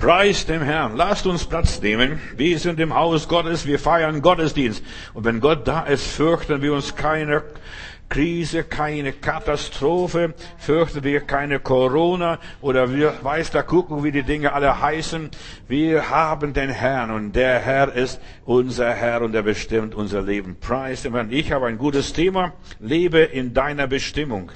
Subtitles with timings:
[0.00, 0.96] Preis dem Herrn.
[0.96, 2.18] Lasst uns Platz nehmen.
[2.34, 3.66] Wir sind im Haus Gottes.
[3.66, 4.82] Wir feiern Gottesdienst.
[5.12, 7.42] Und wenn Gott da ist, fürchten wir uns keine
[8.08, 14.54] Krise, keine Katastrophe, fürchten wir keine Corona oder wir weiß der Kuckuck, wie die Dinge
[14.54, 15.28] alle heißen.
[15.68, 20.56] Wir haben den Herrn und der Herr ist unser Herr und er bestimmt unser Leben.
[20.58, 21.30] Preis dem Herrn.
[21.30, 22.54] Ich habe ein gutes Thema.
[22.80, 24.50] Lebe in deiner Bestimmung.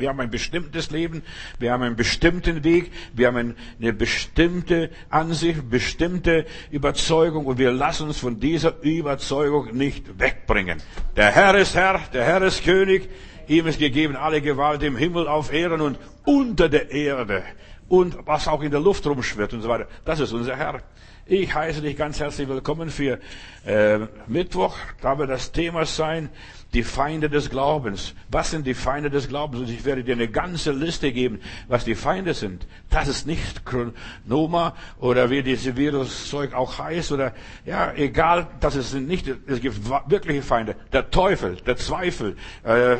[0.00, 1.22] Wir haben ein bestimmtes Leben,
[1.58, 8.08] wir haben einen bestimmten Weg, wir haben eine bestimmte Ansicht, bestimmte Überzeugung und wir lassen
[8.08, 10.82] uns von dieser Überzeugung nicht wegbringen.
[11.16, 13.08] Der Herr ist Herr, der Herr ist König,
[13.46, 17.42] ihm ist gegeben alle Gewalt im Himmel, auf Erden und unter der Erde
[17.88, 19.86] und was auch in der Luft rumschwirrt und so weiter.
[20.04, 20.80] Das ist unser Herr.
[21.26, 23.18] Ich heiße dich ganz herzlich willkommen für
[23.66, 24.76] äh, Mittwoch.
[25.00, 26.28] Da wird das Thema sein,
[26.72, 28.14] die Feinde des Glaubens.
[28.30, 29.62] Was sind die Feinde des Glaubens?
[29.62, 32.66] Und ich werde dir eine ganze Liste geben, was die Feinde sind.
[32.90, 38.94] Das ist nicht Chronoma oder wie dieses Viruszeug auch heißt oder ja, egal, das ist
[38.94, 40.76] nicht, es gibt wirkliche Feinde.
[40.92, 42.96] Der Teufel, der Zweifel, äh,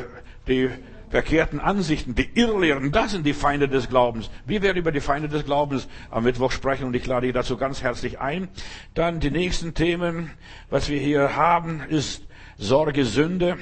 [0.47, 0.69] die
[1.09, 4.29] verkehrten Ansichten, die Irrlehren, das sind die Feinde des Glaubens.
[4.45, 7.57] Wir werden über die Feinde des Glaubens am Mittwoch sprechen und ich lade dich dazu
[7.57, 8.47] ganz herzlich ein.
[8.93, 10.31] Dann die nächsten Themen,
[10.69, 12.23] was wir hier haben, ist
[12.61, 13.57] Sorge, Sünde.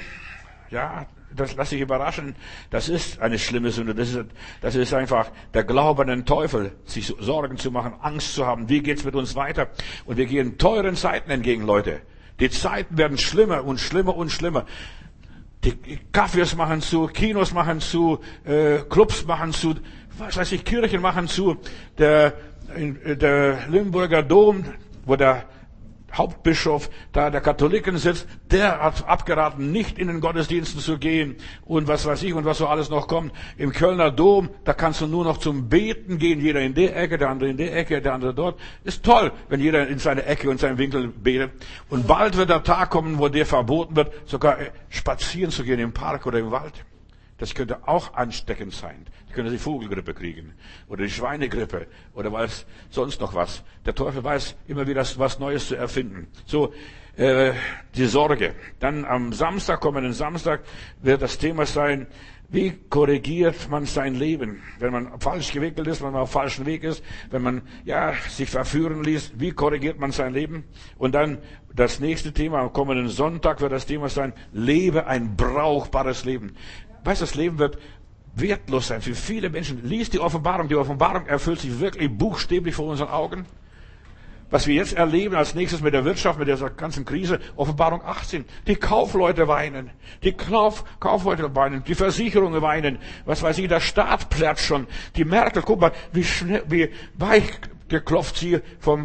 [0.70, 2.36] Ja, das lass dich überraschen.
[2.68, 3.94] Das ist eine schlimme Sünde.
[3.94, 4.26] Das ist,
[4.60, 8.68] das ist einfach der Glaube an den Teufel, sich Sorgen zu machen, Angst zu haben.
[8.68, 9.68] Wie geht's mit uns weiter?
[10.04, 12.02] Und wir gehen teuren Zeiten entgegen, Leute.
[12.40, 14.66] Die Zeiten werden schlimmer und schlimmer und schlimmer.
[15.64, 19.76] Die Cafés machen zu, Kinos machen zu, äh, Clubs machen zu,
[20.18, 21.56] was weiß ich, Kirchen machen zu.
[21.96, 22.34] Der,
[22.76, 24.64] der Limburger Dom,
[25.06, 25.46] wo der
[26.12, 31.88] Hauptbischof da der Katholiken sitzt, der hat abgeraten, nicht in den Gottesdiensten zu gehen und
[31.88, 33.32] was weiß ich und was so alles noch kommt.
[33.56, 37.18] Im Kölner Dom, da kannst du nur noch zum Beten gehen, jeder in der Ecke,
[37.18, 38.58] der andere in der Ecke, der andere dort.
[38.84, 41.52] Ist toll, wenn jeder in seine Ecke und seinen Winkel betet.
[41.88, 45.92] Und bald wird der Tag kommen, wo dir verboten wird, sogar spazieren zu gehen im
[45.92, 46.84] Park oder im Wald.
[47.38, 49.06] Das könnte auch ansteckend sein.
[49.30, 50.54] Die können die Vogelgrippe kriegen
[50.88, 53.62] oder die Schweinegrippe oder was sonst noch was.
[53.86, 56.26] Der Teufel weiß immer wieder was Neues zu erfinden.
[56.46, 56.72] So
[57.16, 57.52] äh,
[57.94, 58.54] die Sorge.
[58.80, 60.62] Dann am Samstag, kommenden Samstag,
[61.00, 62.08] wird das Thema sein,
[62.48, 66.82] wie korrigiert man sein Leben, wenn man falsch gewickelt ist, wenn man auf falschen Weg
[66.82, 69.34] ist, wenn man ja sich verführen ließ?
[69.36, 70.64] Wie korrigiert man sein Leben?
[70.98, 71.38] Und dann
[71.72, 76.56] das nächste Thema am kommenden Sonntag wird das Thema sein: Lebe ein brauchbares Leben.
[77.04, 77.78] Weißt du, das Leben wird
[78.34, 79.84] wertlos sein für viele Menschen.
[79.84, 80.68] Lies die Offenbarung.
[80.68, 83.46] Die Offenbarung erfüllt sich wirklich buchstäblich vor unseren Augen.
[84.50, 88.44] Was wir jetzt erleben als nächstes mit der Wirtschaft, mit dieser ganzen Krise, Offenbarung 18.
[88.66, 89.90] Die Kaufleute weinen.
[90.24, 91.84] Die Kauf, Kaufleute weinen.
[91.84, 92.98] Die Versicherungen weinen.
[93.26, 94.88] Was weiß ich, der Staat plärt schon.
[95.14, 97.44] Die Merkel, guck mal, wie schnell, wie weich
[97.90, 99.04] geklopft sie vom,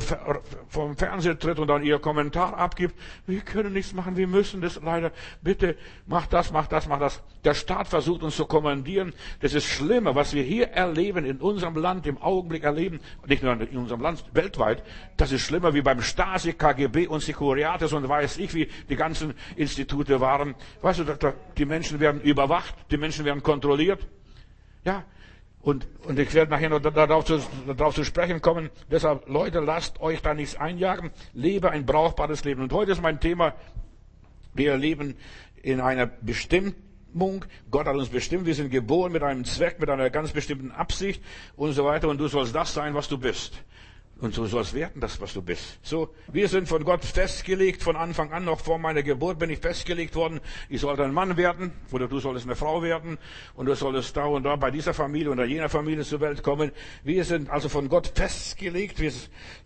[0.70, 2.96] vom Fernseher tritt und dann ihr Kommentar abgibt.
[3.28, 5.12] Wir können nichts machen, wir müssen das leider.
[5.42, 5.76] Bitte,
[6.06, 7.22] mach das, mach das, mach das.
[7.44, 9.14] Der Staat versucht uns zu kommandieren.
[9.42, 13.60] Das ist schlimmer, was wir hier erleben, in unserem Land, im Augenblick erleben, nicht nur
[13.60, 14.84] in unserem Land, weltweit.
[15.18, 19.34] Das ist schlimmer wie beim Stasi, KGB und Securiates und weiß ich, wie die ganzen
[19.56, 20.56] Institute waren.
[20.82, 24.08] Weißt du, die Menschen werden überwacht, die Menschen werden kontrolliert.
[24.84, 25.04] Ja,
[25.66, 28.70] und, und ich werde nachher noch darauf zu, darauf zu sprechen kommen.
[28.92, 31.10] Deshalb, Leute, lasst euch da nichts einjagen.
[31.34, 32.62] Lebe ein brauchbares Leben.
[32.62, 33.56] Und heute ist mein Thema,
[34.54, 35.16] wir leben
[35.64, 37.46] in einer Bestimmung.
[37.72, 38.46] Gott hat uns bestimmt.
[38.46, 41.24] Wir sind geboren mit einem Zweck, mit einer ganz bestimmten Absicht
[41.56, 42.10] und so weiter.
[42.10, 43.64] Und du sollst das sein, was du bist.
[44.22, 45.78] Und so soll es werden, das, was du bist.
[45.84, 49.60] So, wir sind von Gott festgelegt, von Anfang an, noch vor meiner Geburt bin ich
[49.60, 50.40] festgelegt worden,
[50.70, 53.18] ich sollte ein Mann werden, oder du solltest eine Frau werden,
[53.56, 56.72] und du solltest da und da bei dieser Familie oder jener Familie zur Welt kommen.
[57.04, 59.12] Wir sind also von Gott festgelegt, wir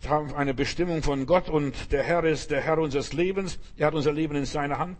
[0.08, 3.94] haben eine Bestimmung von Gott, und der Herr ist der Herr unseres Lebens, er hat
[3.94, 4.96] unser Leben in seiner Hand.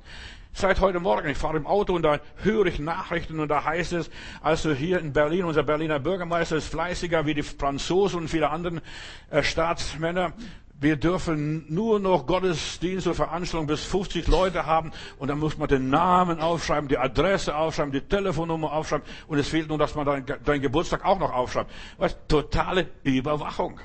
[0.52, 3.92] Seit heute Morgen, ich fahre im Auto und da höre ich Nachrichten und da heißt
[3.92, 4.10] es,
[4.42, 8.82] also hier in Berlin, unser Berliner Bürgermeister ist fleißiger wie die Franzosen und viele andere
[9.30, 10.32] äh, Staatsmänner.
[10.78, 15.68] Wir dürfen nur noch Gottesdienst und Veranstaltungen bis 50 Leute haben und dann muss man
[15.68, 20.04] den Namen aufschreiben, die Adresse aufschreiben, die Telefonnummer aufschreiben und es fehlt nur, dass man
[20.04, 21.70] deinen dein Geburtstag auch noch aufschreibt.
[21.96, 22.16] Was?
[22.26, 23.78] Totale Überwachung.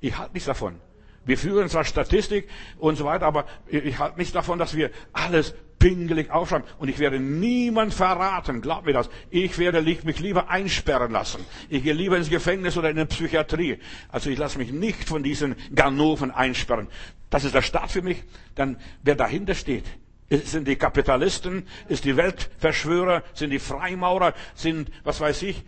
[0.00, 0.80] Ich halte nichts davon.
[1.26, 2.48] Wir führen zwar Statistik
[2.78, 6.68] und so weiter, aber ich halte nichts davon, dass wir alles pingelig aufschreiben.
[6.78, 9.10] Und ich werde niemand verraten, glaub mir das.
[9.30, 11.44] Ich werde mich lieber einsperren lassen.
[11.68, 13.78] Ich gehe lieber ins Gefängnis oder in eine Psychiatrie.
[14.10, 16.86] Also ich lasse mich nicht von diesen Ganoven einsperren.
[17.30, 18.22] Das ist der Staat für mich.
[18.54, 19.84] Dann, wer dahinter steht,
[20.30, 25.64] sind die Kapitalisten, ist die Weltverschwörer, sind die Freimaurer, sind, was weiß ich,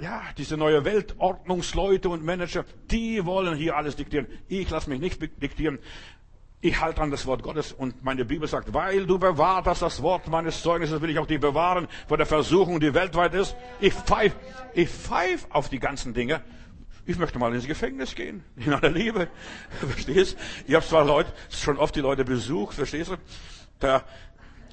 [0.00, 4.26] ja, diese neue Weltordnungsleute und Manager, die wollen hier alles diktieren.
[4.48, 5.78] Ich lasse mich nicht diktieren.
[6.60, 10.02] Ich halte an das Wort Gottes und meine Bibel sagt, weil du bewahrt hast das
[10.02, 13.54] Wort meines Zeugnisses, will ich auch die bewahren vor der Versuchung, die weltweit ist.
[13.78, 14.34] Ich pfeif,
[14.74, 16.42] ich pfeif auf die ganzen Dinge.
[17.06, 19.28] Ich möchte mal ins Gefängnis gehen, in aller Liebe.
[19.88, 20.36] Verstehst?
[20.66, 23.16] Ich habe zwar Leute, schon oft die Leute besucht, verstehst du?
[23.78, 24.02] Da,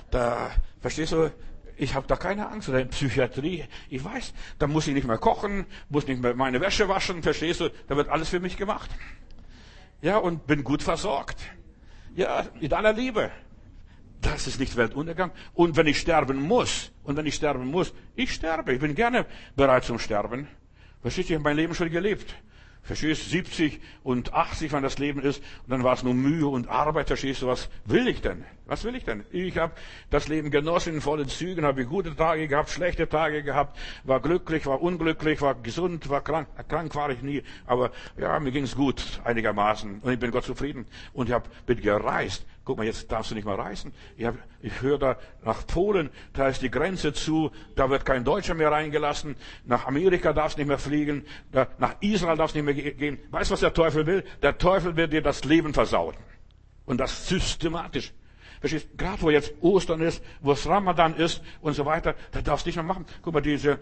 [0.10, 0.50] da,
[0.82, 1.32] verstehst du?
[1.78, 3.66] Ich habe da keine Angst oder in Psychiatrie.
[3.90, 7.60] Ich weiß, da muss ich nicht mehr kochen, muss nicht mehr meine Wäsche waschen, verstehst
[7.60, 7.70] du?
[7.88, 8.90] Da wird alles für mich gemacht.
[10.02, 11.38] Ja, und bin gut versorgt.
[12.16, 13.30] Ja, in aller Liebe.
[14.22, 15.32] Das ist nicht Weltuntergang.
[15.54, 18.74] Und wenn ich sterben muss, und wenn ich sterben muss, ich sterbe.
[18.74, 19.26] Ich bin gerne
[19.56, 20.48] bereit zum Sterben.
[21.02, 22.34] Verstehst du, ich habe mein Leben schon gelebt.
[22.86, 26.46] Verstehst du, 70 und 80, wann das Leben ist, und dann war es nur Mühe
[26.46, 28.46] und Arbeit, verstehst du, was will ich denn?
[28.68, 29.26] Was will ich denn?
[29.32, 29.74] Ich habe
[30.12, 34.68] das Leben genossen in vollen Zügen, habe gute Tage gehabt, schlechte Tage gehabt, war glücklich,
[34.68, 39.20] war unglücklich, war gesund, war krank, krank war ich nie, aber ja, mir ging's gut
[39.24, 42.46] einigermaßen und ich bin Gott zufrieden und ich hab, bin gereist.
[42.66, 43.94] Guck mal, jetzt darfst du nicht mehr reisen.
[44.18, 44.28] Ich,
[44.62, 48.72] ich höre da nach Polen, da ist die Grenze zu, da wird kein Deutscher mehr
[48.72, 49.36] reingelassen.
[49.66, 53.20] Nach Amerika darfst du nicht mehr fliegen, da, nach Israel darfst du nicht mehr gehen.
[53.30, 54.24] Weißt du, was der Teufel will?
[54.42, 56.16] Der Teufel will dir das Leben versauen.
[56.86, 58.12] Und das systematisch.
[58.60, 58.98] Verstehst?
[58.98, 62.70] Gerade wo jetzt Ostern ist, wo es Ramadan ist und so weiter, da darfst du
[62.70, 63.06] nicht mehr machen.
[63.22, 63.80] Guck mal, diese,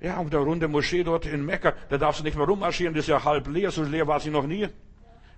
[0.00, 3.04] ja, um der runde Moschee dort in Mekka, da darfst du nicht mehr rummarschieren, das
[3.04, 4.68] ist ja halb leer, so leer war sie noch nie.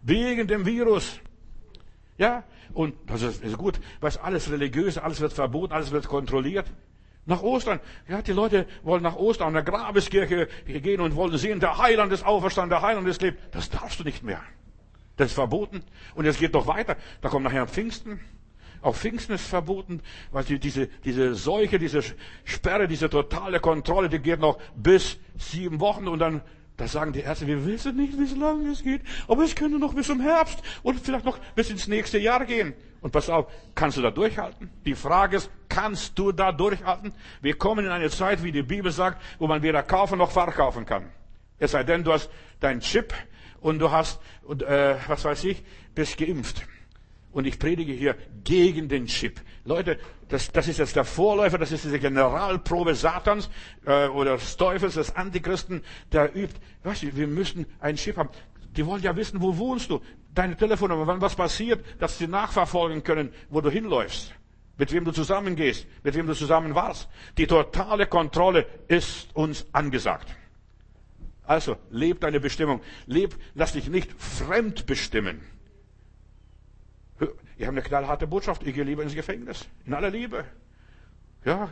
[0.03, 1.19] Wegen dem Virus.
[2.19, 6.67] Ja, und das ist, ist gut, was alles religiös, alles wird verboten, alles wird kontrolliert.
[7.27, 7.81] Nach Ostern.
[8.09, 12.13] Ja, die Leute wollen nach Ostern an der Grabeskirche gehen und wollen sehen, der Heiland
[12.13, 13.55] ist auferstanden, der Heiland ist lebt.
[13.55, 14.41] Das darfst du nicht mehr.
[15.17, 15.83] Das ist verboten.
[16.15, 16.97] Und es geht doch weiter.
[17.21, 18.21] Da kommt nachher Pfingsten.
[18.81, 22.03] Auch Pfingsten ist verboten, weil die, diese, diese Seuche, diese
[22.45, 26.43] Sperre, diese totale Kontrolle, die geht noch bis sieben Wochen und dann
[26.77, 29.95] da sagen die Ärzte, wir wissen nicht, wie lange es geht, aber es könnte noch
[29.95, 32.75] bis zum Herbst und vielleicht noch bis ins nächste Jahr gehen.
[33.01, 34.71] Und pass auf, kannst du da durchhalten?
[34.85, 37.13] Die Frage ist, kannst du da durchhalten?
[37.41, 40.85] Wir kommen in eine Zeit, wie die Bibel sagt, wo man weder kaufen noch verkaufen
[40.85, 41.11] kann.
[41.59, 42.31] Es sei denn, du hast
[42.61, 43.15] deinen Chip
[43.61, 45.65] und du hast, äh, was weiß ich,
[45.95, 46.67] bist geimpft.
[47.37, 49.43] Und ich predige hier gegen den Chip.
[49.67, 49.99] Leute,
[50.31, 53.51] das, das ist jetzt der Vorläufer, das ist diese Generalprobe Satans
[53.85, 56.59] äh, oder des Teufels, des Antichristen, der übt.
[56.83, 58.31] Weißt du, wir müssen einen Chip haben.
[58.75, 60.01] Die wollen ja wissen, wo wohnst du,
[60.33, 64.33] deine Telefonnummer, wann was passiert, dass sie nachverfolgen können, wo du hinläufst,
[64.79, 67.07] mit wem du zusammengehst, mit wem du zusammen warst.
[67.37, 70.35] Die totale Kontrolle ist uns angesagt.
[71.43, 72.81] Also, leb deine Bestimmung.
[73.05, 75.43] Leb, lass dich nicht fremd bestimmen.
[77.57, 78.63] Ich habe eine knallharte Botschaft.
[78.67, 79.67] Ich gehe lieber ins Gefängnis.
[79.87, 80.45] In aller Liebe.
[81.45, 81.71] Ja.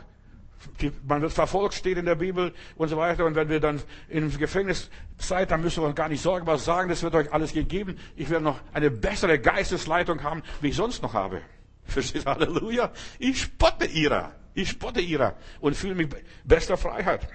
[0.81, 3.25] Die, man wird verfolgt, steht in der Bibel und so weiter.
[3.25, 6.65] Und wenn wir dann im Gefängnis seid, dann müssen wir uns gar nicht Sorgen was
[6.65, 6.89] sagen.
[6.89, 7.99] Das wird euch alles gegeben.
[8.15, 11.41] Ich werde noch eine bessere Geistesleitung haben, wie ich sonst noch habe.
[11.85, 12.25] Versteht?
[12.25, 12.91] Halleluja.
[13.19, 14.31] Ich spotte ihrer.
[14.55, 16.09] Ich spotte ihrer und fühle mich
[16.45, 17.27] bester Freiheit.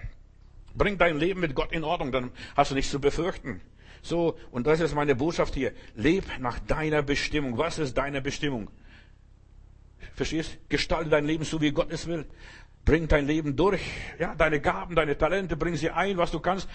[0.75, 3.61] Bring dein Leben mit Gott in Ordnung, dann hast du nichts zu befürchten.
[4.02, 5.73] So, und das ist meine Botschaft hier.
[5.94, 7.58] Leb nach deiner Bestimmung.
[7.58, 8.70] Was ist deine Bestimmung?
[10.14, 10.58] Verstehst?
[10.69, 12.26] Gestalte dein Leben so, wie Gott es will.
[12.85, 13.82] Bring dein Leben durch.
[14.19, 16.69] Ja, deine Gaben, deine Talente, bring sie ein, was du kannst.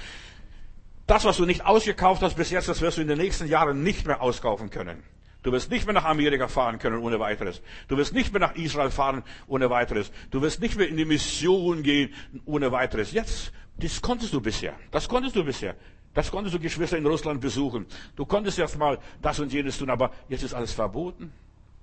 [1.08, 3.84] Das, was du nicht ausgekauft hast bis jetzt, das wirst du in den nächsten Jahren
[3.84, 5.04] nicht mehr auskaufen können.
[5.44, 7.62] Du wirst nicht mehr nach Amerika fahren können ohne weiteres.
[7.88, 10.12] Du wirst nicht mehr nach Israel fahren ohne weiteres.
[10.32, 12.12] Du wirst nicht mehr in die Mission gehen
[12.46, 13.12] ohne weiteres.
[13.12, 14.74] Jetzt, das konntest du bisher.
[14.90, 15.76] Das konntest du bisher.
[16.16, 17.86] Das konntest du Geschwister in Russland besuchen.
[18.16, 21.32] Du konntest erst mal das und jenes tun, aber jetzt ist alles verboten.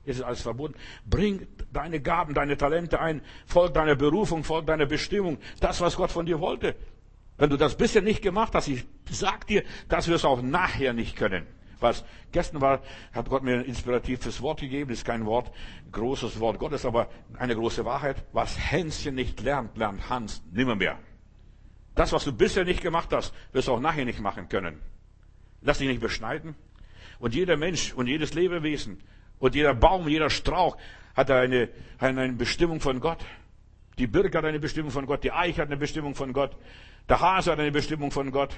[0.04, 0.74] Jetzt ist alles verboten.
[1.04, 3.20] Bring deine Gaben, deine Talente ein.
[3.46, 5.38] Folg deiner Berufung, folg deiner Bestimmung.
[5.60, 6.74] Das, was Gott von dir wollte.
[7.36, 10.94] Wenn du das bisher nicht gemacht hast, ich sag dir, das wirst du auch nachher
[10.94, 11.46] nicht können.
[11.78, 12.80] Was gestern war,
[13.12, 14.90] hat Gott mir ein inspiratives Wort gegeben.
[14.90, 15.52] Ist kein Wort,
[15.90, 18.24] großes Wort Gottes, aber eine große Wahrheit.
[18.32, 20.98] Was Hänschen nicht lernt, lernt Hans nimmer mehr.
[21.94, 24.80] Das, was du bisher nicht gemacht hast, wirst du auch nachher nicht machen können.
[25.60, 26.54] Lass dich nicht beschneiden.
[27.18, 29.00] Und jeder Mensch und jedes Lebewesen
[29.38, 30.76] und jeder Baum, jeder Strauch
[31.14, 31.68] hat eine,
[31.98, 33.18] eine Bestimmung von Gott.
[33.98, 36.56] Die Birke hat eine Bestimmung von Gott, die Eiche hat eine Bestimmung von Gott,
[37.08, 38.56] der Hase hat eine Bestimmung von Gott,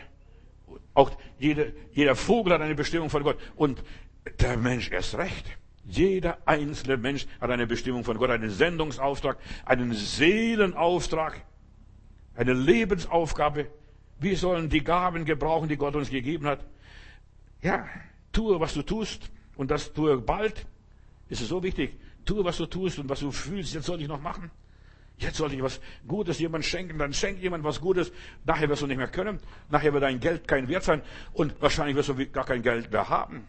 [0.95, 3.83] auch jede, jeder Vogel hat eine Bestimmung von Gott und
[4.41, 5.45] der Mensch erst recht.
[5.85, 9.37] Jeder einzelne Mensch hat eine Bestimmung von Gott, einen Sendungsauftrag,
[9.67, 11.45] einen Seelenauftrag
[12.35, 13.69] eine Lebensaufgabe.
[14.19, 16.65] Wir sollen die Gaben gebrauchen, die Gott uns gegeben hat.
[17.63, 17.87] Ja,
[18.33, 20.67] tue, was du tust und das tue bald.
[21.29, 21.99] Ist es so wichtig.
[22.25, 23.75] Tue, was du tust und was du fühlst.
[23.75, 24.51] Jetzt soll ich noch machen.
[25.19, 28.13] Jetzt sollte ich was Gutes jemand schenken, dann schenkt jemand was Gutes.
[28.45, 29.39] Nachher wirst du nicht mehr können.
[29.71, 33.09] Nachher wird dein Geld kein Wert sein und wahrscheinlich wirst du gar kein Geld mehr
[33.09, 33.47] haben.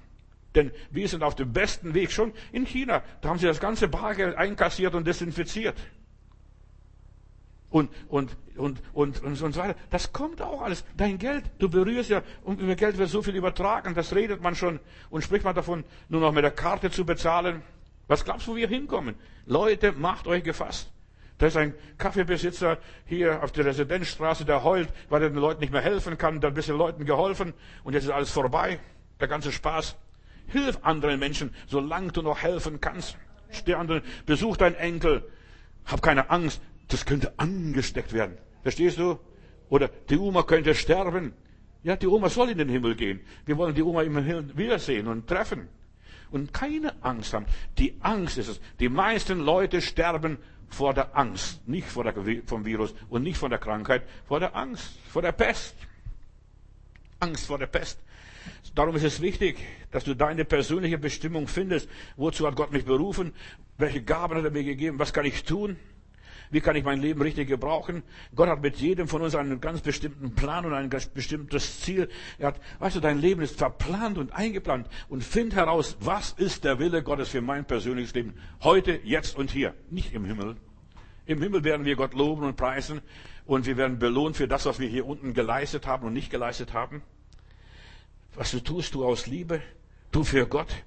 [0.54, 3.04] Denn wir sind auf dem besten Weg schon in China.
[3.22, 5.76] Da haben sie das ganze Bargeld einkassiert und desinfiziert.
[7.76, 9.76] Und, und, und, und, und, und so weiter.
[9.90, 10.86] Das kommt auch alles.
[10.96, 14.56] Dein Geld, du berührst ja, und über Geld wird so viel übertragen, das redet man
[14.56, 14.80] schon
[15.10, 17.64] und spricht man davon, nur noch mit der Karte zu bezahlen.
[18.08, 19.16] Was glaubst du, wo wir hinkommen?
[19.46, 20.90] Leute, macht euch gefasst.
[21.38, 22.78] Da ist ein Kaffeebesitzer
[23.08, 26.40] hier auf der Residenzstraße, der heult, weil er den Leuten nicht mehr helfen kann.
[26.40, 27.54] Da ein bisschen Leuten geholfen
[27.84, 28.80] und jetzt ist alles vorbei.
[29.20, 29.98] Der ganze Spaß.
[30.48, 33.18] Hilf anderen Menschen, solange du noch helfen kannst.
[33.50, 35.30] Steh anderen, besuch deinen Enkel.
[35.86, 38.38] Hab keine Angst, das könnte angesteckt werden.
[38.64, 39.20] Verstehst du?
[39.70, 41.34] Oder die Oma könnte sterben.
[41.84, 43.20] Ja, die Oma soll in den Himmel gehen.
[43.46, 45.68] Wir wollen die Oma im Himmel wiedersehen und treffen.
[46.32, 47.46] Und keine Angst haben.
[47.78, 48.60] Die Angst ist es.
[48.80, 50.38] Die meisten Leute sterben
[50.68, 52.14] vor der Angst, nicht vor der,
[52.46, 55.76] vom Virus und nicht vor der Krankheit, vor der Angst, vor der Pest.
[57.20, 58.00] Angst vor der Pest.
[58.74, 59.58] Darum ist es wichtig,
[59.92, 61.90] dass du deine persönliche Bestimmung findest.
[62.18, 63.34] Wozu hat Gott mich berufen?
[63.78, 65.00] Welche Gaben hat er mir gegeben?
[65.00, 65.78] Was kann ich tun?
[66.52, 68.04] Wie kann ich mein Leben richtig gebrauchen?
[68.36, 72.10] Gott hat mit jedem von uns einen ganz bestimmten Plan und ein ganz bestimmtes Ziel.
[72.38, 76.64] Er hat, weißt du, dein Leben ist verplant und eingeplant und find heraus, was ist
[76.64, 78.36] der Wille Gottes für mein persönliches Leben?
[78.62, 79.74] Heute, jetzt und hier.
[79.90, 80.56] Nicht im Himmel.
[81.26, 83.02] Im Himmel werden wir Gott loben und preisen
[83.46, 86.74] und wir werden belohnt für das, was wir hier unten geleistet haben und nicht geleistet
[86.74, 87.02] haben.
[88.36, 89.62] Was du tust, du aus Liebe,
[90.12, 90.84] du für Gott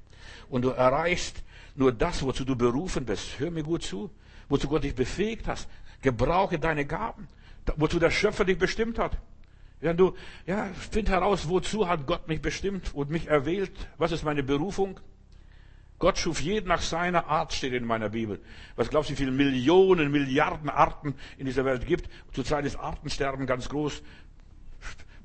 [0.48, 1.42] und du erreichst
[1.74, 3.38] nur das, wozu du berufen bist.
[3.38, 4.10] Hör mir gut zu
[4.48, 5.68] wozu Gott dich befähigt hast.
[6.02, 7.28] Gebrauche deine Gaben,
[7.76, 9.16] wozu der Schöpfer dich bestimmt hat.
[9.80, 10.14] Wenn du,
[10.46, 13.72] ja, find heraus, wozu hat Gott mich bestimmt und mich erwählt?
[13.96, 14.98] Was ist meine Berufung?
[15.98, 18.40] Gott schuf jeden nach seiner Art, steht in meiner Bibel.
[18.76, 22.08] Was glaubst du, wie viele Millionen, Milliarden Arten in dieser Welt gibt?
[22.32, 24.02] Zurzeit ist Artensterben ganz groß.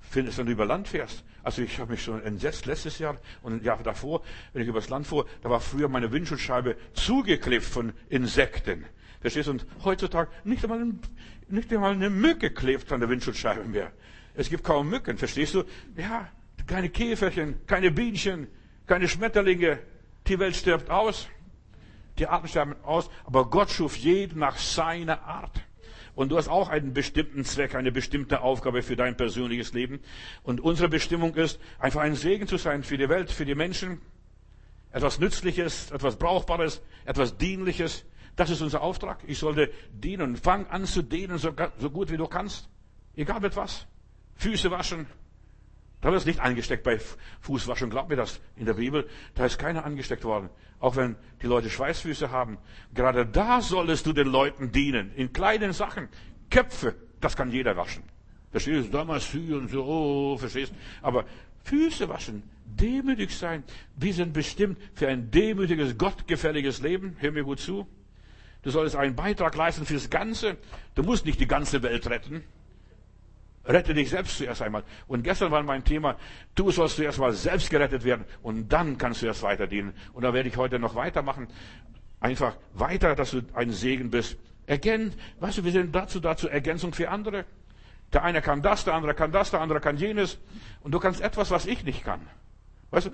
[0.01, 1.24] Findest, wenn du über Land fährst.
[1.44, 4.22] Also ich habe mich schon entsetzt letztes Jahr und ein Jahr davor,
[4.53, 8.86] wenn ich übers Land fuhr, da war früher meine Windschutzscheibe zugeklebt von Insekten.
[9.24, 9.51] Verstehst du?
[9.51, 10.86] Und heutzutage nicht einmal,
[11.48, 13.94] nicht einmal eine Mücke klebt an der Windschutzscheibe mehr.
[14.36, 15.63] Es gibt kaum Mücken, verstehst du?
[15.96, 16.27] Ja,
[16.68, 18.48] keine Käferchen, keine Bienchen,
[18.86, 19.80] keine Schmetterlinge.
[20.27, 21.30] Die Welt stirbt aus.
[22.20, 23.10] Die Arten sterben aus.
[23.24, 25.62] Aber Gott schuf jeden nach seiner Art.
[26.15, 30.01] Und du hast auch einen bestimmten Zweck, eine bestimmte Aufgabe für dein persönliches Leben.
[30.44, 34.01] Und unsere Bestimmung ist, einfach ein Segen zu sein für die Welt, für die Menschen.
[34.92, 38.06] Etwas Nützliches, etwas Brauchbares, etwas Dienliches.
[38.35, 39.19] Das ist unser Auftrag.
[39.27, 40.35] Ich sollte dienen.
[40.35, 42.69] Fang an zu dienen, so, so gut wie du kannst.
[43.15, 43.85] Egal mit was.
[44.35, 45.05] Füße waschen.
[46.01, 46.99] Da wird es nicht angesteckt bei
[47.41, 47.89] Fußwaschen.
[47.89, 48.41] Glaub mir das.
[48.57, 50.49] In der Bibel, da ist keiner angesteckt worden.
[50.79, 52.57] Auch wenn die Leute Schweißfüße haben.
[52.93, 55.13] Gerade da solltest du den Leuten dienen.
[55.15, 56.09] In kleinen Sachen.
[56.49, 58.03] Köpfe, das kann jeder waschen.
[58.51, 58.91] Verstehst du?
[58.91, 61.25] Damals und so, oh, verstehst Aber
[61.63, 63.63] Füße waschen, demütig sein.
[63.95, 67.15] Wir sind bestimmt für ein demütiges, gottgefälliges Leben.
[67.19, 67.87] Hör mir gut zu.
[68.63, 70.58] Du solltest einen Beitrag leisten fürs Ganze.
[70.96, 72.43] Du musst nicht die ganze Welt retten.
[73.65, 74.84] Rette dich selbst zuerst einmal.
[75.08, 76.17] Und gestern war mein Thema,
[76.55, 79.93] du sollst zuerst mal selbst gerettet werden und dann kannst du erst weiter dienen.
[80.12, 81.48] Und da werde ich heute noch weitermachen.
[82.20, 84.38] Einfach weiter, dass du ein Segen bist.
[84.65, 87.46] Ergänzt, weißt du, wir sind dazu, dazu Ergänzung für andere.
[88.12, 90.39] Der eine kann das, der andere kann das, der andere kann jenes.
[90.82, 92.22] Und du kannst etwas, was ich nicht kann.
[92.91, 93.12] Weißt du,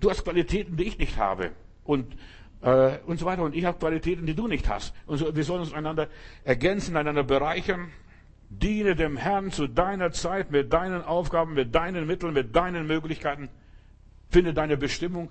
[0.00, 1.52] du hast Qualitäten, die ich nicht habe.
[1.84, 2.16] Und
[2.62, 3.42] äh, und so weiter.
[3.42, 4.94] Und ich habe Qualitäten, die du nicht hast.
[5.06, 6.08] Und so, wir sollen uns einander
[6.44, 7.90] ergänzen, einander bereichern.
[8.48, 13.48] Diene dem Herrn zu deiner Zeit, mit deinen Aufgaben, mit deinen Mitteln, mit deinen Möglichkeiten.
[14.28, 15.30] Finde deine Bestimmung.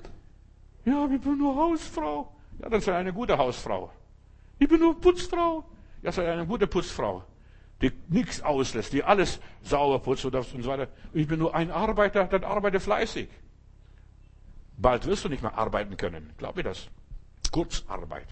[0.86, 2.34] Ja, ich bin nur Hausfrau.
[2.62, 3.92] Ja, dann sei eine gute Hausfrau.
[4.58, 5.64] Ich bin nur Putzfrau.
[6.02, 7.24] Ja, sei eine gute Putzfrau.
[7.82, 10.90] Die nichts auslässt, die alles sauber putzt und so weiter.
[11.14, 13.30] Ich bin nur ein Arbeiter, dann arbeite fleißig.
[14.78, 16.34] Bald wirst du nicht mehr arbeiten können.
[16.38, 16.90] Glaub mir das.
[17.52, 18.28] Kurzarbeit.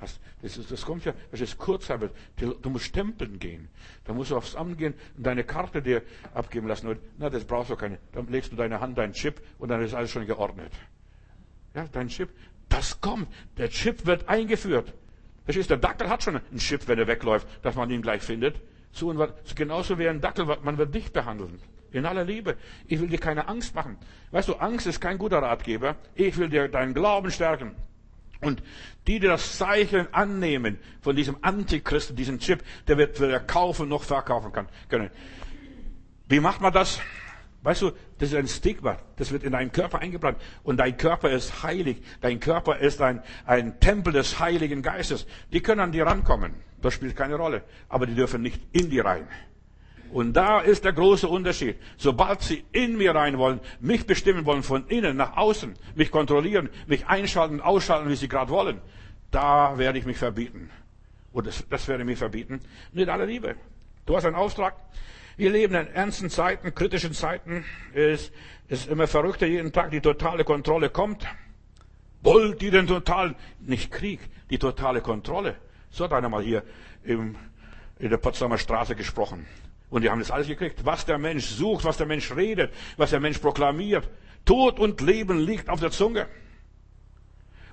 [0.00, 2.12] Das, ist, das kommt ja, das ist Kurzarbeit.
[2.36, 3.68] Du musst stempeln gehen.
[4.04, 6.96] Da musst du aufs Amt gehen und deine Karte dir abgeben lassen.
[7.18, 7.98] Na, das brauchst du keine.
[8.12, 10.72] Dann legst du deine Hand, deinen Chip und dann ist alles schon geordnet.
[11.74, 12.30] Ja, dein Chip.
[12.68, 13.28] Das kommt.
[13.58, 14.94] Der Chip wird eingeführt.
[15.44, 18.60] Verstehst der Dackel hat schon einen Chip, wenn er wegläuft, dass man ihn gleich findet.
[18.92, 21.60] So, und genauso wie ein Dackel, man wird dich behandeln.
[21.92, 22.56] In aller Liebe.
[22.86, 23.98] Ich will dir keine Angst machen.
[24.30, 25.96] Weißt du, Angst ist kein guter Ratgeber.
[26.14, 27.74] Ich will dir deinen Glauben stärken.
[28.40, 28.62] Und
[29.06, 34.02] die, die das Zeichen annehmen von diesem Antichristen, diesem Chip, der wird weder kaufen noch
[34.02, 35.10] verkaufen kann, können.
[36.28, 37.00] Wie macht man das?
[37.62, 40.38] Weißt du, das ist ein Stigma, das wird in deinen Körper eingebrannt.
[40.62, 42.02] Und dein Körper ist heilig.
[42.22, 45.26] Dein Körper ist ein, ein Tempel des Heiligen Geistes.
[45.52, 46.54] Die können an dir rankommen.
[46.80, 47.62] Das spielt keine Rolle.
[47.90, 49.28] Aber die dürfen nicht in dir rein.
[50.12, 51.76] Und da ist der große Unterschied.
[51.96, 56.68] Sobald sie in mir rein wollen, mich bestimmen wollen von innen nach außen, mich kontrollieren,
[56.86, 58.80] mich einschalten, ausschalten, wie sie gerade wollen,
[59.30, 60.70] da werde ich mich verbieten.
[61.32, 62.60] Und das, das werde ich mir verbieten.
[62.92, 63.54] Mit aller Liebe.
[64.06, 64.74] Du hast einen Auftrag.
[65.36, 67.64] Wir leben in ernsten Zeiten, kritischen Zeiten.
[67.94, 68.32] Es
[68.68, 69.92] ist immer verrückter jeden Tag.
[69.92, 71.24] Die totale Kontrolle kommt.
[72.22, 75.56] Wollt ihr den totalen, nicht Krieg, die totale Kontrolle.
[75.90, 76.64] So hat einer mal hier
[77.04, 77.36] im,
[77.98, 79.46] in der Potsdamer Straße gesprochen.
[79.90, 80.84] Und die haben das alles gekriegt.
[80.84, 84.08] Was der Mensch sucht, was der Mensch redet, was der Mensch proklamiert.
[84.44, 86.26] Tod und Leben liegt auf der Zunge.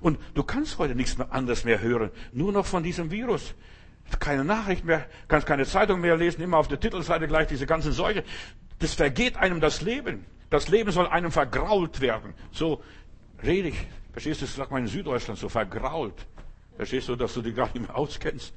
[0.00, 2.10] Und du kannst heute nichts mehr anderes mehr hören.
[2.32, 3.54] Nur noch von diesem Virus.
[4.20, 7.92] Keine Nachricht mehr, kannst keine Zeitung mehr lesen, immer auf der Titelseite gleich diese ganzen
[7.92, 8.24] Seuche.
[8.78, 10.24] Das vergeht einem das Leben.
[10.50, 12.32] Das Leben soll einem vergrault werden.
[12.52, 12.82] So
[13.42, 13.86] rede ich.
[14.12, 16.26] Verstehst du, das sagt man in Süddeutschland so vergrault.
[16.76, 18.54] Verstehst du, dass du dich gar nicht mehr auskennst?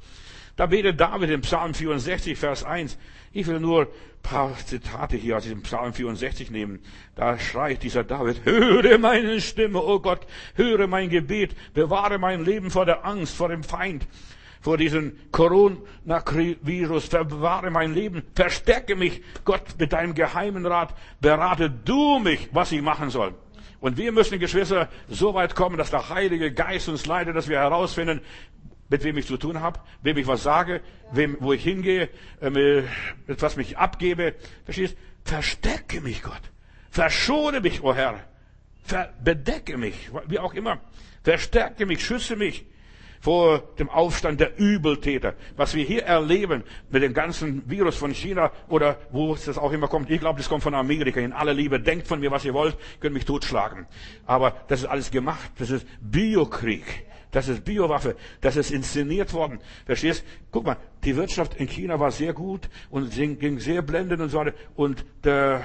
[0.62, 2.96] Da betet David im Psalm 64, Vers 1.
[3.34, 3.88] Ich will nur ein
[4.22, 6.78] paar Zitate hier aus diesem Psalm 64 nehmen.
[7.16, 12.70] Da schreit dieser David, höre meine Stimme, oh Gott, höre mein Gebet, bewahre mein Leben
[12.70, 14.06] vor der Angst, vor dem Feind,
[14.60, 22.20] vor diesem Coronavirus, bewahre mein Leben, verstärke mich, Gott, mit deinem geheimen Rat, berate du
[22.20, 23.34] mich, was ich machen soll.
[23.80, 27.58] Und wir müssen, Geschwister, so weit kommen, dass der Heilige Geist uns leitet, dass wir
[27.58, 28.22] herausfinden,
[28.92, 30.82] mit wem ich zu tun habe, wem ich was sage,
[31.14, 32.10] wem, wo ich hingehe,
[32.42, 34.36] äh, mit was mich abgebe.
[34.66, 34.98] Verstehst?
[35.24, 36.42] Verstecke mich, Gott.
[36.90, 38.20] Verschone mich, o oh Herr.
[38.84, 39.96] Ver bedecke mich,
[40.28, 40.82] wie auch immer.
[41.24, 42.66] Verstärke mich, schütze mich
[43.22, 45.36] vor dem Aufstand der Übeltäter.
[45.56, 49.72] Was wir hier erleben mit dem ganzen Virus von China oder wo es das auch
[49.72, 50.10] immer kommt.
[50.10, 51.22] Ich glaube, das kommt von Amerika.
[51.22, 53.86] In aller Liebe, denkt von mir, was ihr wollt, könnt mich totschlagen.
[54.26, 55.52] Aber das ist alles gemacht.
[55.60, 57.06] Das ist Biokrieg.
[57.32, 58.16] Das ist Biowaffe.
[58.42, 59.60] Das ist inszeniert worden.
[59.86, 60.24] Verstehst?
[60.52, 64.40] Guck mal, die Wirtschaft in China war sehr gut und ging sehr blendend und so
[64.40, 64.54] weiter.
[64.76, 65.64] Und der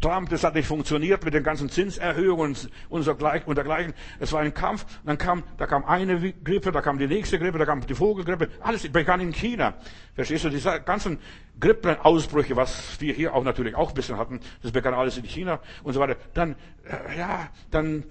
[0.00, 2.56] Trump, das hat nicht funktioniert mit den ganzen Zinserhöhungen
[2.88, 3.94] und, so gleich, und dergleichen.
[4.20, 4.84] Es war ein Kampf.
[5.00, 7.94] Und dann kam, da kam eine Grippe, da kam die nächste Grippe, da kam die
[7.94, 8.48] Vogelgrippe.
[8.60, 9.74] Alles begann in China.
[10.14, 10.50] Verstehst du?
[10.50, 11.18] Diese ganzen
[11.60, 15.60] Grippenausbrüche, was wir hier auch natürlich auch ein bisschen hatten, das begann alles in China
[15.82, 16.16] und so weiter.
[16.34, 18.04] Dann, äh, ja, dann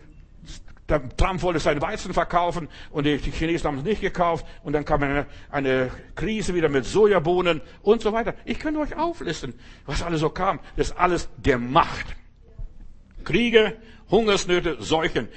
[0.88, 4.46] der Trump wollte seinen Weizen verkaufen und die, Chinesen haben es nicht gekauft.
[4.64, 8.36] Und dann kam eine, eine Krise wieder mit Sojabohnen und so weiter.
[8.46, 10.60] Ich könnte euch auflisten, was alles so kam.
[10.76, 12.06] Das ist alles gemacht.
[13.24, 13.78] Kriege,
[14.12, 15.28] Hungersnöte, Seuchen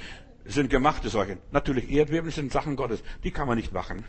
[0.45, 1.39] sind gemachte Seuchen.
[1.51, 3.01] Natürlich Erdbeben sind Sachen Gottes.
[3.23, 4.05] Die kann man nicht machen.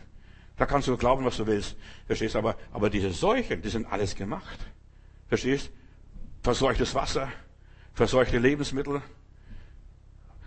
[0.57, 1.75] Da kannst du glauben, was du willst.
[2.05, 2.35] Verstehst?
[2.35, 4.59] Aber, aber diese Seuchen, die sind alles gemacht.
[5.27, 5.71] Verstehst?
[6.43, 7.29] Verseuchtes Wasser,
[7.93, 9.01] verseuchte Lebensmittel,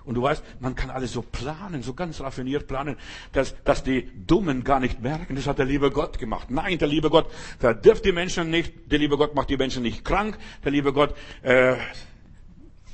[0.04, 2.96] und du weißt, man kann alles so planen, so ganz raffiniert planen,
[3.32, 6.50] dass, dass die Dummen gar nicht merken, das hat der liebe Gott gemacht.
[6.50, 10.04] Nein, der liebe Gott verdirbt die Menschen nicht, der liebe Gott macht die Menschen nicht
[10.04, 11.76] krank, der liebe Gott äh,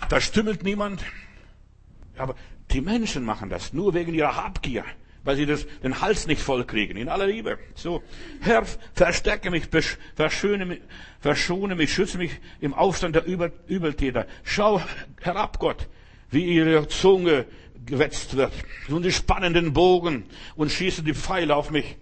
[0.08, 1.04] verstümmelt niemand.
[2.16, 2.36] Aber
[2.70, 4.84] die Menschen machen das nur wegen ihrer Habgier,
[5.24, 7.58] weil sie das, den Hals nicht voll kriegen, in aller Liebe.
[7.74, 8.04] So,
[8.40, 9.64] Herr, verstärke mich,
[10.14, 10.80] verschöne mich,
[11.18, 14.26] verschone mich, schütze mich im Aufstand der Übeltäter.
[14.44, 14.80] Schau
[15.20, 15.88] herab, Gott
[16.30, 17.46] wie ihre Zunge
[17.86, 18.52] gewetzt wird.
[18.88, 20.24] Und die spannenden Bogen
[20.56, 21.96] und schießen die Pfeile auf mich.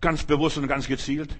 [0.00, 1.36] Ganz bewusst und ganz gezielt.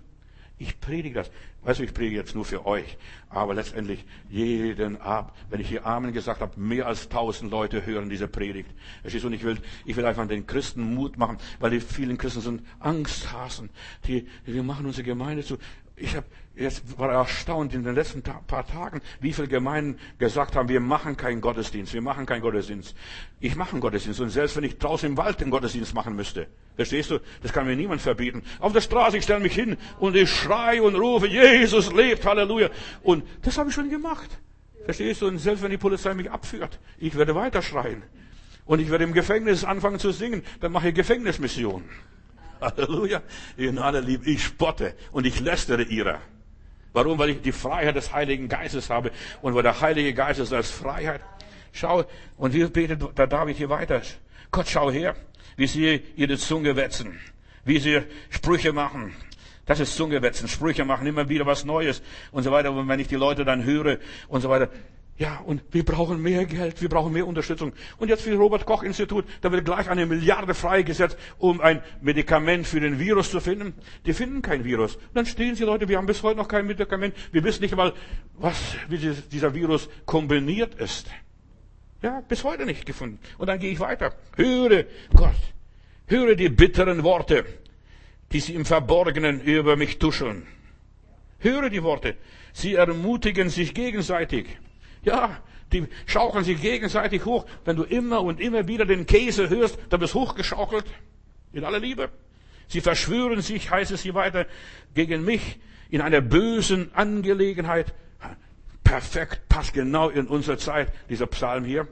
[0.61, 1.31] Ich predige das.
[1.63, 2.97] Weißt du, ich predige jetzt nur für euch.
[3.29, 8.11] Aber letztendlich jeden Abend, wenn ich hier Amen gesagt habe, mehr als tausend Leute hören
[8.11, 8.71] diese Predigt.
[9.05, 12.63] Und ich will, ich will einfach den Christen Mut machen, weil die vielen Christen sind
[12.81, 13.71] Angsthasen.
[14.07, 15.59] Die, die machen unsere Gemeinde zu.
[15.95, 16.27] Ich habe
[16.59, 21.17] jetzt war erstaunt in den letzten paar Tagen, wie viele Gemeinden gesagt haben, wir machen
[21.17, 22.95] keinen Gottesdienst, wir machen keinen Gottesdienst.
[23.41, 26.49] Ich mache einen Gottesdienst und selbst wenn ich draußen im Wald den Gottesdienst machen müsste,
[26.77, 28.43] verstehst du, das kann mir niemand verbieten.
[28.59, 32.71] Auf der Straße, ich stelle mich hin und ich schreie und rufe, Jesus lebt, Halleluja.
[33.03, 34.39] Und das habe ich schon gemacht.
[34.85, 35.27] Verstehst du?
[35.27, 38.03] Und selbst wenn die Polizei mich abführt, ich werde weiter schreien.
[38.65, 41.85] Und ich werde im Gefängnis anfangen zu singen, dann mache ich Gefängnismission.
[42.61, 43.23] Halleluja.
[43.57, 46.21] In aller Liebe, ich spotte und ich lästere ihrer.
[46.93, 47.19] Warum?
[47.19, 49.11] Weil ich die Freiheit des Heiligen Geistes habe.
[49.43, 51.21] Und weil der Heilige Geist ist als Freiheit.
[51.73, 52.05] Schau,
[52.37, 54.03] und wie betet der David hier weiter?
[54.51, 55.15] Gott, schau her,
[55.57, 57.21] wie sie ihre Zunge wetzen,
[57.65, 59.15] wie sie Sprüche machen.
[59.67, 62.73] Das ist Zunge wetzen, Sprüche machen, immer wieder was Neues und so weiter.
[62.73, 63.99] Und wenn ich die Leute dann höre
[64.29, 64.71] und so weiter,
[65.19, 67.73] Ja, und wir brauchen mehr Geld, wir brauchen mehr Unterstützung.
[67.99, 71.83] Und jetzt für das Robert Koch Institut, da wird gleich eine Milliarde freigesetzt, um ein
[72.01, 73.75] Medikament für den Virus zu finden.
[74.07, 74.95] Die finden kein Virus.
[74.95, 77.17] Und dann stehen sie Leute, wir haben bis heute noch kein Medikament.
[77.33, 77.95] Wir wissen nicht einmal,
[78.35, 81.09] was, wie dieser Virus kombiniert ist.
[82.01, 83.19] Ja, bis heute nicht gefunden.
[83.39, 84.15] Und dann gehe ich weiter.
[84.37, 84.85] Höre
[85.17, 85.35] Gott,
[86.07, 87.45] höre die bitteren Worte,
[88.31, 90.47] die sie im Verborgenen über mich tuscheln.
[91.41, 92.15] Höre die Worte.
[92.53, 94.47] Sie ermutigen sich gegenseitig.
[95.03, 95.39] Ja,
[95.73, 97.47] die schaukeln sich gegenseitig hoch.
[97.65, 100.85] Wenn du immer und immer wieder den Käse hörst, dann wirst hochgeschaukelt.
[101.53, 102.11] In aller Liebe.
[102.69, 104.47] Sie verschwören sich, heißt es hier weiter,
[104.95, 105.59] gegen mich
[105.91, 107.95] in einer bösen Angelegenheit.
[108.85, 111.89] Perfekt, passt genau in unsere Zeit, dieser Psalm hier.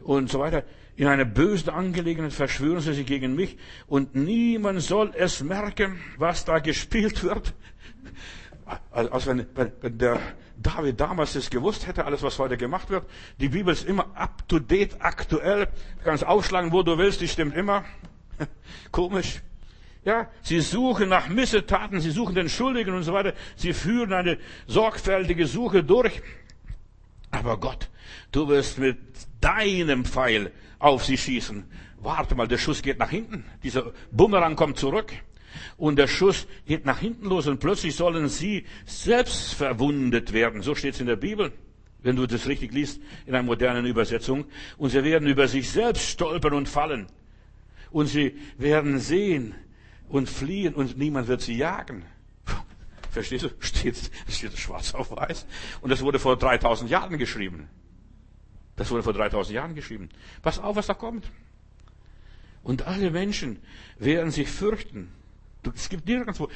[0.00, 0.64] Und so weiter.
[0.96, 6.44] In einer bösen Angelegenheit verschwören sie sich gegen mich und niemand soll es merken, was
[6.44, 7.54] da gespielt wird.
[8.90, 10.20] Also wenn, wenn, wenn der
[10.56, 13.08] David damals das gewusst hätte, alles was heute gemacht wird.
[13.40, 15.66] Die Bibel ist immer up to date, aktuell.
[15.98, 17.84] Du kannst aufschlagen, wo du willst, die stimmt immer.
[18.92, 19.40] Komisch.
[20.04, 23.34] Ja, sie suchen nach Missetaten, sie suchen den Schuldigen und so weiter.
[23.56, 26.22] Sie führen eine sorgfältige Suche durch.
[27.30, 27.88] Aber Gott,
[28.32, 28.98] du wirst mit
[29.40, 31.64] deinem Pfeil auf sie schießen.
[32.00, 33.44] Warte mal, der Schuss geht nach hinten.
[33.62, 35.12] Dieser Bumerang kommt zurück
[35.76, 40.62] und der Schuss geht nach hinten los und plötzlich sollen sie selbst verwundet werden.
[40.62, 41.52] So steht es in der Bibel,
[42.02, 44.46] wenn du das richtig liest in einer modernen Übersetzung.
[44.76, 47.06] Und sie werden über sich selbst stolpern und fallen.
[47.90, 49.54] Und sie werden sehen
[50.08, 52.04] und fliehen und niemand wird sie jagen.
[53.10, 53.50] Verstehst du?
[53.60, 55.46] Steht, steht schwarz auf weiß.
[55.80, 57.68] Und das wurde vor 3000 Jahren geschrieben.
[58.76, 60.08] Das wurde vor 3000 Jahren geschrieben.
[60.40, 61.30] Pass auf, was da kommt.
[62.62, 63.58] Und alle Menschen
[63.98, 65.12] werden sich fürchten.
[65.74, 66.48] Es gibt nirgendwo.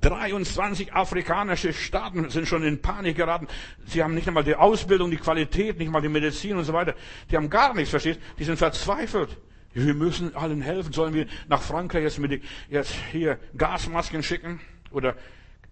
[0.00, 3.48] 23 afrikanische Staaten sind schon in Panik geraten.
[3.86, 6.94] Sie haben nicht einmal die Ausbildung, die Qualität, nicht mal die Medizin und so weiter.
[7.30, 8.20] Die haben gar nichts, verstehst?
[8.38, 9.38] Die sind verzweifelt.
[9.72, 10.92] Wir müssen allen helfen.
[10.92, 15.16] Sollen wir nach Frankreich jetzt mit, jetzt hier Gasmasken schicken oder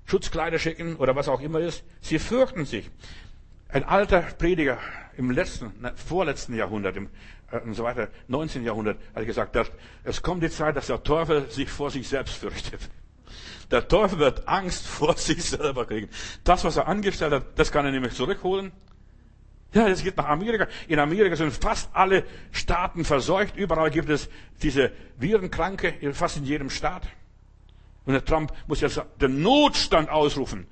[0.07, 1.85] Schutzkleider schicken oder was auch immer ist?
[2.01, 2.91] Sie fürchten sich.
[3.69, 4.79] Ein alter Prediger
[5.17, 7.09] im letzten, vorletzten Jahrhundert, im
[7.65, 8.65] und so weiter, 19.
[8.65, 9.71] Jahrhundert, hat gesagt, dass
[10.05, 12.81] es kommt die Zeit, dass der Teufel sich vor sich selbst fürchtet.
[13.71, 16.09] Der Teufel wird Angst vor sich selber kriegen.
[16.45, 18.73] Das, was er angestellt hat, das kann er nämlich zurückholen.
[19.75, 20.67] Ja, das geht nach Amerika.
[20.87, 23.57] In Amerika sind fast alle Staaten verseucht.
[23.57, 24.29] Überall gibt es
[24.63, 27.05] diese Virenkranke, fast in jedem Staat.
[28.05, 30.67] Und der Trump muss jetzt den Notstand ausrufen.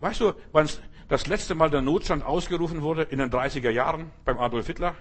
[0.00, 0.68] Weißt du, wann
[1.08, 3.02] das letzte Mal der Notstand ausgerufen wurde?
[3.02, 4.96] In den 30er Jahren beim Adolf Hitler.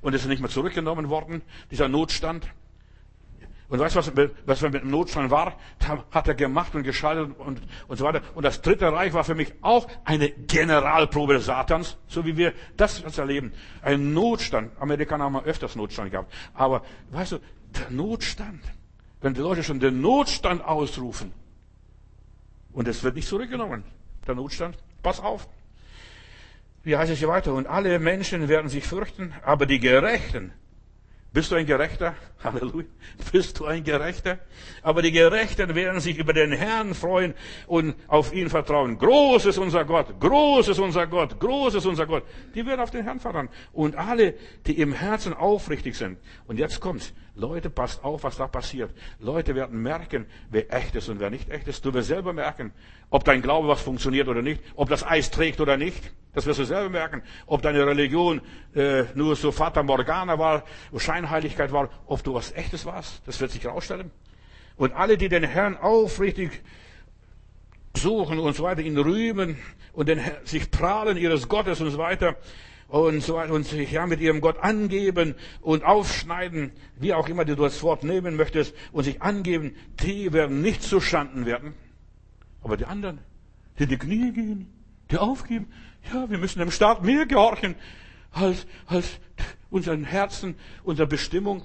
[0.00, 2.46] Und es ist nicht mehr zurückgenommen worden, dieser Notstand.
[3.72, 4.12] Und weißt du, was,
[4.44, 5.56] was mit dem Notstand war?
[5.78, 8.20] Da hat er gemacht und geschaltet und, und so weiter.
[8.34, 13.00] Und das Dritte Reich war für mich auch eine Generalprobe Satans, so wie wir das
[13.00, 13.54] jetzt erleben.
[13.80, 14.72] Ein Notstand.
[14.78, 16.30] Amerikaner haben öfters Notstand gehabt.
[16.52, 17.38] Aber weißt du,
[17.78, 18.60] der Notstand.
[19.22, 21.32] Wenn die Leute schon den Notstand ausrufen
[22.74, 23.84] und es wird nicht zurückgenommen,
[24.26, 25.48] der Notstand, pass auf.
[26.84, 27.54] Wie heißt es hier weiter?
[27.54, 30.52] Und alle Menschen werden sich fürchten, aber die Gerechten.
[31.32, 32.14] Bist du ein Gerechter?
[32.44, 32.86] Halleluja.
[33.30, 34.38] Bist du ein Gerechter?
[34.82, 37.34] Aber die Gerechten werden sich über den Herrn freuen
[37.66, 38.98] und auf ihn vertrauen.
[38.98, 42.24] Groß ist unser Gott, groß ist unser Gott, groß ist unser Gott.
[42.54, 43.48] Die werden auf den Herrn vertrauen.
[43.72, 44.34] Und alle,
[44.66, 46.18] die im Herzen aufrichtig sind.
[46.46, 47.14] Und jetzt kommt's.
[47.34, 48.94] Leute, passt auf, was da passiert.
[49.18, 51.84] Leute werden merken, wer echt ist und wer nicht echt ist.
[51.84, 52.72] Du wirst selber merken,
[53.08, 56.12] ob dein Glaube was funktioniert oder nicht, ob das Eis trägt oder nicht.
[56.34, 57.22] Das wirst du selber merken.
[57.46, 58.42] Ob deine Religion
[58.74, 60.64] äh, nur so Fata Morgana war,
[60.96, 63.22] Scheinheiligkeit war, ob du was Echtes warst.
[63.26, 64.10] Das wird sich herausstellen.
[64.76, 66.62] Und alle, die den Herrn aufrichtig
[67.96, 69.56] suchen und so weiter, ihn rühmen
[69.92, 72.36] und den, sich prahlen ihres Gottes und so weiter,
[72.92, 77.56] und so und sich ja mit ihrem Gott angeben und aufschneiden, wie auch immer du
[77.56, 81.72] das Wort nehmen möchtest, und sich angeben, die werden nicht zu Schanden werden.
[82.62, 83.20] Aber die anderen,
[83.78, 84.70] die in die Knie gehen,
[85.10, 85.72] die aufgeben,
[86.12, 87.76] ja, wir müssen dem Staat mehr gehorchen
[88.30, 89.08] als, als
[89.70, 91.62] unseren Herzen, unserer Bestimmung.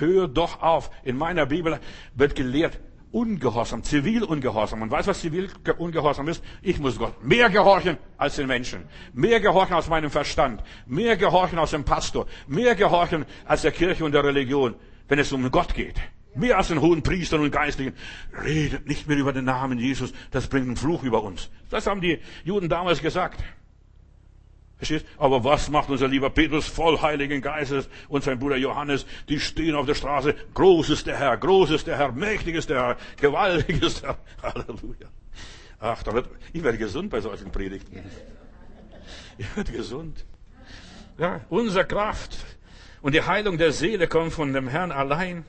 [0.00, 0.90] Hör doch auf.
[1.04, 1.78] In meiner Bibel
[2.16, 2.80] wird gelehrt,
[3.12, 4.82] Ungehorsam, Zivilungehorsam.
[4.82, 6.42] Und weißt du, was Zivilungehorsam ist?
[6.62, 8.84] Ich muss Gott mehr gehorchen als den Menschen.
[9.12, 10.62] Mehr gehorchen aus meinem Verstand.
[10.86, 12.26] Mehr gehorchen aus dem Pastor.
[12.46, 14.74] Mehr gehorchen als der Kirche und der Religion,
[15.08, 15.96] wenn es um Gott geht.
[16.34, 17.94] Mehr als den hohen Priestern und Geistlichen.
[18.44, 20.12] Redet nicht mehr über den Namen Jesus.
[20.30, 21.48] Das bringt einen Fluch über uns.
[21.70, 23.42] Das haben die Juden damals gesagt.
[24.78, 25.06] Verstehst?
[25.16, 29.06] Aber was macht unser lieber Petrus voll Heiligen Geistes und sein Bruder Johannes?
[29.28, 30.34] Die stehen auf der Straße.
[30.54, 34.18] Groß ist der Herr, groß ist der Herr, mächtig ist der Herr, gewaltig ist der
[34.42, 34.54] Herr.
[34.54, 35.08] Halleluja.
[35.80, 38.02] Ach, da wird, ich werde gesund bei solchen Predigten.
[39.38, 40.24] Ich werde gesund.
[41.18, 42.36] Ja, unsere Kraft
[43.00, 45.44] und die Heilung der Seele kommt von dem Herrn allein.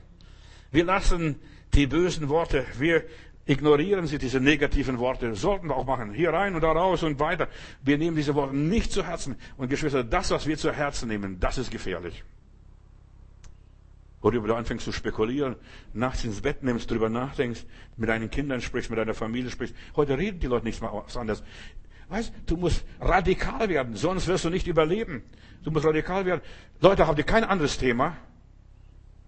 [0.70, 1.36] Wir lassen
[1.74, 3.04] die bösen Worte, wir
[3.48, 5.34] ignorieren sie, diese negativen Worte.
[5.34, 6.12] Sollten wir auch machen.
[6.12, 7.48] Hier rein und da raus und weiter.
[7.82, 9.36] Wir nehmen diese Worte nicht zu Herzen.
[9.56, 12.22] Und Geschwister, das, was wir zu Herzen nehmen, das ist gefährlich.
[14.20, 15.56] Worüber du anfängst zu spekulieren,
[15.92, 17.64] nachts ins Bett nimmst, drüber nachdenkst,
[17.96, 19.74] mit deinen Kindern sprichst, mit deiner Familie sprichst.
[19.96, 21.42] Heute reden die Leute nichts mehr was anderes.
[22.08, 25.22] Weißt, du musst radikal werden, sonst wirst du nicht überleben.
[25.62, 26.42] Du musst radikal werden.
[26.80, 28.16] Leute, habt ihr kein anderes Thema?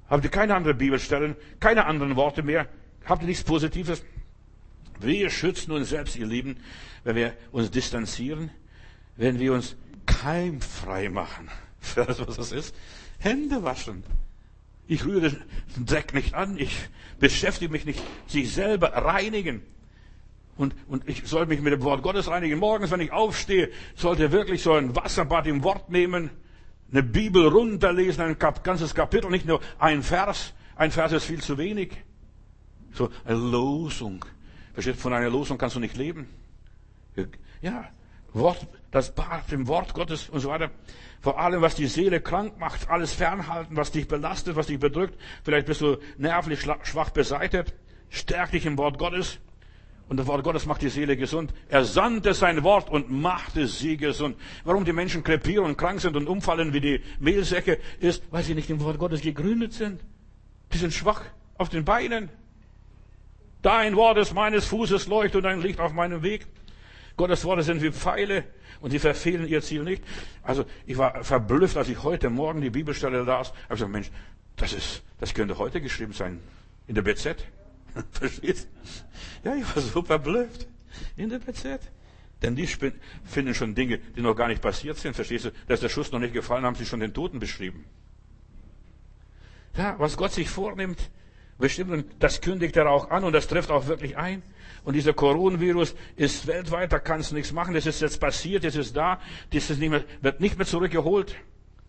[0.08, 1.36] Habt ihr keine andere Bibelstellen?
[1.60, 2.66] Keine anderen Worte mehr?
[3.04, 4.02] Habt ihr nichts Positives?
[5.00, 6.58] Wir schützen uns selbst, ihr Lieben,
[7.04, 8.50] wenn wir uns distanzieren,
[9.16, 11.48] wenn wir uns keimfrei machen.
[11.94, 12.74] Weißt du, was das ist?
[13.18, 14.02] Hände waschen.
[14.86, 16.58] Ich rühre den Dreck nicht an.
[16.58, 16.76] Ich
[17.18, 18.02] beschäftige mich nicht.
[18.26, 19.62] Sich selber reinigen.
[20.56, 22.58] Und, und ich soll mich mit dem Wort Gottes reinigen.
[22.58, 26.30] Morgens, wenn ich aufstehe, sollte wirklich so ein Wasserbad im Wort nehmen,
[26.90, 30.52] eine Bibel runterlesen, ein ganzes Kapitel, nicht nur ein Vers.
[30.76, 31.92] Ein Vers ist viel zu wenig.
[32.92, 34.24] So eine Losung.
[34.72, 36.28] Versteht, von einer Losung kannst du nicht leben.
[37.60, 37.88] Ja,
[38.32, 40.70] Wort, das Bad im Wort Gottes und so weiter.
[41.20, 45.18] Vor allem, was die Seele krank macht, alles fernhalten, was dich belastet, was dich bedrückt.
[45.42, 47.74] Vielleicht bist du nervlich schwach beseitet.
[48.08, 49.38] Stärk dich im Wort Gottes.
[50.08, 51.54] Und das Wort Gottes macht die Seele gesund.
[51.68, 54.36] Er sandte sein Wort und machte sie gesund.
[54.64, 58.54] Warum die Menschen krepieren und krank sind und umfallen wie die Mehlsäcke, ist, weil sie
[58.54, 60.00] nicht im Wort Gottes gegründet sind.
[60.72, 61.22] Die sind schwach
[61.58, 62.28] auf den Beinen.
[63.62, 66.46] Dein Wort ist meines Fußes Leucht und ein Licht auf meinem Weg.
[67.16, 68.44] Gottes Worte sind wie Pfeile
[68.80, 70.02] und sie verfehlen ihr Ziel nicht.
[70.42, 73.48] Also ich war verblüfft, als ich heute Morgen die Bibelstelle las.
[73.48, 74.10] Ich habe gesagt, Mensch,
[74.56, 76.40] das ist, das könnte heute geschrieben sein
[76.86, 77.44] in der BZ.
[78.12, 78.68] Verstehst?
[79.44, 80.66] Ja, ich war so verblüfft
[81.16, 81.80] in der BZ.
[82.42, 85.14] Denn die finden schon Dinge, die noch gar nicht passiert sind.
[85.14, 85.52] Verstehst du?
[85.68, 87.84] Dass der Schuss noch nicht gefallen, haben sie schon den Toten beschrieben.
[89.76, 91.10] Ja, was Gott sich vornimmt,
[91.60, 94.42] bestimmt, und das kündigt er auch an und das trifft auch wirklich ein.
[94.84, 97.74] Und dieser Coronavirus ist weltweit, da kannst du nichts machen.
[97.74, 99.20] Das ist jetzt passiert, das ist da,
[99.52, 101.36] das ist nicht mehr, wird nicht mehr zurückgeholt.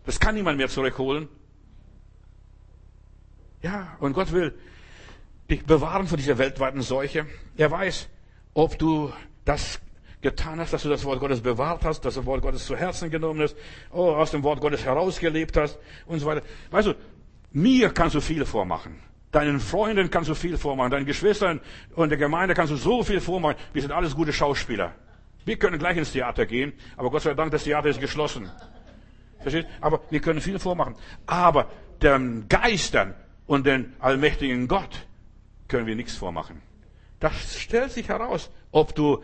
[0.06, 1.30] Das kann niemand mehr zurückholen.
[3.62, 4.54] Ja, und Gott will
[5.50, 7.28] dich bewahren vor dieser weltweiten Seuche.
[7.56, 8.10] Er weiß,
[8.54, 9.14] ob du
[9.46, 9.80] das
[10.22, 13.10] getan hast, dass du das Wort Gottes bewahrt hast, dass das Wort Gottes zu Herzen
[13.10, 13.56] genommen hast,
[13.92, 16.44] oh, aus dem Wort Gottes herausgelebt hast und so weiter.
[16.70, 16.94] Weißt du,
[17.52, 19.11] mir kannst du viel vormachen.
[19.32, 21.62] Deinen Freunden kannst du viel vormachen, deinen Geschwistern
[21.96, 23.56] und der Gemeinde kannst du so viel vormachen.
[23.72, 24.94] Wir sind alles gute Schauspieler.
[25.46, 28.52] Wir können gleich ins Theater gehen, aber Gott sei Dank, das Theater ist geschlossen.
[29.40, 29.68] Versteht?
[29.80, 30.96] Aber wir können viel vormachen.
[31.26, 31.70] Aber
[32.02, 33.16] den Geistern
[33.48, 35.08] und den allmächtigen Gott
[35.68, 36.62] können wir nichts vormachen.
[37.20, 39.24] Das stellt sich heraus, ob du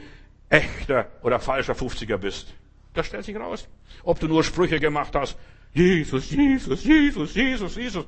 [0.50, 2.54] echter oder falscher 50er bist.
[2.94, 3.68] Das stellt sich heraus.
[4.04, 5.38] Ob du nur Sprüche gemacht hast.
[5.74, 8.06] Jesus, Jesus, Jesus, Jesus, Jesus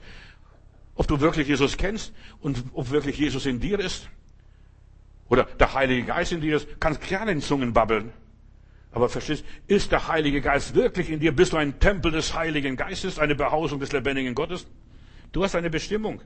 [1.00, 4.10] ob du wirklich Jesus kennst und ob wirklich Jesus in dir ist.
[5.30, 8.12] Oder der Heilige Geist in dir ist, kannst gerne in Zungen babbeln.
[8.92, 11.34] Aber verstehst, ist der Heilige Geist wirklich in dir?
[11.34, 14.68] Bist du ein Tempel des Heiligen Geistes, eine Behausung des lebendigen Gottes?
[15.32, 16.20] Du hast eine Bestimmung.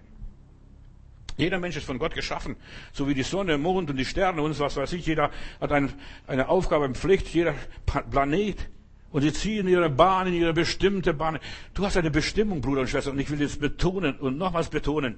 [1.38, 2.56] Jeder Mensch ist von Gott geschaffen,
[2.94, 5.06] so wie die Sonne, Mond und die Sterne und was weiß ich.
[5.06, 5.30] Jeder
[5.62, 7.54] hat eine Aufgabe, eine Pflicht, jeder
[8.10, 8.58] Planet
[9.14, 11.40] und sie ziehen ihre Bahn in ihre bestimmte Bahn.
[11.74, 15.18] Du hast eine Bestimmung, Bruder und Schwester, und ich will das betonen und nochmals betonen.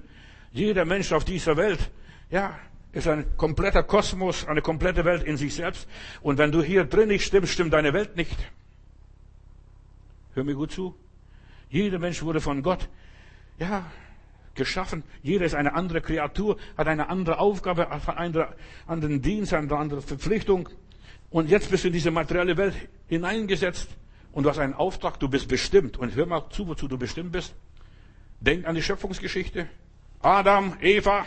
[0.52, 1.90] Jeder Mensch auf dieser Welt,
[2.30, 2.56] ja,
[2.92, 5.88] ist ein kompletter Kosmos, eine komplette Welt in sich selbst.
[6.20, 8.36] Und wenn du hier drin nicht stimmst, stimmt deine Welt nicht.
[10.34, 10.94] Hör mir gut zu.
[11.70, 12.88] Jeder Mensch wurde von Gott,
[13.58, 13.90] ja,
[14.54, 15.04] geschaffen.
[15.22, 18.44] Jeder ist eine andere Kreatur, hat eine andere Aufgabe, einen
[18.86, 20.68] anderen Dienst, eine andere Verpflichtung.
[21.36, 22.74] Und jetzt bist du in diese materielle Welt
[23.08, 23.90] hineingesetzt
[24.32, 25.98] und du hast einen Auftrag, du bist bestimmt.
[25.98, 27.54] Und hör mal zu, wozu du bestimmt bist.
[28.40, 29.68] Denk an die Schöpfungsgeschichte.
[30.22, 31.26] Adam, Eva,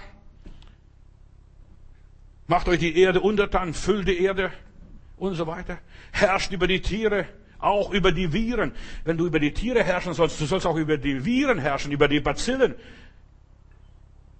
[2.47, 4.51] macht euch die Erde untertan, füllt die Erde
[5.17, 5.77] und so weiter.
[6.11, 7.27] Herrscht über die Tiere,
[7.59, 8.71] auch über die Viren.
[9.03, 12.07] Wenn du über die Tiere herrschen sollst, du sollst auch über die Viren herrschen, über
[12.07, 12.73] die Bazillen.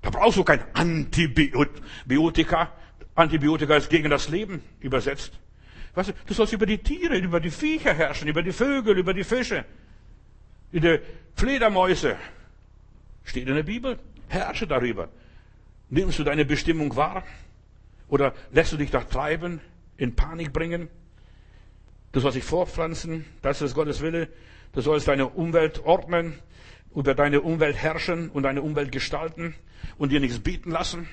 [0.01, 2.71] Da brauchst du kein Antibiotika.
[3.13, 5.39] Antibiotika ist gegen das Leben übersetzt.
[5.99, 9.13] Weißt du, du sollst über die Tiere, über die Viecher herrschen, über die Vögel, über
[9.13, 9.65] die Fische,
[10.71, 11.03] über die
[11.35, 12.15] Fledermäuse.
[13.25, 13.99] Steht in der Bibel.
[14.29, 15.09] Herrsche darüber.
[15.89, 17.25] Nimmst du deine Bestimmung wahr?
[18.07, 19.59] Oder lässt du dich da treiben,
[19.97, 20.88] in Panik bringen?
[22.13, 24.29] Du sollst dich fortpflanzen, das ist Gottes Wille.
[24.71, 26.39] Du sollst deine Umwelt ordnen,
[26.95, 29.53] über deine Umwelt herrschen und deine Umwelt gestalten
[29.97, 31.09] und dir nichts bieten lassen.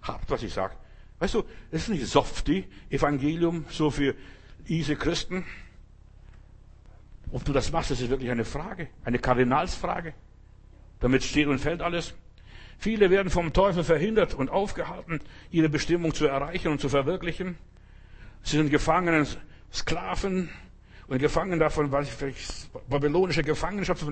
[0.00, 0.76] Habt, was ich sage.
[1.20, 4.14] Weißt du, das ist nicht softy Evangelium, so für
[4.66, 5.44] easy Christen.
[7.30, 10.14] Ob du das machst, das ist wirklich eine Frage, eine Kardinalsfrage.
[10.98, 12.14] Damit steht und fällt alles.
[12.78, 17.58] Viele werden vom Teufel verhindert und aufgehalten, ihre Bestimmung zu erreichen und zu verwirklichen.
[18.42, 19.26] Sie sind Gefangenen,
[19.70, 20.48] Sklaven
[21.06, 22.08] und gefangen davon, was
[22.88, 24.02] babylonische Gefangenschaft,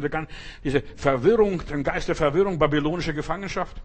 [0.62, 3.80] diese Verwirrung, den Geist der Verwirrung, babylonische Gefangenschaft.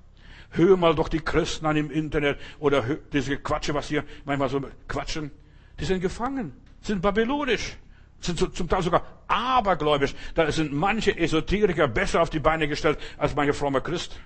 [0.51, 4.61] Hör mal doch die Christen an im Internet oder diese Quatsche, was hier manchmal so
[4.87, 5.31] quatschen.
[5.79, 7.77] Die sind gefangen, sind babylonisch,
[8.19, 10.15] sind zum Teil sogar abergläubisch.
[10.35, 14.19] Da sind manche Esoteriker besser auf die Beine gestellt als manche fromme Christ.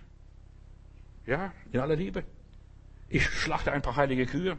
[1.25, 2.23] Ja, in aller Liebe.
[3.09, 4.57] Ich schlachte ein paar heilige Kühe.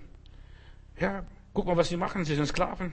[0.98, 2.24] Ja, guck mal, was sie machen.
[2.24, 2.92] Sie sind Sklaven.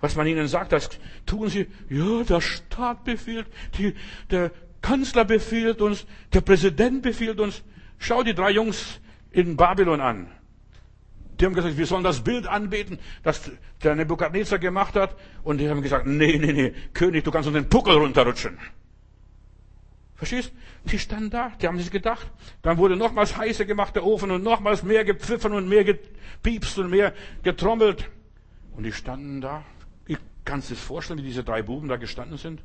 [0.00, 0.90] Was man ihnen sagt, das
[1.26, 1.68] tun sie.
[1.88, 3.46] Ja, der Staat befiehlt,
[3.78, 3.94] die,
[4.30, 4.50] der
[4.82, 7.62] Kanzler befiehlt uns, der Präsident befiehlt uns.
[7.98, 10.28] Schau die drei Jungs in Babylon an.
[11.40, 13.50] Die haben gesagt, wir sollen das Bild anbeten, das
[13.82, 15.16] der Nebukadnezar gemacht hat.
[15.42, 18.58] Und die haben gesagt, nee, nee, nee, König, du kannst uns den Puckel runterrutschen.
[20.14, 20.52] Verstehst?
[20.84, 22.30] Die standen da, die haben sich gedacht.
[22.62, 26.90] Dann wurde nochmals heißer gemacht der Ofen und nochmals mehr gepfiffen und mehr gepiepst und
[26.90, 28.08] mehr getrommelt.
[28.76, 29.64] Und die standen da.
[30.06, 32.62] Ich kann es vorstellen, wie diese drei Buben da gestanden sind.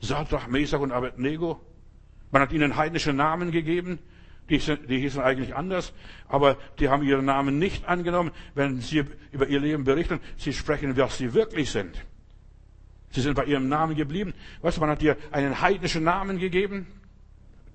[0.00, 1.60] Sadrach, Mesach und Abednego.
[2.30, 3.98] Man hat ihnen heidnische Namen gegeben.
[4.48, 5.92] Die, hießen eigentlich anders,
[6.26, 8.32] aber die haben ihren Namen nicht angenommen.
[8.56, 12.04] Wenn sie über ihr Leben berichten, sie sprechen, was sie wirklich sind.
[13.10, 14.34] Sie sind bei ihrem Namen geblieben.
[14.62, 16.88] Weißt du, man hat dir einen heidnischen Namen gegeben,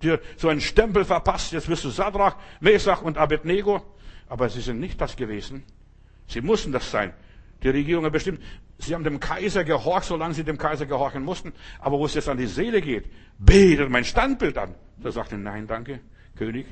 [0.04, 1.54] dir so einen Stempel verpasst.
[1.54, 3.82] Jetzt bist du Sadrach, Mesach und Abednego.
[4.28, 5.64] Aber sie sind nicht das gewesen.
[6.28, 7.14] Sie mussten das sein.
[7.64, 8.42] Die Regierung hat bestimmt,
[8.78, 11.54] sie haben dem Kaiser gehorcht, solange sie dem Kaiser gehorchen mussten.
[11.80, 13.06] Aber wo es jetzt an die Seele geht,
[13.38, 14.76] betet mein Standbild an.
[14.98, 16.00] Da sagte, nein, danke,
[16.36, 16.68] König.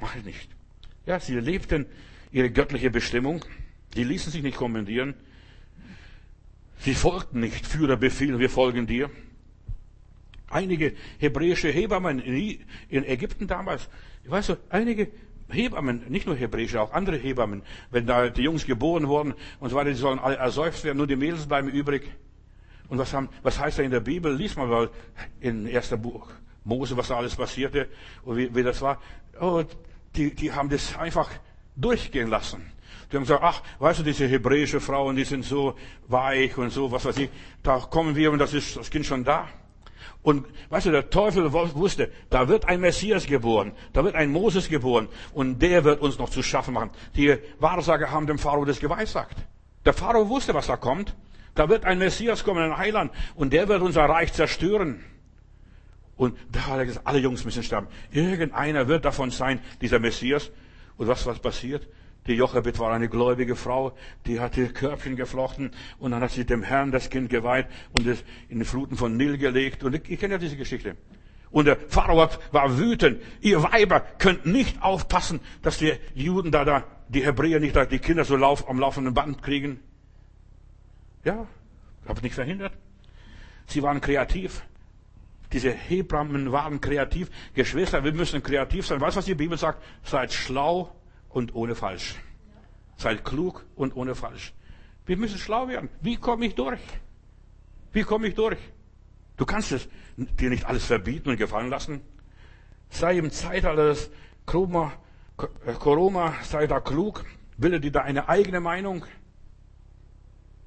[0.00, 0.50] Mach ich nicht.
[1.06, 1.86] Ja, sie lebten
[2.32, 3.44] ihre göttliche Bestimmung.
[3.94, 5.14] Die ließen sich nicht kommandieren.
[6.78, 9.10] Sie folgten nicht Führer befehlen, wir folgen dir.
[10.48, 13.88] Einige hebräische Hebammen in Ägypten damals,
[14.26, 15.08] weißt du, einige
[15.48, 19.76] Hebammen, nicht nur hebräische, auch andere Hebammen, wenn da die Jungs geboren wurden und so
[19.76, 22.10] weiter, die sollen alle ersäuft werden, nur die Mädels bleiben übrig.
[22.88, 24.34] Und was, haben, was heißt da in der Bibel?
[24.34, 24.90] Lies mal mal
[25.40, 26.28] in erster Buch
[26.64, 27.88] Mose, was da alles passierte
[28.24, 29.00] und wie, wie das war.
[29.40, 29.62] Oh,
[30.14, 31.30] die, die haben das einfach
[31.76, 32.72] durchgehen lassen.
[33.10, 35.76] Die haben gesagt, ach, weißt du, diese hebräische Frauen, die sind so
[36.08, 37.30] weich und so, was weiß ich.
[37.62, 39.48] Da kommen wir und das ist das Kind schon da.
[40.26, 44.68] Und weißt du, der Teufel wusste, da wird ein Messias geboren, da wird ein Moses
[44.68, 46.90] geboren und der wird uns noch zu schaffen machen.
[47.14, 49.36] Die Wahrsager haben dem Pharao das geweissagt.
[49.84, 51.14] Der Pharao wusste, was da kommt.
[51.54, 55.04] Da wird ein Messias kommen, ein Heiland und der wird unser Reich zerstören.
[56.16, 57.86] Und da hat er gesagt, alle Jungs müssen sterben.
[58.10, 60.50] Irgendeiner wird davon sein, dieser Messias.
[60.96, 61.86] Und was, was passiert?
[62.26, 66.62] Die Jochebed war eine gläubige Frau, die hatte Körbchen geflochten und dann hat sie dem
[66.62, 69.84] Herrn das Kind geweiht und es in die Fluten von Nil gelegt.
[69.84, 70.96] Und ich, ich kenne ja diese Geschichte.
[71.50, 73.22] Und der Pharao war wütend.
[73.40, 78.00] Ihr Weiber könnt nicht aufpassen, dass die Juden da, da, die Hebräer nicht da, die
[78.00, 79.80] Kinder so lauf, am laufenden Band kriegen.
[81.24, 81.46] Ja,
[82.06, 82.72] habe ich nicht verhindert.
[83.66, 84.62] Sie waren kreativ.
[85.52, 87.30] Diese Hebrammen waren kreativ.
[87.54, 89.00] Geschwister, wir müssen kreativ sein.
[89.00, 89.82] Weißt du, was die Bibel sagt?
[90.02, 90.92] Seid schlau
[91.36, 92.14] und ohne falsch.
[92.96, 94.54] Seid klug und ohne falsch.
[95.04, 95.90] Wir müssen schlau werden.
[96.00, 96.80] Wie komme ich durch?
[97.92, 98.58] Wie komme ich durch?
[99.36, 102.00] Du kannst es dir nicht alles verbieten und gefallen lassen.
[102.88, 104.10] Sei im Zeitalter des
[104.46, 104.94] Corona,
[105.78, 107.26] Corona sei da klug,
[107.58, 109.04] bilde dir da eine eigene Meinung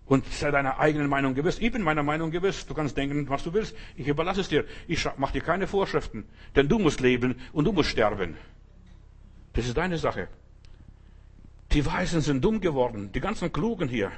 [0.06, 1.58] und sei deiner eigenen Meinung gewiss.
[1.58, 2.68] Ich bin meiner Meinung gewiss.
[2.68, 3.76] Du kannst denken, was du willst.
[3.96, 4.66] Ich überlasse es dir.
[4.88, 6.26] Ich mache dir keine Vorschriften.
[6.56, 8.38] Denn du musst leben und du musst sterben.
[9.54, 10.28] Das ist deine Sache.
[11.72, 14.12] Die Weisen sind dumm geworden, die ganzen Klugen hier,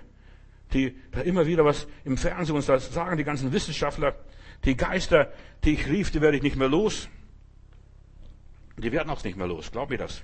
[0.74, 4.16] die da immer wieder was im Fernsehen uns das sagen, die ganzen Wissenschaftler,
[4.64, 5.32] die Geister,
[5.64, 7.10] die ich rief, die werde ich nicht mehr los.
[8.78, 10.24] Die werden auch nicht mehr los, glaub mir das.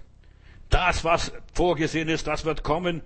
[0.70, 3.02] Das, was vorgesehen ist, das wird kommen.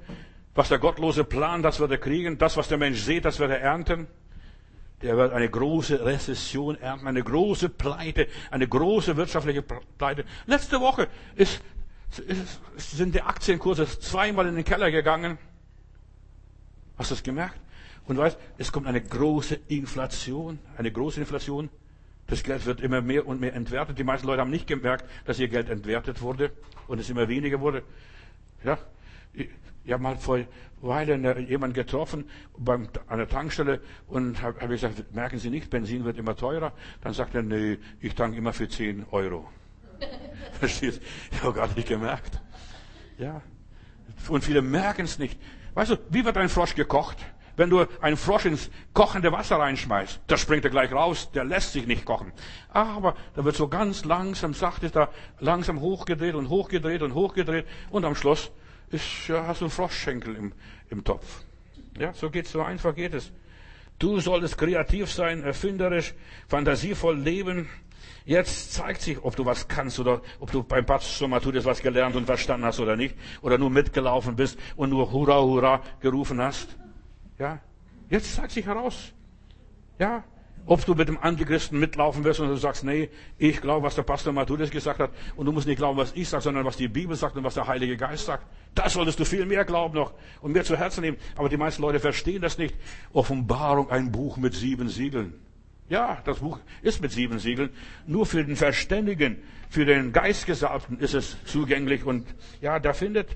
[0.54, 2.38] Was der gottlose Plan, das wird er kriegen.
[2.38, 4.08] Das, was der Mensch sieht, das wird er ernten.
[5.02, 10.26] Der wird eine große Rezession ernten, eine große Pleite, eine große wirtschaftliche Pleite.
[10.46, 11.62] Letzte Woche ist
[12.78, 15.38] sind die Aktienkurse zweimal in den Keller gegangen.
[16.98, 17.60] Hast du das gemerkt?
[18.08, 21.70] Und weißt, es kommt eine große Inflation, eine große Inflation.
[22.28, 23.98] Das Geld wird immer mehr und mehr entwertet.
[23.98, 26.52] Die meisten Leute haben nicht gemerkt, dass ihr Geld entwertet wurde
[26.88, 27.84] und es immer weniger wurde.
[28.64, 28.78] Ja,
[29.34, 30.40] ich habe mal vor
[30.82, 36.06] Weile jemanden getroffen beim, an der Tankstelle und habe hab gesagt, merken Sie nicht, Benzin
[36.06, 36.74] wird immer teurer?
[37.02, 39.48] Dann sagt er, nee, ich tanke immer für 10 Euro.
[40.60, 41.02] Verstehst?
[41.32, 42.40] Ich habe gar nicht gemerkt.
[43.18, 43.42] Ja.
[44.28, 45.40] Und viele merken es nicht.
[45.74, 47.18] Weißt du, wie wird ein Frosch gekocht?
[47.58, 51.74] Wenn du einen Frosch ins kochende Wasser reinschmeißt, da springt er gleich raus, der lässt
[51.74, 52.32] sich nicht kochen.
[52.70, 57.66] Aber da wird so ganz langsam, sacht ist da langsam hochgedreht und hochgedreht und hochgedreht
[57.90, 58.52] und am Schluss
[58.90, 60.54] ist, ja, hast du einen Froschschenkel im,
[60.90, 61.44] im Topf.
[62.00, 63.32] Ja, so geht's, so einfach geht es.
[64.00, 66.16] Du solltest kreativ sein, erfinderisch,
[66.48, 67.70] fantasievoll leben.
[68.26, 72.26] Jetzt zeigt sich, ob du was kannst oder ob du beim Matthäus was gelernt und
[72.26, 73.16] verstanden hast oder nicht.
[73.42, 76.76] Oder nur mitgelaufen bist und nur Hurra, Hurra gerufen hast.
[77.40, 77.60] Ja,
[78.10, 79.14] jetzt zeigt sich heraus.
[79.98, 80.24] Ja,
[80.66, 84.04] ob du mit dem Antichristen mitlaufen wirst und du sagst, nee, ich glaube, was der
[84.04, 86.88] Pastor Matthäus gesagt hat und du musst nicht glauben, was ich sage, sondern was die
[86.88, 88.46] Bibel sagt und was der Heilige Geist sagt.
[88.76, 91.18] Das solltest du viel mehr glauben noch und mehr zu Herzen nehmen.
[91.36, 92.76] Aber die meisten Leute verstehen das nicht.
[93.12, 95.34] Offenbarung, ein Buch mit sieben Siegeln.
[95.92, 97.70] Ja, das Buch ist mit sieben Siegeln.
[98.08, 102.26] Nur für den Verständigen, für den Geistgesalbten ist es zugänglich und
[102.62, 103.36] ja, der findet.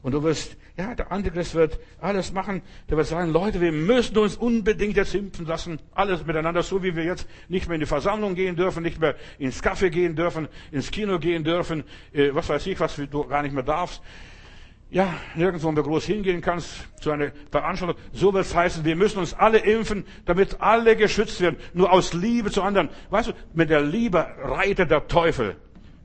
[0.00, 2.62] Und du wirst, ja, der Antichrist wird alles machen.
[2.88, 5.78] Der wird sagen, Leute, wir müssen uns unbedingt jetzt impfen lassen.
[5.94, 9.14] Alles miteinander, so wie wir jetzt nicht mehr in die Versammlung gehen dürfen, nicht mehr
[9.38, 13.42] ins Café gehen dürfen, ins Kino gehen dürfen, äh, was weiß ich, was du gar
[13.42, 14.00] nicht mehr darfst.
[14.88, 16.68] Ja, nirgendwo mehr groß hingehen kannst
[17.00, 17.96] zu einer Veranstaltung.
[18.12, 21.56] So wird es heißen, wir müssen uns alle impfen, damit alle geschützt werden.
[21.74, 22.88] Nur aus Liebe zu anderen.
[23.10, 25.56] Weißt du, mit der Liebe reitet der Teufel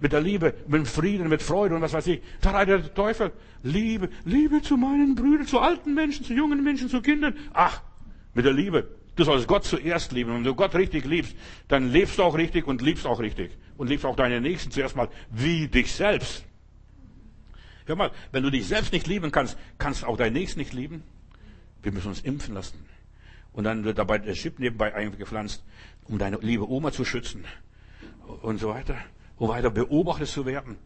[0.01, 2.21] mit der Liebe, mit Frieden, mit Freude und was weiß ich.
[2.41, 3.31] Da reitet der Teufel.
[3.63, 7.35] Liebe, Liebe zu meinen Brüdern, zu alten Menschen, zu jungen Menschen, zu Kindern.
[7.53, 7.81] Ach,
[8.33, 8.87] mit der Liebe.
[9.15, 10.31] Du sollst Gott zuerst lieben.
[10.31, 11.35] Und wenn du Gott richtig liebst,
[11.67, 13.51] dann lebst du auch richtig und liebst auch richtig.
[13.77, 16.45] Und liebst auch deine Nächsten zuerst mal wie dich selbst.
[17.91, 20.71] Hör mal, wenn du dich selbst nicht lieben kannst, kannst du auch deinen Nächsten nicht
[20.71, 21.03] lieben.
[21.83, 22.85] Wir müssen uns impfen lassen.
[23.51, 25.61] Und dann wird dabei der Chip nebenbei eingepflanzt,
[26.05, 27.43] um deine liebe Oma zu schützen.
[28.41, 28.95] Und so weiter
[29.41, 30.77] um weiter beobachtet zu werden.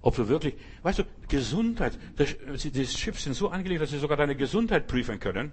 [0.00, 4.34] Ob du wirklich, weißt du, Gesundheit, die Chips sind so angelegt, dass sie sogar deine
[4.34, 5.52] Gesundheit prüfen können.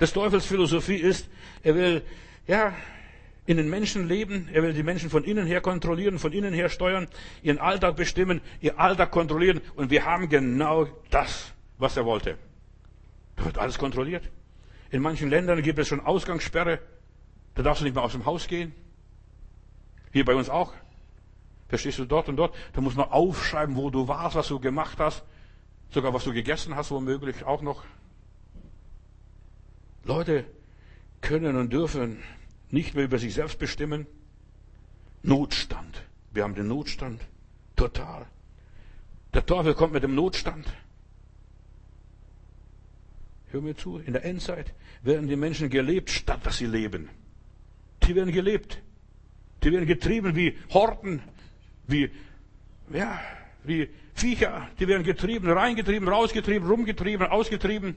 [0.00, 1.28] Des Teufels Philosophie ist,
[1.62, 2.02] er will,
[2.48, 2.74] ja,
[3.46, 6.68] in den Menschen leben, er will die Menschen von innen her kontrollieren, von innen her
[6.68, 7.06] steuern,
[7.42, 12.36] ihren Alltag bestimmen, ihr Alltag kontrollieren und wir haben genau das, was er wollte.
[13.36, 14.28] Da wird alles kontrolliert.
[14.90, 16.80] In manchen Ländern gibt es schon Ausgangssperre,
[17.54, 18.74] da darfst du nicht mehr aus dem Haus gehen.
[20.12, 20.72] Hier bei uns auch.
[21.68, 22.54] Verstehst du dort und dort?
[22.72, 25.24] Da muss man aufschreiben, wo du warst, was du gemacht hast.
[25.90, 27.84] Sogar was du gegessen hast, womöglich auch noch.
[30.04, 30.44] Leute
[31.20, 32.22] können und dürfen
[32.70, 34.06] nicht mehr über sich selbst bestimmen.
[35.22, 36.02] Notstand.
[36.32, 37.20] Wir haben den Notstand.
[37.74, 38.26] Total.
[39.34, 40.66] Der Teufel kommt mit dem Notstand.
[43.50, 43.98] Hör mir zu.
[43.98, 47.08] In der Endzeit werden die Menschen gelebt, statt dass sie leben.
[48.02, 48.82] Die werden gelebt.
[49.62, 51.22] Die werden getrieben wie Horten,
[51.86, 52.10] wie,
[52.92, 53.20] ja,
[53.64, 54.68] wie Viecher.
[54.78, 57.96] Die werden getrieben, reingetrieben, rausgetrieben, rumgetrieben, ausgetrieben.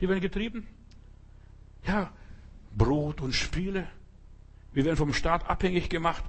[0.00, 0.66] Die werden getrieben.
[1.86, 2.12] Ja,
[2.76, 3.86] Brot und Spiele.
[4.72, 6.24] Wir werden vom Staat abhängig gemacht.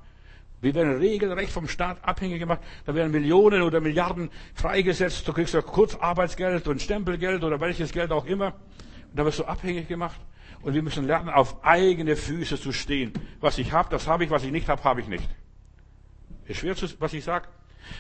[0.62, 2.62] Wir werden regelrecht vom Staat abhängig gemacht.
[2.86, 5.28] Da werden Millionen oder Milliarden freigesetzt.
[5.28, 8.54] Du kriegst ja Kurzarbeitsgeld und Stempelgeld oder welches Geld auch immer.
[9.10, 10.20] Und da wirst du abhängig gemacht.
[10.62, 13.12] Und wir müssen lernen, auf eigene Füße zu stehen.
[13.42, 15.28] Was ich habe, das habe ich, was ich nicht habe, habe ich nicht.
[16.46, 17.50] Ist schwer, was ich sage.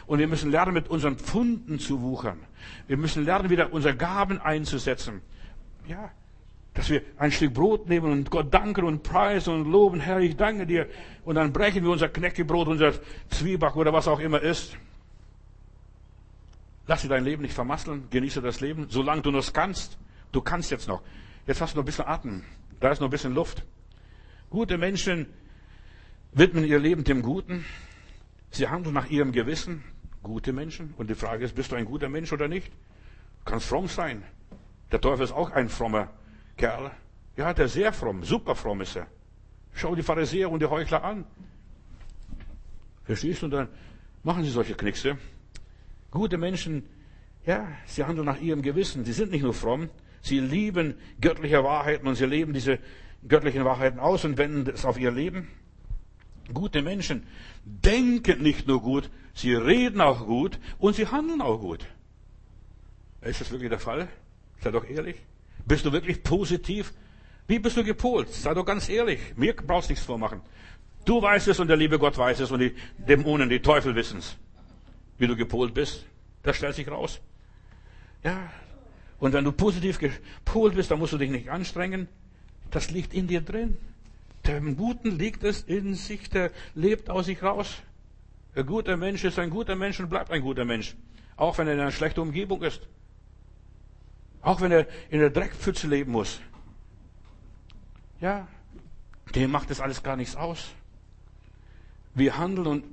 [0.05, 2.39] Und wir müssen lernen, mit unseren Pfunden zu wuchern.
[2.87, 5.21] Wir müssen lernen, wieder unsere Gaben einzusetzen.
[5.85, 6.11] Ja,
[6.73, 10.35] dass wir ein Stück Brot nehmen und Gott danken und preisen und loben, Herr, ich
[10.35, 10.87] danke dir.
[11.23, 12.93] Und dann brechen wir unser Knäckebrot, unser
[13.29, 14.75] Zwieback oder was auch immer ist.
[16.87, 19.97] Lass dir dein Leben nicht vermasseln, genieße das Leben, solange du noch kannst.
[20.31, 21.01] Du kannst jetzt noch.
[21.45, 22.43] Jetzt hast du noch ein bisschen Atem.
[22.79, 23.63] Da ist noch ein bisschen Luft.
[24.49, 25.27] Gute Menschen
[26.33, 27.65] widmen ihr Leben dem Guten.
[28.49, 29.83] Sie handeln nach ihrem Gewissen.
[30.23, 30.93] Gute Menschen.
[30.97, 32.67] Und die Frage ist, bist du ein guter Mensch oder nicht?
[32.67, 34.23] Du kannst fromm sein.
[34.91, 36.09] Der Teufel ist auch ein frommer
[36.57, 36.91] Kerl.
[37.35, 39.07] Ja, der sehr fromm, super fromm ist er.
[39.73, 41.25] Schau die Pharisäer und die Heuchler an.
[43.05, 43.45] Verstehst du?
[43.45, 43.67] Und dann
[44.23, 45.17] machen sie solche Knickse.
[46.11, 46.87] Gute Menschen,
[47.45, 49.03] ja, sie handeln nach ihrem Gewissen.
[49.03, 49.89] Sie sind nicht nur fromm,
[50.23, 52.79] Sie lieben göttliche Wahrheiten und sie leben diese
[53.27, 55.49] göttlichen Wahrheiten aus und wenden es auf ihr Leben.
[56.53, 57.27] Gute Menschen
[57.65, 61.85] denken nicht nur gut, sie reden auch gut und sie handeln auch gut.
[63.19, 64.07] Ist das wirklich der Fall?
[64.61, 65.17] Sei doch ehrlich.
[65.65, 66.93] Bist du wirklich positiv?
[67.47, 68.29] Wie bist du gepolt?
[68.29, 69.19] Sei doch ganz ehrlich.
[69.35, 70.41] Mir brauchst nichts vormachen.
[71.05, 74.19] Du weißt es und der liebe Gott weiß es und die Dämonen, die Teufel wissen
[74.19, 74.37] es.
[75.17, 76.05] Wie du gepolt bist.
[76.43, 77.19] Das stellt sich raus.
[78.23, 78.49] Ja,
[79.19, 82.07] und wenn du positiv gepolt bist, dann musst du dich nicht anstrengen.
[82.71, 83.77] Das liegt in dir drin.
[84.45, 87.81] Dem Guten liegt es in sich, der lebt aus sich raus.
[88.55, 90.95] Ein guter Mensch ist ein guter Mensch und bleibt ein guter Mensch.
[91.37, 92.81] Auch wenn er in einer schlechten Umgebung ist.
[94.43, 96.41] Auch wenn er in der Dreckpfütze leben muss.
[98.19, 98.47] Ja,
[99.33, 100.69] dem macht das alles gar nichts aus.
[102.13, 102.83] Wir handeln und,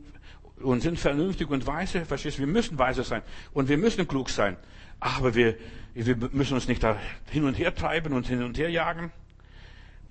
[0.62, 2.42] und sind vernünftig und weise, verstehst du?
[2.42, 3.22] Wir müssen weise sein
[3.52, 4.56] und wir müssen klug sein.
[5.00, 5.56] Aber wir,
[5.94, 6.96] wir müssen uns nicht da
[7.30, 9.12] hin und her treiben und hin und her jagen.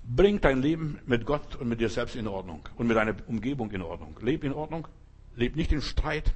[0.04, 3.70] Bring dein Leben mit Gott und mit dir selbst in Ordnung und mit deiner Umgebung
[3.70, 4.18] in Ordnung.
[4.20, 4.88] Leb in Ordnung.
[5.36, 6.34] Leb nicht in Streit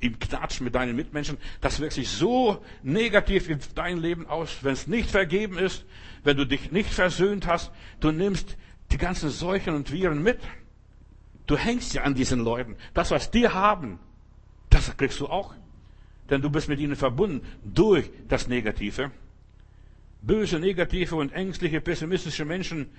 [0.00, 4.72] im Knatsch mit deinen Mitmenschen, das wirkt sich so negativ in dein Leben aus, wenn
[4.72, 5.84] es nicht vergeben ist,
[6.24, 7.70] wenn du dich nicht versöhnt hast,
[8.00, 8.56] du nimmst
[8.92, 10.38] die ganzen Seuchen und Viren mit.
[11.46, 12.76] Du hängst ja an diesen Leuten.
[12.94, 13.98] Das, was die haben,
[14.68, 15.54] das kriegst du auch.
[16.28, 19.10] Denn du bist mit ihnen verbunden durch das Negative.
[20.22, 22.90] Böse, negative und ängstliche, pessimistische Menschen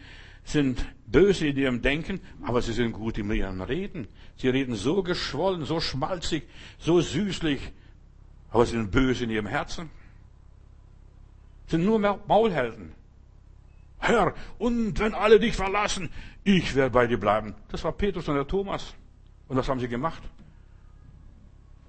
[0.43, 4.07] sind böse in ihrem Denken, aber sie sind gut in ihrem Reden.
[4.37, 6.43] Sie reden so geschwollen, so schmalzig,
[6.79, 7.61] so süßlich,
[8.49, 9.89] aber sie sind böse in ihrem Herzen.
[11.67, 12.93] Sind nur Maulhelden.
[13.99, 16.09] Herr, und wenn alle dich verlassen,
[16.43, 17.53] ich werde bei dir bleiben.
[17.69, 18.95] Das war Petrus und der Thomas.
[19.47, 20.23] Und was haben sie gemacht?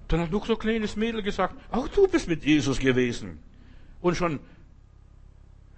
[0.07, 3.39] Dann hat noch so ein kleines Mädel gesagt, auch du bist mit Jesus gewesen.
[3.99, 4.39] Und schon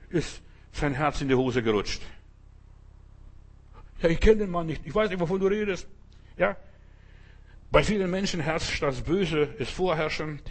[0.09, 0.41] ist
[0.73, 2.01] sein Herz in die Hose gerutscht.
[4.01, 4.85] Ja, ich kenne den Mann nicht.
[4.85, 5.87] Ich weiß nicht, wovon du redest.
[6.37, 6.57] Ja.
[7.71, 10.41] Bei vielen Menschen herrscht das Böse, ist vorherrschend.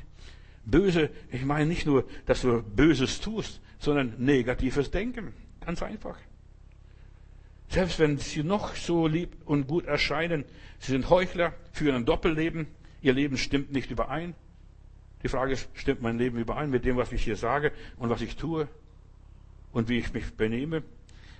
[0.64, 5.34] Böse, ich meine nicht nur, dass du Böses tust, sondern negatives Denken.
[5.64, 6.16] Ganz einfach.
[7.68, 10.44] Selbst wenn sie noch so lieb und gut erscheinen,
[10.78, 12.66] sie sind Heuchler, führen ein Doppelleben,
[13.02, 14.34] ihr Leben stimmt nicht überein.
[15.22, 18.20] Die Frage ist, stimmt mein Leben überein mit dem, was ich hier sage und was
[18.20, 18.68] ich tue
[19.72, 20.82] und wie ich mich benehme?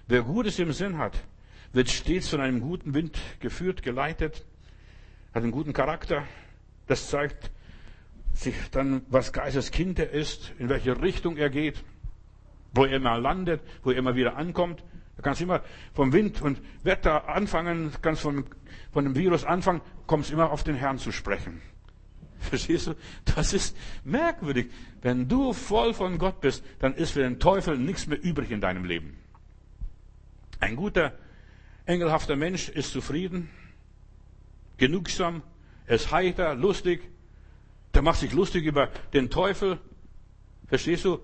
[0.07, 1.23] Wer Gutes im Sinn hat,
[1.75, 4.45] wird stets von einem guten Wind geführt, geleitet,
[5.35, 6.25] hat einen guten Charakter.
[6.87, 7.51] Das zeigt
[8.33, 11.83] sich dann, was Geistes Kind er ist, in welche Richtung er geht,
[12.73, 14.83] wo er immer landet, wo er immer wieder ankommt.
[15.17, 15.63] Du kannst immer
[15.93, 18.45] vom Wind und Wetter anfangen, kannst von,
[18.93, 21.61] von dem Virus anfangen, kommst immer auf den Herrn zu sprechen.
[22.39, 22.95] Verstehst du?
[23.25, 24.71] Das ist merkwürdig.
[25.03, 28.61] Wenn du voll von Gott bist, dann ist für den Teufel nichts mehr übrig in
[28.61, 29.17] deinem Leben.
[30.61, 31.13] Ein guter
[31.87, 33.51] Engelhafter Mensch ist zufrieden,
[34.79, 35.43] genugsam,
[35.87, 37.11] er ist heiter, lustig,
[37.93, 39.79] der macht sich lustig über den Teufel.
[40.67, 41.21] Verstehst du?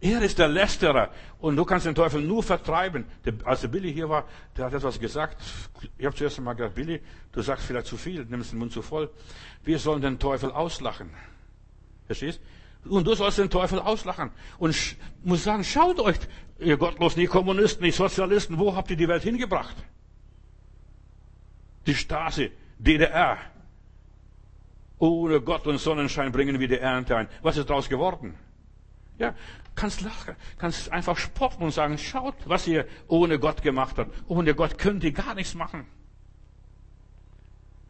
[0.00, 3.04] Er ist der Lästerer und du kannst den Teufel nur vertreiben.
[3.24, 5.42] Der, als der Billy hier war, der hat etwas gesagt.
[5.98, 7.00] Ich habe zuerst einmal gesagt, Billy,
[7.32, 9.10] du sagst vielleicht zu viel, nimmst den Mund zu voll.
[9.64, 11.10] Wir sollen den Teufel auslachen.
[12.06, 12.40] Verstehst?
[12.84, 14.30] Und du sollst den Teufel auslachen.
[14.58, 14.74] Und
[15.24, 16.16] muss sagen, schaut euch,
[16.60, 19.76] ihr Gottlosen, ihr Kommunisten, ihr Sozialisten, wo habt ihr die Welt hingebracht?
[21.88, 23.38] Die Stasi, DDR.
[24.98, 27.28] Ohne Gott und Sonnenschein bringen wir die Ernte ein.
[27.42, 28.34] Was ist daraus geworden?
[29.18, 29.34] Ja,
[29.74, 34.14] kannst lachen, kannst einfach spotten und sagen, schaut, was ihr ohne Gott gemacht habt.
[34.28, 35.86] Ohne Gott könnt ihr gar nichts machen.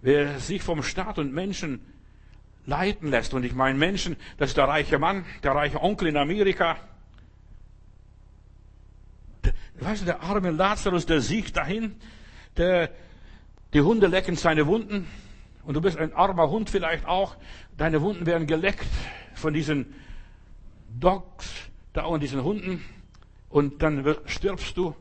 [0.01, 1.81] Wer sich vom Staat und Menschen
[2.67, 6.17] leiten lässt, und ich meine Menschen, das ist der reiche Mann, der reiche Onkel in
[6.17, 6.77] Amerika,
[9.81, 11.97] weißt du, der arme Lazarus, der sieht dahin,
[12.57, 12.91] der
[13.75, 15.07] die Hunde lecken seine Wunden.
[15.65, 17.37] Und du bist ein armer Hund vielleicht auch.
[17.77, 18.87] Deine Wunden werden geleckt
[19.35, 19.95] von diesen
[20.99, 21.53] Dogs
[21.93, 22.83] da und diesen Hunden.
[23.51, 24.95] Und dann stirbst du.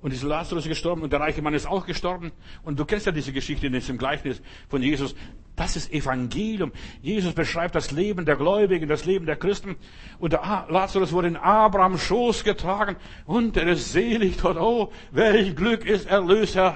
[0.00, 2.32] Und dieser Lazarus ist gestorben und der reiche Mann ist auch gestorben.
[2.64, 5.14] Und du kennst ja diese Geschichte in diesem Gleichnis von Jesus.
[5.54, 6.72] Das ist Evangelium.
[7.02, 9.76] Jesus beschreibt das Leben der Gläubigen, das Leben der Christen.
[10.18, 12.96] Und der Lazarus wurde in Abrahams Schoß getragen
[13.26, 14.56] und er ist selig dort.
[14.56, 16.74] Oh, welch Glück ist Erlöser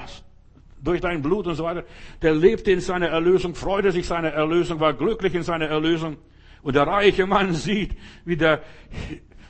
[0.82, 1.84] durch dein Blut und so weiter,
[2.22, 6.16] der lebte in seiner Erlösung, freute sich seiner Erlösung, war glücklich in seiner Erlösung.
[6.62, 8.62] Und der reiche Mann sieht, wie der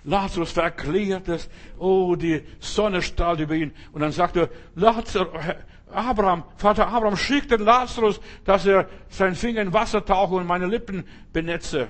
[0.05, 1.51] Lazarus verklärt ist.
[1.79, 3.73] Oh, die Sonne strahlt über ihn.
[3.93, 5.29] Und dann sagt er, Lazarus,
[5.93, 10.67] Abraham, Vater Abraham, schick den Lazarus, dass er seinen Finger in Wasser tauche und meine
[10.67, 11.89] Lippen benetze.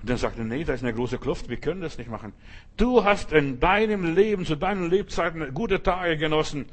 [0.00, 2.32] Und dann sagt er, nee, da ist eine große Kluft, wir können das nicht machen.
[2.76, 6.66] Du hast in deinem Leben, zu deinen Lebzeiten gute Tage genossen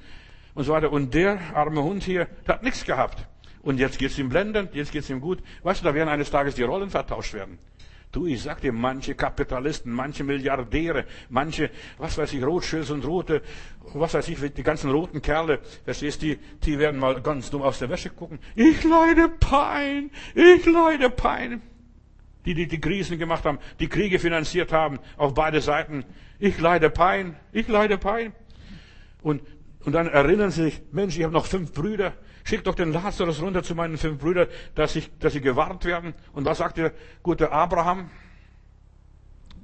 [0.56, 0.92] und so weiter.
[0.92, 3.28] Und der arme Hund hier, der hat nichts gehabt.
[3.62, 5.40] Und jetzt geht's ihm blendend, jetzt geht's ihm gut.
[5.64, 7.60] Weißt du, da werden eines Tages die Rollen vertauscht werden.
[8.12, 13.42] Du, ich sag dir, manche Kapitalisten, manche Milliardäre, manche, was weiß ich, Rothschilds und Rote,
[13.94, 17.64] was weiß ich, die ganzen roten Kerle, verstehst du, die, die werden mal ganz dumm
[17.64, 18.40] aus der Wäsche gucken.
[18.56, 21.62] Ich leide Pein, ich leide Pein.
[22.46, 26.06] Die, die die Krisen gemacht haben, die Kriege finanziert haben, auf beide Seiten.
[26.40, 28.34] Ich leide Pein, ich leide Pein.
[29.24, 29.42] Und
[29.86, 32.14] und dann erinnern sie sich, Mensch, ich habe noch fünf Brüder.
[32.44, 36.14] Schick doch den Lazarus runter zu meinen fünf Brüdern, dass, ich, dass sie gewarnt werden.
[36.34, 38.10] Und was sagt der gute Abraham?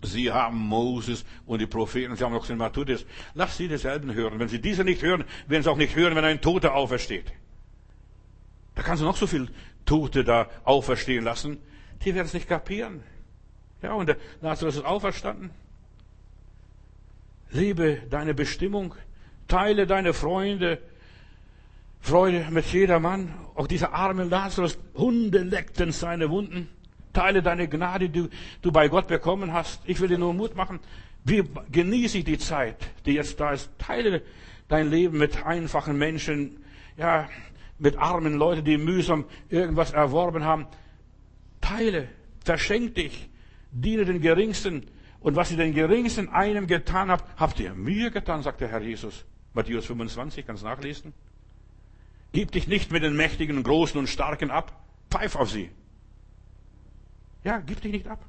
[0.03, 3.05] Sie haben Moses und die Propheten, Sie haben auch den Matthäus.
[3.36, 4.39] Lass Sie dieselben hören.
[4.39, 7.32] Wenn Sie diese nicht hören, werden Sie auch nicht hören, wenn ein Toter aufersteht.
[8.74, 9.49] Da kannst du noch so viel
[9.86, 11.57] Tote da auferstehen lassen.
[12.03, 13.03] Die werden es nicht kapieren.
[13.82, 15.51] Ja, und der Lazarus ist auferstanden.
[17.51, 18.95] Lebe deine Bestimmung.
[19.52, 20.78] Teile deine Freunde.
[21.99, 23.34] Freude mit jedermann.
[23.54, 26.70] Auch dieser arme Lazarus, Hunde leckten seine Wunden.
[27.12, 28.30] Teile deine Gnade, die
[28.62, 29.82] du bei Gott bekommen hast.
[29.86, 30.80] Ich will dir nur Mut machen.
[31.26, 33.70] Wie genieße die Zeit, die jetzt da ist.
[33.78, 34.22] Teile
[34.70, 36.64] dein Leben mit einfachen Menschen,
[36.95, 37.28] ja,
[37.78, 40.66] mit armen Leuten, die mühsam irgendwas erworben haben.
[41.60, 42.08] Teile,
[42.45, 43.30] verschenk dich,
[43.72, 44.88] diene den Geringsten.
[45.20, 48.82] Und was ihr den Geringsten einem getan habt, habt ihr mir getan, sagt der Herr
[48.82, 49.26] Jesus.
[49.54, 51.14] Matthäus 25, kannst nachlesen.
[52.32, 54.80] Gib dich nicht mit den Mächtigen, Großen und Starken ab.
[55.10, 55.70] Pfeif auf sie.
[57.43, 58.26] Ja, gib dich nicht ab.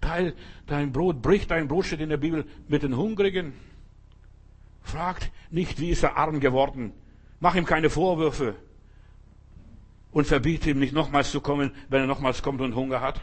[0.00, 0.34] Teil
[0.66, 3.52] dein Brot, brich dein Brot, steht in der Bibel, mit den Hungrigen.
[4.82, 6.92] Fragt nicht, wie ist er arm geworden.
[7.38, 8.56] Mach ihm keine Vorwürfe.
[10.10, 13.20] Und verbiete ihm nicht nochmals zu kommen, wenn er nochmals kommt und Hunger hat.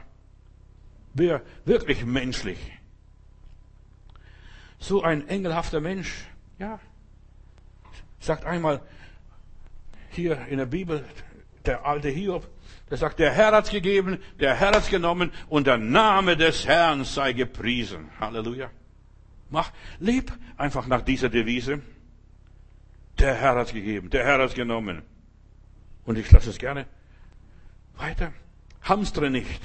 [1.14, 2.60] Wäre wirklich menschlich.
[4.80, 6.28] So ein engelhafter Mensch,
[6.60, 6.80] ja,
[8.20, 8.82] sagt einmal
[10.10, 11.06] hier in der Bibel,
[11.66, 12.48] der alte Hiob,
[12.90, 17.04] der sagt, der Herr hat's gegeben, der Herr hat's genommen und der Name des Herrn
[17.04, 18.10] sei gepriesen.
[18.20, 18.70] Halleluja.
[19.50, 21.82] Mach, leb einfach nach dieser Devise.
[23.20, 25.02] Der Herr hat's gegeben, der Herr hat's genommen.
[26.06, 26.86] Und ich lasse es gerne
[27.98, 28.32] weiter.
[28.82, 29.62] Hamstere nicht.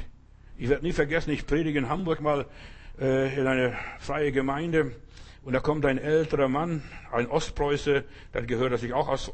[0.59, 2.47] Ich werde nie vergessen, ich predige in Hamburg mal
[3.01, 4.97] äh, in eine freie Gemeinde
[5.45, 9.33] und da kommt ein älterer Mann, ein Ostpreuße, der gehört, dass ich auch aus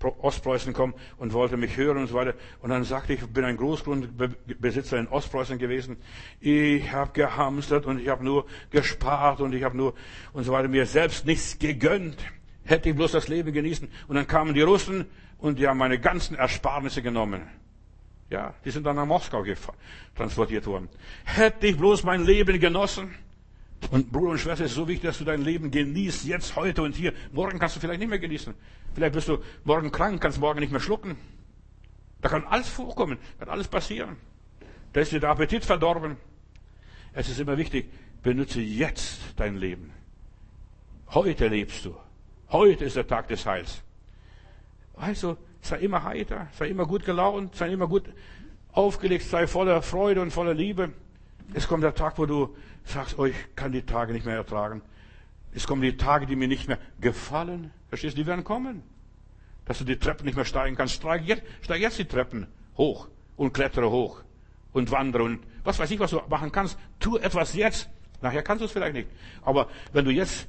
[0.00, 2.34] Ostpreußen komme und wollte mich hören und so weiter.
[2.62, 5.96] Und dann sagte ich, ich bin ein Großgrundbesitzer in Ostpreußen gewesen.
[6.38, 9.94] Ich habe gehamstert und ich habe nur gespart und ich habe nur
[10.32, 12.18] und so weiter mir selbst nichts gegönnt.
[12.62, 13.90] Hätte ich bloß das Leben genießen.
[14.06, 15.06] Und dann kamen die Russen
[15.38, 17.42] und die haben meine ganzen Ersparnisse genommen.
[18.30, 19.42] Ja, die sind dann nach Moskau
[20.14, 20.88] transportiert worden.
[21.24, 23.14] Hätte ich bloß mein Leben genossen,
[23.90, 26.82] und Bruder und Schwester, es ist so wichtig, dass du dein Leben genießt, jetzt, heute
[26.82, 27.12] und hier.
[27.32, 28.54] Morgen kannst du vielleicht nicht mehr genießen.
[28.94, 31.16] Vielleicht bist du morgen krank, kannst morgen nicht mehr schlucken.
[32.20, 34.16] Da kann alles vorkommen, kann alles passieren.
[34.92, 36.16] Da ist dir der Appetit verdorben.
[37.12, 37.90] Es ist immer wichtig,
[38.22, 39.92] benutze jetzt dein Leben.
[41.10, 41.96] Heute lebst du.
[42.50, 43.82] Heute ist der Tag des Heils.
[44.96, 48.04] Also, sei immer heiter, sei immer gut gelaunt, sei immer gut
[48.72, 50.92] aufgelegt, sei voller Freude und voller Liebe.
[51.54, 52.56] Es kommt der Tag, wo du
[52.88, 54.82] sagst, oh, ich kann die Tage nicht mehr ertragen.
[55.52, 57.70] Es kommen die Tage, die mir nicht mehr gefallen.
[57.88, 58.22] Verstehst du?
[58.22, 58.82] Die werden kommen.
[59.64, 60.94] Dass du die Treppen nicht mehr steigen kannst.
[60.94, 64.22] Steig jetzt, steig jetzt die Treppen hoch und klettere hoch
[64.72, 66.78] und wandere und was weiß ich, was du machen kannst.
[67.00, 67.88] Tu etwas jetzt.
[68.20, 69.08] Nachher kannst du es vielleicht nicht.
[69.42, 70.48] Aber wenn du jetzt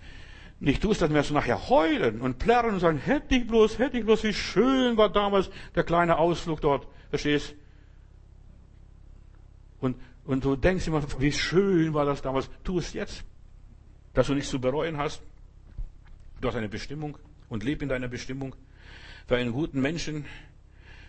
[0.59, 3.97] nicht tust, dann wirst du nachher heulen und plärren und sagen, hätte ich bloß, hätte
[3.97, 6.87] ich bloß, wie schön war damals der kleine Ausflug dort.
[7.09, 7.55] Verstehst?
[9.79, 9.97] Und
[10.29, 12.51] und du denkst immer, wie schön war das damals.
[12.63, 13.23] Tu es jetzt,
[14.13, 15.23] dass du nichts zu bereuen hast.
[16.39, 17.17] Du hast eine Bestimmung
[17.49, 18.55] und leb in deiner Bestimmung.
[19.25, 20.25] Für einen guten Menschen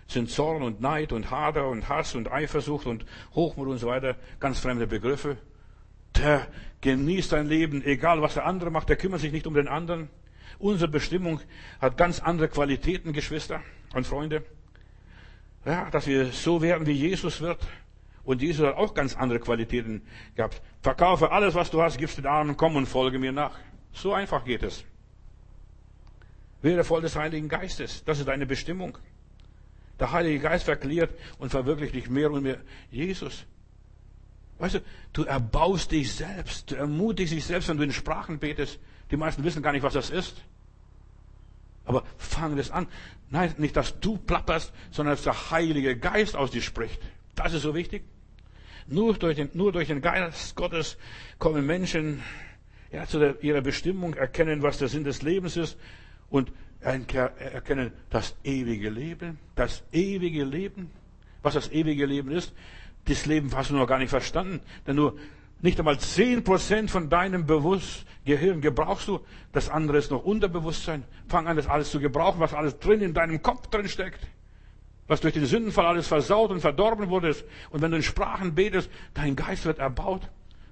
[0.06, 3.04] sind Zorn und Neid und Hader und Hass und Eifersucht und
[3.34, 5.36] Hochmut und so weiter ganz fremde Begriffe.
[6.16, 6.46] Der
[6.80, 10.08] genießt sein Leben, egal was der andere macht, der kümmert sich nicht um den anderen.
[10.58, 11.40] Unsere Bestimmung
[11.78, 13.60] hat ganz andere Qualitäten, Geschwister
[13.92, 14.46] und Freunde.
[15.66, 17.58] Ja, dass wir so werden, wie Jesus wird.
[18.30, 20.02] Und Jesus hat auch ganz andere Qualitäten
[20.36, 20.62] gehabt.
[20.82, 23.58] Verkaufe alles, was du hast, gibst den Armen, komm und folge mir nach.
[23.92, 24.84] So einfach geht es.
[26.62, 28.04] Werde voll des Heiligen Geistes.
[28.04, 28.96] Das ist deine Bestimmung.
[29.98, 31.10] Der Heilige Geist verklärt
[31.40, 32.58] und verwirklicht dich mehr und mehr.
[32.92, 33.46] Jesus.
[34.60, 34.80] Weißt du,
[35.12, 36.70] du erbaust dich selbst.
[36.70, 38.78] Du ermutigst dich selbst, wenn du in Sprachen betest.
[39.10, 40.40] Die meisten wissen gar nicht, was das ist.
[41.84, 42.86] Aber fang das an.
[43.28, 47.00] Nein, nicht, dass du plapperst, sondern dass der Heilige Geist aus dir spricht.
[47.34, 48.04] Das ist so wichtig.
[48.90, 50.98] Nur durch den, nur durch den Geist Gottes
[51.38, 52.22] kommen Menschen
[52.90, 55.78] ja, zu der, ihrer Bestimmung, erkennen, was der Sinn des Lebens ist
[56.28, 59.38] und erkennen das ewige Leben.
[59.54, 60.90] Das ewige Leben.
[61.42, 62.52] Was das ewige Leben ist,
[63.04, 64.60] das Leben hast du noch gar nicht verstanden.
[64.88, 65.16] Denn nur
[65.62, 69.20] nicht einmal zehn Prozent von deinem Bewusst Gehirn gebrauchst du.
[69.52, 71.04] Das andere ist noch Unterbewusstsein.
[71.28, 74.26] Fang an, das alles zu gebrauchen, was alles drin in deinem Kopf drin steckt
[75.10, 77.34] was durch den Sündenfall alles versaut und verdorben wurde.
[77.70, 80.22] Und wenn du in Sprachen betest, dein Geist wird erbaut.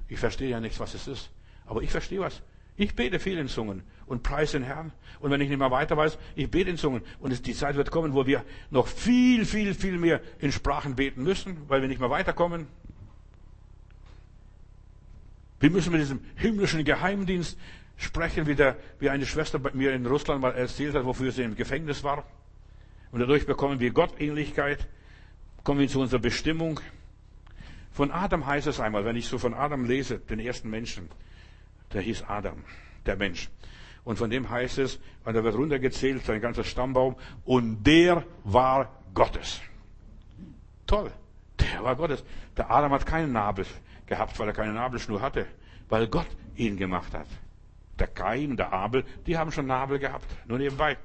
[0.06, 1.30] Ich verstehe ja nichts, was es ist.
[1.66, 2.40] Aber ich verstehe was.
[2.76, 4.92] Ich bete viel in Zungen und preise den Herrn.
[5.18, 7.02] Und wenn ich nicht mehr weiter weiß, ich bete in Zungen.
[7.18, 11.24] Und die Zeit wird kommen, wo wir noch viel, viel, viel mehr in Sprachen beten
[11.24, 12.68] müssen, weil wir nicht mehr weiterkommen.
[15.58, 17.58] Wir müssen mit diesem himmlischen Geheimdienst
[17.96, 21.42] sprechen, wie, der, wie eine Schwester bei mir in Russland mal erzählt hat, wofür sie
[21.42, 22.22] im Gefängnis war.
[23.10, 24.86] Und dadurch bekommen wir Gottähnlichkeit,
[25.64, 26.80] kommen wir zu unserer Bestimmung.
[27.90, 31.08] Von Adam heißt es einmal, wenn ich so von Adam lese, den ersten Menschen,
[31.92, 32.64] der hieß Adam,
[33.06, 33.48] der Mensch.
[34.04, 38.90] Und von dem heißt es, und da wird runtergezählt, sein ganzer Stammbaum, und der war
[39.14, 39.60] Gottes.
[40.86, 41.10] Toll.
[41.60, 42.24] Der war Gottes.
[42.56, 43.66] Der Adam hat keinen Nabel
[44.06, 45.46] gehabt, weil er keine Nabelschnur hatte,
[45.88, 47.26] weil Gott ihn gemacht hat.
[47.98, 50.96] Der Kain, der Abel, die haben schon Nabel gehabt, nur nebenbei.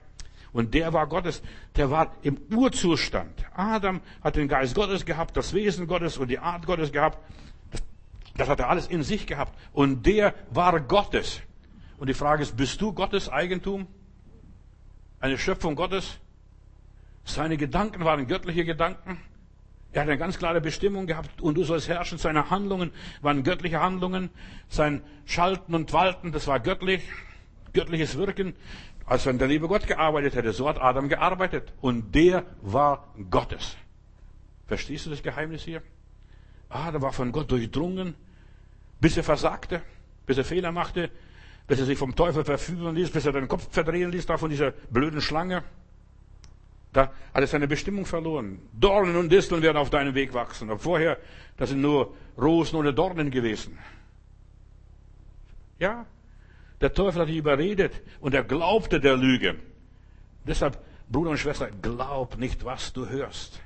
[0.53, 1.41] Und der war Gottes,
[1.75, 3.43] der war im Urzustand.
[3.55, 7.17] Adam hat den Geist Gottes gehabt, das Wesen Gottes und die Art Gottes gehabt.
[8.37, 9.57] Das, hat er alles in sich gehabt.
[9.73, 11.41] Und der war Gottes.
[11.97, 13.87] Und die Frage ist, bist du Gottes Eigentum?
[15.19, 16.19] Eine Schöpfung Gottes?
[17.25, 19.19] Seine Gedanken waren göttliche Gedanken.
[19.93, 22.17] Er hat eine ganz klare Bestimmung gehabt und du sollst herrschen.
[22.17, 22.91] Seine Handlungen
[23.21, 24.31] waren göttliche Handlungen.
[24.67, 27.03] Sein Schalten und Walten, das war göttlich.
[27.73, 28.55] Göttliches Wirken.
[29.05, 31.73] Als wenn der liebe Gott gearbeitet hätte, so hat Adam gearbeitet.
[31.81, 33.75] Und der war Gottes.
[34.67, 35.81] Verstehst du das Geheimnis hier?
[36.69, 38.15] Adam war von Gott durchdrungen,
[38.99, 39.81] bis er versagte,
[40.25, 41.11] bis er Fehler machte,
[41.67, 44.49] bis er sich vom Teufel verführen ließ, bis er den Kopf verdrehen ließ, da von
[44.49, 45.63] dieser blöden Schlange.
[46.93, 48.59] Da hat er seine Bestimmung verloren.
[48.73, 50.69] Dornen und Disteln werden auf deinem Weg wachsen.
[50.69, 51.17] Aber vorher,
[51.57, 53.77] das sind nur Rosen oder Dornen gewesen.
[55.79, 56.05] Ja,
[56.83, 59.55] der Teufel hat dich überredet und er glaubte der Lüge.
[60.45, 60.77] Deshalb,
[61.09, 63.61] Bruder und Schwester, glaub nicht, was du hörst.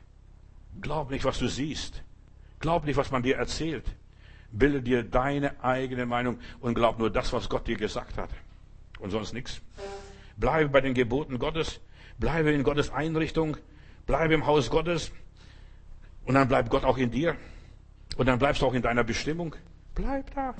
[0.82, 2.04] Glaub nicht, was du siehst.
[2.60, 3.86] Glaub nicht, was man dir erzählt.
[4.52, 8.30] Bilde dir deine eigene Meinung und glaub nur das, was Gott dir gesagt hat.
[9.00, 9.62] Und sonst nichts.
[10.38, 11.80] Bleibe bei den Geboten Gottes.
[12.20, 13.58] Bleibe in Gottes Einrichtung.
[14.06, 15.12] Bleibe im Haus Gottes.
[16.26, 17.36] Und dann bleibt Gott auch in dir.
[18.16, 19.56] Und dann bleibst du auch in deiner Bestimmung.
[19.96, 20.54] Bleib da.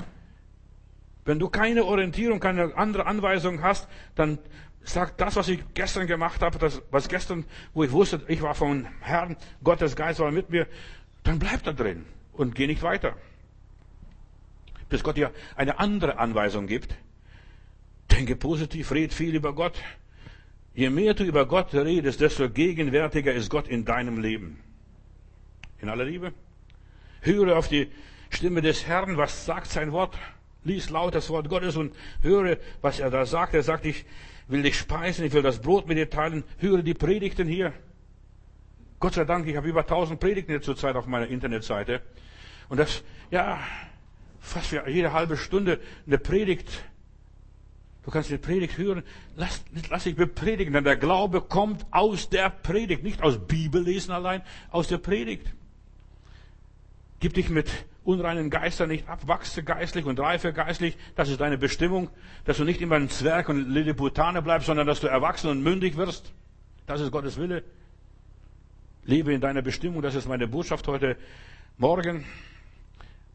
[1.28, 4.40] Wenn du keine Orientierung, keine andere Anweisung hast, dann
[4.82, 8.56] sag das, was ich gestern gemacht habe, das, was gestern, wo ich wusste, ich war
[8.56, 10.68] vom Herrn, Gottes Geist war mit mir,
[11.24, 13.18] dann bleib da drin und geh nicht weiter.
[14.88, 16.96] Bis Gott dir eine andere Anweisung gibt.
[18.10, 19.84] Denke positiv, red viel über Gott.
[20.76, 24.62] Je mehr du über Gott redest, desto gegenwärtiger ist Gott in deinem Leben.
[25.82, 26.32] In aller Liebe.
[27.20, 27.92] Höre auf die
[28.30, 30.18] Stimme des Herrn, was sagt sein Wort.
[30.68, 33.54] Lies laut das Wort Gottes und höre, was er da sagt.
[33.54, 34.06] Er sagt, ich
[34.48, 36.44] will dich speisen, ich will das Brot mit dir teilen.
[36.58, 37.74] Höre die Predigten hier.
[39.00, 42.02] Gott sei Dank, ich habe über 1000 Predigten zurzeit auf meiner Internetseite.
[42.70, 43.60] Und das, ja,
[44.40, 46.84] fast für jede halbe Stunde eine Predigt
[48.08, 49.04] Du kannst die Predigt hören.
[49.36, 54.44] Lass, lass dich bepredigen, denn der Glaube kommt aus der Predigt, nicht aus Bibellesen allein,
[54.72, 55.46] aus der Predigt.
[57.20, 57.70] Gib dich mit
[58.08, 60.98] unreinen Geistern nicht ab, wachse geistlich und reife geistlich.
[61.16, 62.10] Das ist deine Bestimmung,
[62.46, 65.98] dass du nicht immer ein Zwerg und Lilliputane bleibst, sondern dass du erwachsen und mündig
[65.98, 66.32] wirst.
[66.86, 67.64] Das ist Gottes Wille.
[69.04, 70.02] Lebe in deiner Bestimmung.
[70.02, 71.18] Das ist meine Botschaft heute
[71.78, 72.24] Morgen.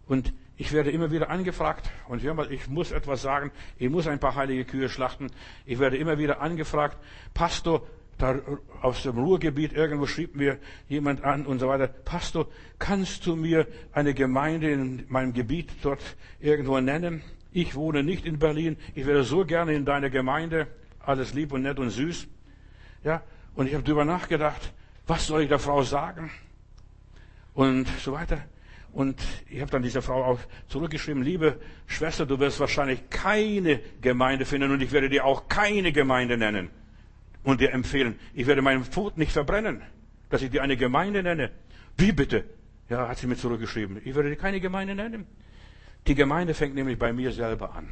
[0.07, 4.37] Und ich werde immer wieder angefragt, und ich muss etwas sagen, ich muss ein paar
[4.37, 5.31] heilige Kühe schlachten.
[5.67, 6.97] Ich werde immer wieder angefragt,
[7.35, 7.87] Pastor,
[8.23, 8.41] da
[8.81, 10.59] aus dem Ruhrgebiet irgendwo schrieb mir
[10.89, 12.47] jemand an und so weiter, Pastor,
[12.79, 17.23] kannst du mir eine Gemeinde in meinem Gebiet dort irgendwo nennen?
[17.51, 20.69] Ich wohne nicht in Berlin, ich wäre so gerne in deiner Gemeinde,
[21.01, 22.29] alles lieb und nett und süß.
[23.03, 23.23] Ja,
[23.57, 24.73] und ich habe darüber nachgedacht,
[25.09, 26.31] was soll ich der Frau sagen?
[27.55, 28.39] Und so weiter.
[28.93, 29.21] Und
[29.51, 34.71] ich habe dann dieser Frau auch zurückgeschrieben, liebe Schwester, du wirst wahrscheinlich keine Gemeinde finden
[34.71, 36.71] und ich werde dir auch keine Gemeinde nennen
[37.43, 38.19] und dir empfehlen.
[38.35, 39.83] Ich werde meinen Pfoten nicht verbrennen,
[40.31, 41.51] dass ich dir eine Gemeinde nenne.
[41.97, 42.45] Wie bitte?
[42.89, 44.01] Ja, hat sie mir zurückgeschrieben.
[44.05, 45.27] Ich werde dir keine Gemeinde nennen.
[46.07, 47.89] Die Gemeinde fängt nämlich bei mir selber an.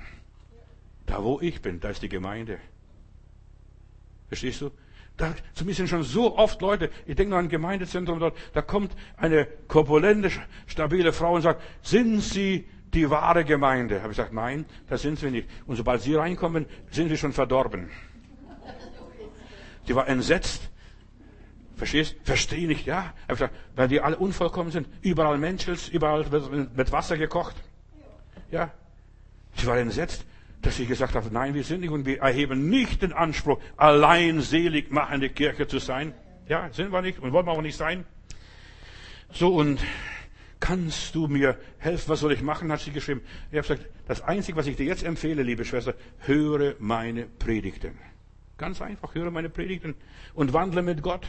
[1.06, 2.58] Da wo ich bin, da ist die Gemeinde.
[4.28, 4.70] Verstehst du?
[5.16, 8.36] Da, zu mir sind schon so oft Leute, ich denke noch an ein Gemeindezentrum dort,
[8.54, 10.30] da kommt eine korpulente,
[10.66, 14.02] stabile Frau und sagt, sind Sie die wahre Gemeinde?
[14.02, 15.48] Habe ich gesagt, nein, das sind Sie nicht.
[15.66, 17.90] Und sobald Sie reinkommen, sind Sie schon verdorben.
[19.90, 20.70] Die war entsetzt.
[21.76, 22.14] Verstehst?
[22.22, 23.12] Verstehe nicht, ja.
[23.74, 24.86] Weil die alle unvollkommen sind.
[25.02, 27.56] Überall Menschels, überall wird mit Wasser gekocht.
[28.52, 28.70] Ja.
[29.56, 30.24] Sie war entsetzt
[30.62, 34.42] dass ich gesagt habe, nein, wir sind nicht und wir erheben nicht den Anspruch, allein
[34.42, 36.12] selig machende Kirche zu sein.
[36.48, 38.04] Ja, sind wir nicht und wollen wir auch nicht sein.
[39.32, 39.80] So, und
[40.58, 42.10] kannst du mir helfen?
[42.10, 42.70] Was soll ich machen?
[42.70, 43.22] hat sie geschrieben.
[43.50, 48.09] Ich habe gesagt, das Einzige, was ich dir jetzt empfehle, liebe Schwester, höre meine Predigten.
[48.60, 49.94] Ganz einfach, höre meine Predigten
[50.34, 51.26] und wandle mit Gott.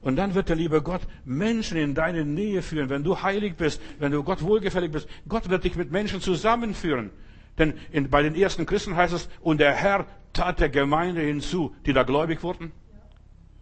[0.00, 3.82] Und dann wird der liebe Gott Menschen in deine Nähe führen, wenn du heilig bist,
[3.98, 5.06] wenn du Gott wohlgefällig bist.
[5.28, 7.10] Gott wird dich mit Menschen zusammenführen.
[7.58, 11.76] Denn in, bei den ersten Christen heißt es, und der Herr tat der Gemeinde hinzu,
[11.84, 12.72] die da gläubig wurden.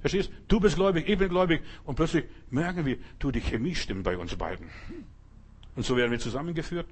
[0.01, 0.31] Verstehst?
[0.47, 1.61] Du bist gläubig, ich bin gläubig.
[1.83, 4.71] Und plötzlich merken wir, du, die Chemie stimmt bei uns beiden.
[5.75, 6.87] Und so werden wir zusammengeführt.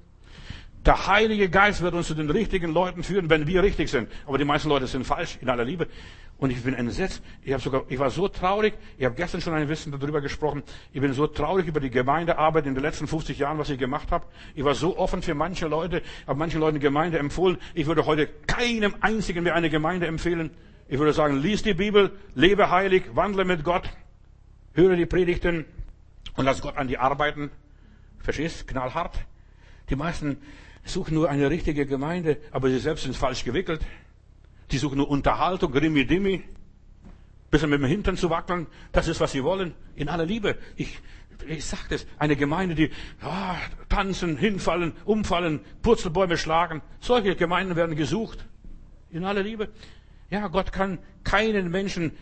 [0.87, 4.09] Der Heilige Geist wird uns zu den richtigen Leuten führen, wenn wir richtig sind.
[4.27, 5.89] Aber die meisten Leute sind falsch, in aller Liebe.
[6.39, 7.23] Und ich bin entsetzt.
[7.43, 8.73] Ich, habe sogar, ich war so traurig.
[8.97, 10.63] Ich habe gestern schon ein bisschen darüber gesprochen.
[10.95, 14.11] Ich bin so traurig über die Gemeindearbeit in den letzten 50 Jahren, was ich gemacht
[14.11, 14.25] habe.
[14.55, 17.59] Ich war so offen für manche Leute, habe manchen Leuten Gemeinde empfohlen.
[17.75, 20.51] Ich würde heute keinem einzigen mehr eine Gemeinde empfehlen.
[20.89, 23.91] Ich würde sagen, lies die Bibel, lebe heilig, wandle mit Gott,
[24.73, 25.67] höre die Predigten
[26.37, 27.51] und lass Gott an die arbeiten.
[28.19, 28.67] Verstehst?
[28.67, 29.19] Knallhart.
[29.91, 30.39] Die meisten
[30.93, 33.81] suchen nur eine richtige Gemeinde, aber sie selbst sind falsch gewickelt.
[34.71, 36.45] Die suchen nur Unterhaltung, Grimmi Dimmi,
[37.51, 38.67] bisschen mit dem Hintern zu wackeln.
[38.93, 39.75] Das ist, was sie wollen.
[39.97, 40.57] In aller Liebe.
[40.77, 40.99] Ich,
[41.47, 42.07] ich sag das.
[42.19, 43.57] Eine Gemeinde, die ah,
[43.89, 46.83] tanzen, hinfallen, umfallen, Purzelbäume schlagen.
[47.01, 48.47] Solche Gemeinden werden gesucht.
[49.11, 49.69] In aller Liebe.
[50.31, 52.13] Ja, Gott kann keinen Menschen,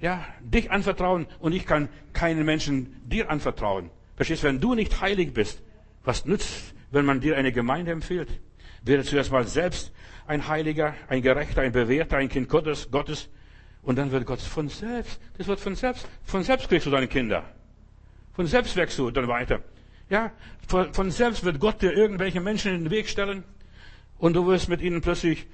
[0.00, 3.90] ja, dich anvertrauen und ich kann keinen Menschen dir anvertrauen.
[4.14, 5.60] Verstehst, wenn du nicht heilig bist,
[6.04, 8.28] was nützt wenn man dir eine Gemeinde empfiehlt.
[8.82, 9.92] Werde zuerst mal selbst
[10.26, 13.28] ein Heiliger, ein Gerechter, ein Bewährter, ein Kind Gottes, Gottes.
[13.82, 17.08] Und dann wird Gott von selbst, das wird von selbst, von selbst kriegst du deine
[17.08, 17.44] Kinder.
[18.34, 19.60] Von selbst wächst du dann weiter.
[20.10, 20.32] Ja,
[20.66, 23.44] von, von selbst wird Gott dir irgendwelche Menschen in den Weg stellen
[24.18, 25.46] und du wirst mit ihnen plötzlich,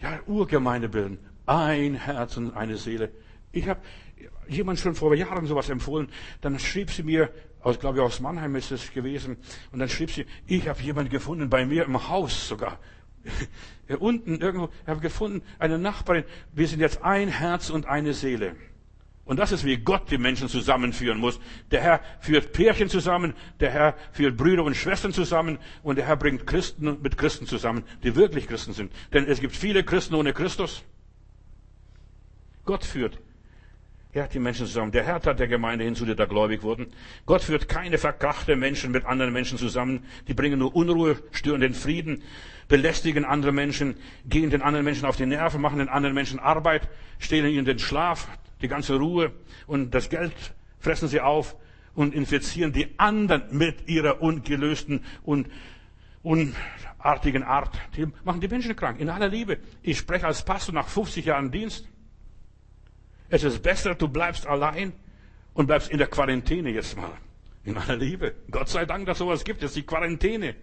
[0.00, 1.18] ja, Urgemeinde bilden.
[1.46, 3.10] Ein Herz und eine Seele.
[3.52, 3.80] Ich habe
[4.48, 6.08] jemand schon vor Jahren sowas empfohlen.
[6.40, 7.30] Dann schrieb sie mir,
[7.62, 9.36] aus, glaube ich, aus Mannheim ist es gewesen.
[9.70, 12.78] Und dann schrieb sie, ich habe jemanden gefunden, bei mir im Haus sogar.
[13.98, 18.56] Unten irgendwo, ich habe gefunden, eine Nachbarin, wir sind jetzt ein Herz und eine Seele.
[19.24, 21.38] Und das ist, wie Gott die Menschen zusammenführen muss.
[21.70, 26.16] Der Herr führt Pärchen zusammen, der Herr führt Brüder und Schwestern zusammen und der Herr
[26.16, 28.92] bringt Christen mit Christen zusammen, die wirklich Christen sind.
[29.12, 30.82] Denn es gibt viele Christen ohne Christus.
[32.64, 33.18] Gott führt
[34.14, 34.92] er hat die Menschen zusammen.
[34.92, 36.88] Der Herr hat der Gemeinde hinzu, die da gläubig wurden.
[37.24, 40.04] Gott führt keine verkrachte Menschen mit anderen Menschen zusammen.
[40.28, 42.22] Die bringen nur Unruhe, stören den Frieden,
[42.68, 43.96] belästigen andere Menschen,
[44.26, 47.78] gehen den anderen Menschen auf die Nerven, machen den anderen Menschen Arbeit, stehlen ihnen den
[47.78, 48.28] Schlaf,
[48.60, 49.32] die ganze Ruhe
[49.66, 50.34] und das Geld
[50.78, 51.56] fressen sie auf
[51.94, 55.48] und infizieren die anderen mit ihrer ungelösten und
[56.22, 57.78] unartigen Art.
[57.96, 59.58] Die machen die Menschen krank, in aller Liebe.
[59.82, 61.88] Ich spreche als Pastor nach 50 Jahren Dienst.
[63.32, 64.92] Es ist besser, du bleibst allein
[65.54, 67.12] und bleibst in der Quarantäne jetzt mal.
[67.64, 68.34] In aller Liebe.
[68.50, 69.62] Gott sei Dank, dass sowas gibt.
[69.62, 70.54] Jetzt die Quarantäne.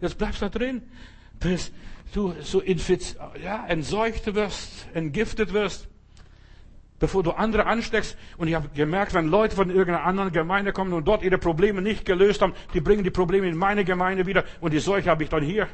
[0.00, 0.82] Jetzt bleibst du da drin,
[1.40, 1.72] bis
[2.14, 5.88] du so infiz ja, entseucht wirst, entgiftet wirst,
[7.00, 8.16] bevor du andere ansteckst.
[8.36, 11.82] Und ich habe gemerkt, wenn Leute von irgendeiner anderen Gemeinde kommen und dort ihre Probleme
[11.82, 15.24] nicht gelöst haben, die bringen die Probleme in meine Gemeinde wieder und die Seuche habe
[15.24, 15.66] ich dann hier.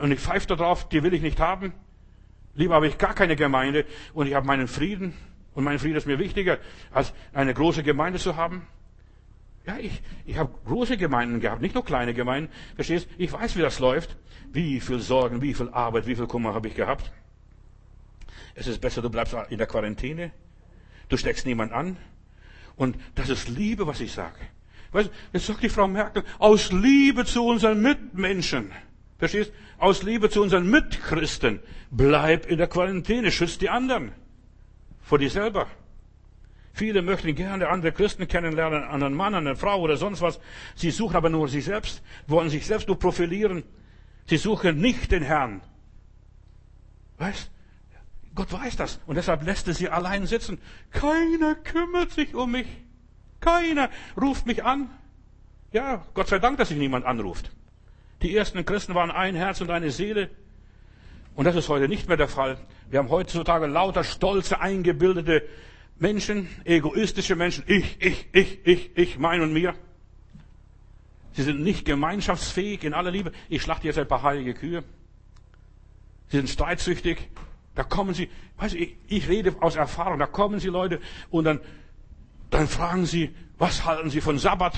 [0.00, 1.74] Und ich pfeife da drauf, die will ich nicht haben.
[2.56, 3.84] Lieber habe ich gar keine Gemeinde
[4.14, 5.14] und ich habe meinen Frieden.
[5.54, 6.58] Und mein Frieden ist mir wichtiger,
[6.90, 8.66] als eine große Gemeinde zu haben.
[9.66, 12.52] Ja, ich, ich habe große Gemeinden gehabt, nicht nur kleine Gemeinden.
[12.74, 13.08] Verstehst?
[13.18, 14.16] Ich weiß, wie das läuft.
[14.52, 17.10] Wie viel Sorgen, wie viel Arbeit, wie viel Kummer habe ich gehabt.
[18.54, 20.30] Es ist besser, du bleibst in der Quarantäne.
[21.08, 21.96] Du steckst niemand an.
[22.76, 24.38] Und das ist Liebe, was ich sage.
[24.92, 28.72] Weißt, jetzt sagt die Frau Merkel, aus Liebe zu unseren Mitmenschen.
[29.18, 29.52] Verstehst?
[29.78, 31.60] Aus Liebe zu unseren Mitchristen.
[31.90, 34.12] Bleib in der Quarantäne, schützt die anderen.
[35.00, 35.66] Vor dir selber.
[36.72, 40.38] Viele möchten gerne andere Christen kennenlernen, einen anderen Mann, eine Frau oder sonst was.
[40.74, 43.62] Sie suchen aber nur sich selbst, wollen sich selbst nur profilieren.
[44.26, 45.62] Sie suchen nicht den Herrn.
[47.16, 47.50] Weißt?
[48.34, 49.00] Gott weiß das.
[49.06, 50.58] Und deshalb lässt er sie allein sitzen.
[50.90, 52.66] Keiner kümmert sich um mich.
[53.40, 53.88] Keiner
[54.20, 54.90] ruft mich an.
[55.72, 57.50] Ja, Gott sei Dank, dass sich niemand anruft.
[58.26, 60.30] Die ersten Christen waren ein Herz und eine Seele.
[61.36, 62.58] Und das ist heute nicht mehr der Fall.
[62.90, 65.44] Wir haben heutzutage lauter stolze, eingebildete
[66.00, 67.62] Menschen, egoistische Menschen.
[67.68, 69.76] Ich, ich, ich, ich, ich, mein und mir.
[71.34, 73.30] Sie sind nicht gemeinschaftsfähig in aller Liebe.
[73.48, 74.82] Ich schlachte jetzt ein paar heilige Kühe.
[76.26, 77.30] Sie sind streitsüchtig.
[77.76, 81.00] Da kommen sie, weißt du, ich, ich rede aus Erfahrung, da kommen sie Leute
[81.30, 81.60] und dann,
[82.50, 84.74] dann fragen sie, was halten sie von Sabbat?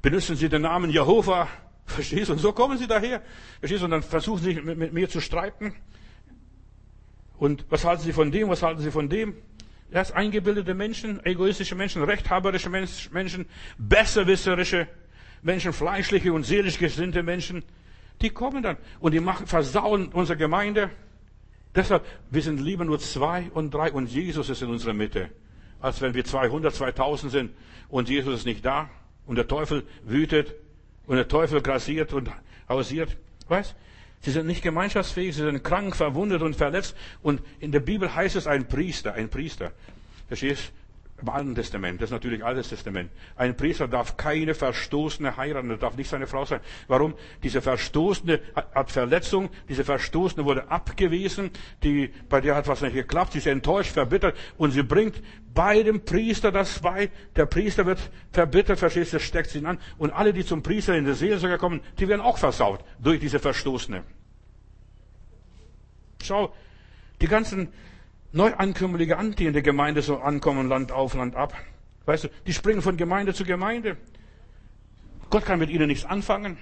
[0.00, 1.46] Benutzen sie den Namen Jehova?
[1.86, 2.32] Verstehst du?
[2.32, 3.22] Und so kommen sie daher.
[3.60, 3.84] Verstehst du?
[3.86, 5.74] Und dann versuchen sie mit, mit mir zu streiten.
[7.36, 8.48] Und was halten sie von dem?
[8.48, 9.34] Was halten sie von dem?
[9.90, 13.46] Erst eingebildete Menschen, egoistische Menschen, rechthaberische Menschen,
[13.78, 14.88] besserwisserische
[15.42, 17.64] Menschen, fleischliche und seelisch gesinnte Menschen,
[18.22, 20.90] die kommen dann und die machen, versauen unsere Gemeinde.
[21.74, 25.30] Deshalb, wir sind lieber nur zwei und drei und Jesus ist in unserer Mitte.
[25.84, 27.50] als wenn wir 200, 2000 sind
[27.90, 28.88] und Jesus ist nicht da
[29.26, 30.54] und der Teufel wütet
[31.06, 32.30] und der Teufel grassiert und
[32.68, 33.16] hausiert.
[33.48, 33.74] Weißt?
[34.22, 36.96] Sie sind nicht gemeinschaftsfähig, sie sind krank, verwundet und verletzt.
[37.22, 39.72] Und in der Bibel heißt es ein Priester, ein Priester.
[40.28, 40.72] Verstehst?
[41.22, 43.10] Im Alten Testament, das ist natürlich Altes Testament.
[43.36, 46.60] Ein Priester darf keine Verstoßene heiraten, er darf nicht seine Frau sein.
[46.88, 47.14] Warum?
[47.42, 48.40] Diese Verstoßene
[48.74, 51.50] hat Verletzung, diese Verstoßene wurde abgewiesen,
[51.84, 55.22] die, bei der hat was nicht geklappt, sie ist enttäuscht, verbittert und sie bringt
[55.54, 57.10] bei dem Priester das bei.
[57.36, 58.00] Der Priester wird
[58.32, 59.78] verbittert, verstehst du, steckt sie an.
[59.98, 63.38] Und alle, die zum Priester in der Seelsorge kommen, die werden auch versaut durch diese
[63.38, 64.02] Verstoßene.
[66.24, 66.52] Schau,
[67.20, 67.68] die ganzen
[68.34, 71.54] Neuankömmlinge an, die in der Gemeinde so ankommen, Land auf, Land ab.
[72.04, 73.96] Weißt du, die springen von Gemeinde zu Gemeinde.
[75.30, 76.58] Gott kann mit ihnen nichts anfangen.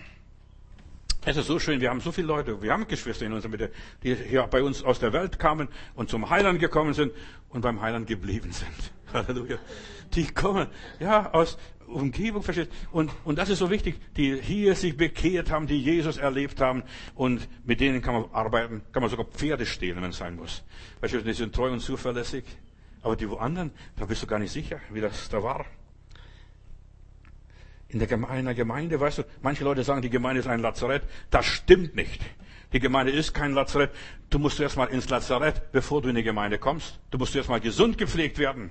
[1.24, 3.70] Es ist so schön, wir haben so viele Leute, wir haben Geschwister in unserer Mitte,
[4.02, 7.12] die hier bei uns aus der Welt kamen und zum Heiland gekommen sind
[7.48, 8.92] und beim Heiland geblieben sind.
[9.12, 9.56] Halleluja.
[10.14, 10.66] Die kommen,
[10.98, 11.58] ja, aus
[11.93, 12.70] Umgebung, versteht?
[12.90, 16.82] Und, und das ist so wichtig, die hier sich bekehrt haben, die Jesus erlebt haben
[17.14, 20.62] und mit denen kann man arbeiten, kann man sogar Pferde stehlen, wenn es sein muss.
[21.01, 22.45] Weißt du, die sind treu und zuverlässig.
[23.03, 25.66] Aber die woandern, da bist du gar nicht sicher, wie das da war
[27.93, 31.03] in der Gemeinde, Gemeinde, weißt du, manche Leute sagen, die Gemeinde ist ein Lazarett.
[31.30, 32.22] Das stimmt nicht.
[32.72, 33.90] Die Gemeinde ist kein Lazarett.
[34.30, 36.99] Du musst erst mal ins Lazarett, bevor du in die Gemeinde kommst.
[37.11, 38.70] Du musst erst mal gesund gepflegt werden.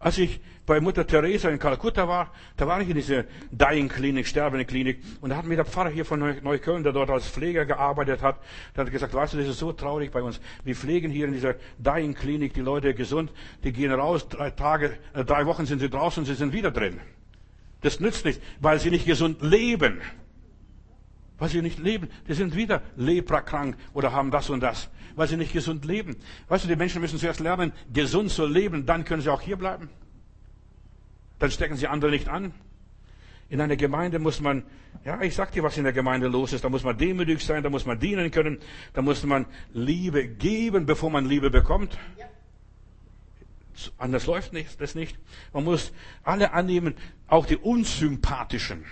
[0.00, 4.26] Als ich bei Mutter Teresa in Kalkutta war, da war ich in dieser Dying Klinik,
[4.26, 7.66] sterbende Klinik, und da hat mir der Pfarrer hier von Neukölln, der dort als Pfleger
[7.66, 8.38] gearbeitet hat,
[8.74, 10.40] der hat gesagt, weißt du, das ist so traurig bei uns.
[10.64, 13.30] Wir pflegen hier in dieser Dying Klinik die Leute gesund,
[13.62, 16.98] die gehen raus, drei Tage, äh, drei Wochen sind sie draußen, sie sind wieder drin.
[17.82, 20.00] Das nützt nichts, weil sie nicht gesund leben.
[21.40, 22.08] Weil sie nicht leben.
[22.28, 24.90] Die sind wieder leprakrank oder haben das und das.
[25.16, 26.14] Weil sie nicht gesund leben.
[26.48, 29.56] Weißt du, die Menschen müssen zuerst lernen, gesund zu leben, dann können sie auch hier
[29.56, 29.88] bleiben.
[31.38, 32.52] Dann stecken sie andere nicht an.
[33.48, 34.62] In einer Gemeinde muss man,
[35.04, 36.62] ja, ich sag dir, was in der Gemeinde los ist.
[36.62, 38.58] Da muss man demütig sein, da muss man dienen können,
[38.92, 41.98] da muss man Liebe geben, bevor man Liebe bekommt.
[42.18, 42.26] Ja.
[43.96, 45.18] Anders läuft das nicht.
[45.54, 46.94] Man muss alle annehmen,
[47.28, 48.84] auch die unsympathischen.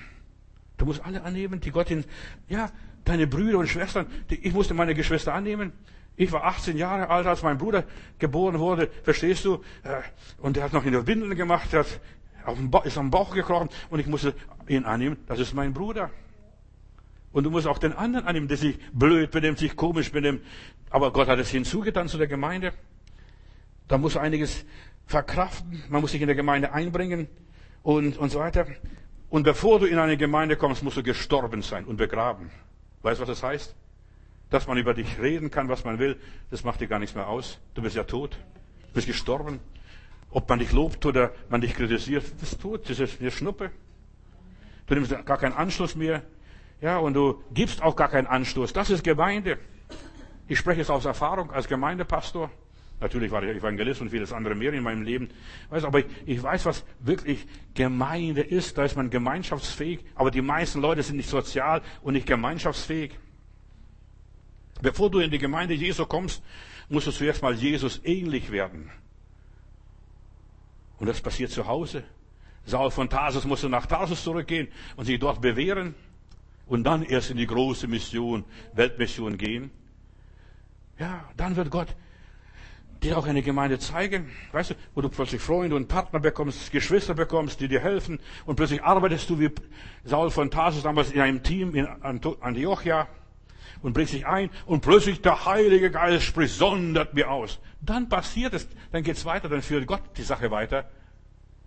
[0.78, 2.04] Du musst alle annehmen, die Gott in,
[2.48, 2.70] ja,
[3.04, 5.72] deine Brüder und Schwestern, die, ich musste meine Geschwister annehmen.
[6.16, 7.84] Ich war 18 Jahre alt, als mein Bruder
[8.18, 9.62] geboren wurde, verstehst du?
[9.82, 10.00] Äh,
[10.38, 12.00] und er hat noch in der Windeln gemacht, er hat
[12.44, 14.34] auf ba ist am Bauch gekrochen und ich musste
[14.68, 16.10] ihn annehmen, das ist mein Bruder.
[17.30, 20.42] Und du musst auch den anderen annehmen, der sich blöd benimmt, sich komisch benimmt.
[20.90, 22.72] Aber Gott hat es hinzugetan zu der Gemeinde.
[23.86, 24.64] Da muss einiges
[25.06, 27.28] verkraften, man muss sich in der Gemeinde einbringen
[27.82, 28.66] und, und so weiter.
[29.30, 32.50] Und bevor du in eine Gemeinde kommst, musst du gestorben sein und begraben.
[33.02, 33.74] Weißt du, was das heißt?
[34.50, 36.16] Dass man über dich reden kann, was man will,
[36.50, 37.58] das macht dir gar nichts mehr aus.
[37.74, 38.38] Du bist ja tot.
[38.88, 39.60] Du bist gestorben.
[40.30, 42.88] Ob man dich lobt oder man dich kritisiert, das ist tot.
[42.88, 43.70] Das ist eine Schnuppe.
[44.86, 46.22] Du nimmst gar keinen Anschluss mehr.
[46.80, 48.72] Ja, und du gibst auch gar keinen Anstoß.
[48.72, 49.58] Das ist Gemeinde.
[50.46, 52.50] Ich spreche es aus Erfahrung als Gemeindepastor.
[53.01, 55.30] Natürlich war ich Evangelist und vieles andere mehr in meinem Leben.
[55.70, 58.76] Weiß, aber ich, ich weiß, was wirklich Gemeinde ist.
[58.76, 60.01] Da ist man gemeinschaftsfähig.
[60.16, 63.12] Aber die meisten Leute sind nicht sozial und nicht gemeinschaftsfähig.
[64.82, 66.42] Bevor du in die Gemeinde Jesu kommst,
[66.88, 68.90] musst du zuerst mal Jesus ähnlich werden.
[70.99, 72.03] Und das passiert zu Hause.
[72.64, 75.94] Saul von Tarsus musste nach Tarsus zurückgehen und sich dort bewähren
[76.66, 78.44] und dann erst in die große Mission,
[78.74, 79.70] Weltmission gehen.
[80.99, 81.88] Ja, dann wird Gott
[83.03, 87.14] dir auch eine Gemeinde zeigen, weißt du, wo du plötzlich Freunde und Partner bekommst, Geschwister
[87.14, 89.51] bekommst, die dir helfen und plötzlich arbeitest du wie
[90.05, 93.09] Saul von Tarsus damals in einem Team in Antiochia
[93.82, 97.61] und bringst dich ein und plötzlich der Heilige Geist spricht, sondert mir aus.
[97.80, 100.88] Dann passiert es, dann geht's weiter, dann führt Gott die Sache weiter.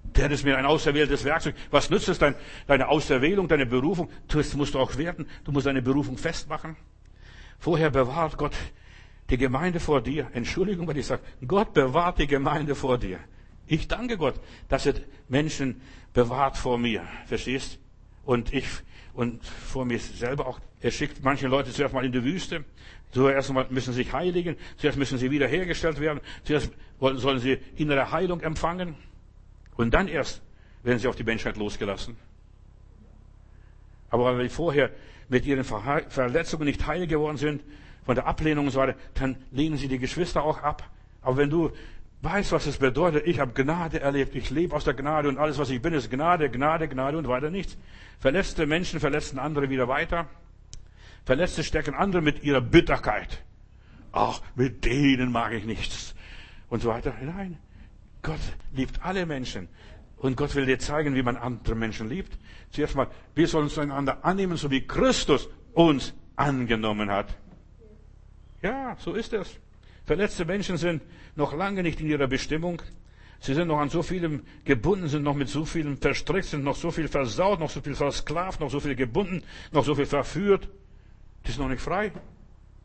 [0.04, 1.56] Der ist mir ein auserwähltes Werkzeug.
[1.70, 2.36] Was nützt es dein,
[2.68, 4.10] deine Auserwählung, deine Berufung?
[4.28, 5.28] Das musst du auch werden.
[5.46, 6.76] Du musst deine Berufung festmachen.
[7.60, 8.56] Vorher bewahrt Gott
[9.32, 10.30] die Gemeinde vor dir.
[10.34, 13.20] Entschuldigung, wenn ich sage, Gott bewahrt die Gemeinde vor dir.
[13.66, 14.36] Ich danke Gott,
[14.68, 14.96] dass er
[15.30, 15.82] Menschen
[16.14, 17.04] bewahrt vor mir.
[17.26, 17.80] Verstehst?
[18.26, 18.68] Und ich,
[19.14, 20.60] und vor mir selber auch.
[20.82, 22.66] Er schickt manche Leute zuerst mal in die Wüste.
[23.12, 24.58] Zuerst mal müssen sie sich heiligen.
[24.76, 26.20] Zuerst müssen sie wiederhergestellt werden.
[26.44, 28.96] Zuerst sollen sie innere Heilung empfangen.
[29.78, 30.42] Und dann erst
[30.84, 32.18] werden sie auf die Menschheit losgelassen.
[34.10, 34.92] Aber weil wir vorher
[35.30, 37.64] mit ihren Verletzungen nicht heil geworden sind,
[38.04, 40.90] von der Ablehnung und so weiter, dann lehnen sie die Geschwister auch ab.
[41.22, 41.72] Aber wenn du
[42.22, 45.58] weißt, was es bedeutet, ich habe Gnade erlebt, ich lebe aus der Gnade und alles,
[45.58, 47.78] was ich bin, ist Gnade, Gnade, Gnade und weiter nichts.
[48.20, 50.28] Verletzte Menschen verletzen andere wieder weiter.
[51.26, 53.44] Verletzte stecken andere mit ihrer Bitterkeit.
[54.12, 56.16] Ach, mit denen mag ich nichts.
[56.70, 57.14] Und so weiter.
[57.22, 57.58] Nein.
[58.22, 58.40] Gott
[58.74, 59.68] liebt alle Menschen.
[60.18, 62.38] Und Gott will dir zeigen, wie man andere Menschen liebt.
[62.70, 67.36] Zuerst mal, wir sollen uns einander annehmen, so wie Christus uns angenommen hat.
[68.62, 69.58] Ja, so ist es.
[70.06, 71.02] Verletzte Menschen sind
[71.36, 72.82] noch lange nicht in ihrer Bestimmung.
[73.40, 76.76] Sie sind noch an so vielem gebunden, sind noch mit so vielem verstrickt, sind noch
[76.76, 80.70] so viel versaut, noch so viel versklavt, noch so viel gebunden, noch so viel verführt.
[81.46, 82.12] Die sind noch nicht frei.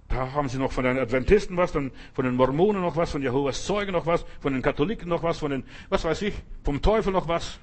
[0.09, 3.67] Da haben sie noch von den Adventisten was, von, den Mormonen noch was, von Jehovas
[3.67, 7.13] Zeugen noch was, von den Katholiken noch was, von den, was weiß ich, vom Teufel
[7.13, 7.59] noch was.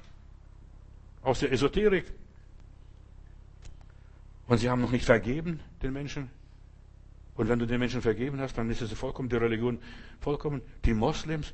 [1.22, 2.04] Aus der Esoterik.
[4.46, 6.30] Und sie haben noch nicht vergeben, den Menschen.
[7.36, 9.80] Und wenn du den Menschen vergeben hast, dann ist es vollkommen die Religion
[10.20, 10.62] vollkommen.
[10.84, 11.52] Die Moslems,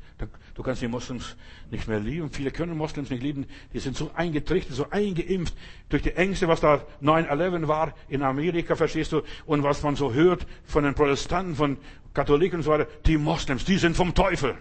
[0.55, 1.37] du kannst die Moslems
[1.71, 2.31] nicht mehr lieben.
[2.31, 3.47] Viele können Moslems nicht lieben.
[3.73, 5.55] Die sind so eingetrichtert, so eingeimpft
[5.89, 9.23] durch die Ängste, was da 9-11 war in Amerika, verstehst du?
[9.47, 11.79] Und was man so hört von den Protestanten, von
[12.13, 12.87] Katholiken und so weiter.
[13.07, 14.57] Die Moslems, die sind vom Teufel.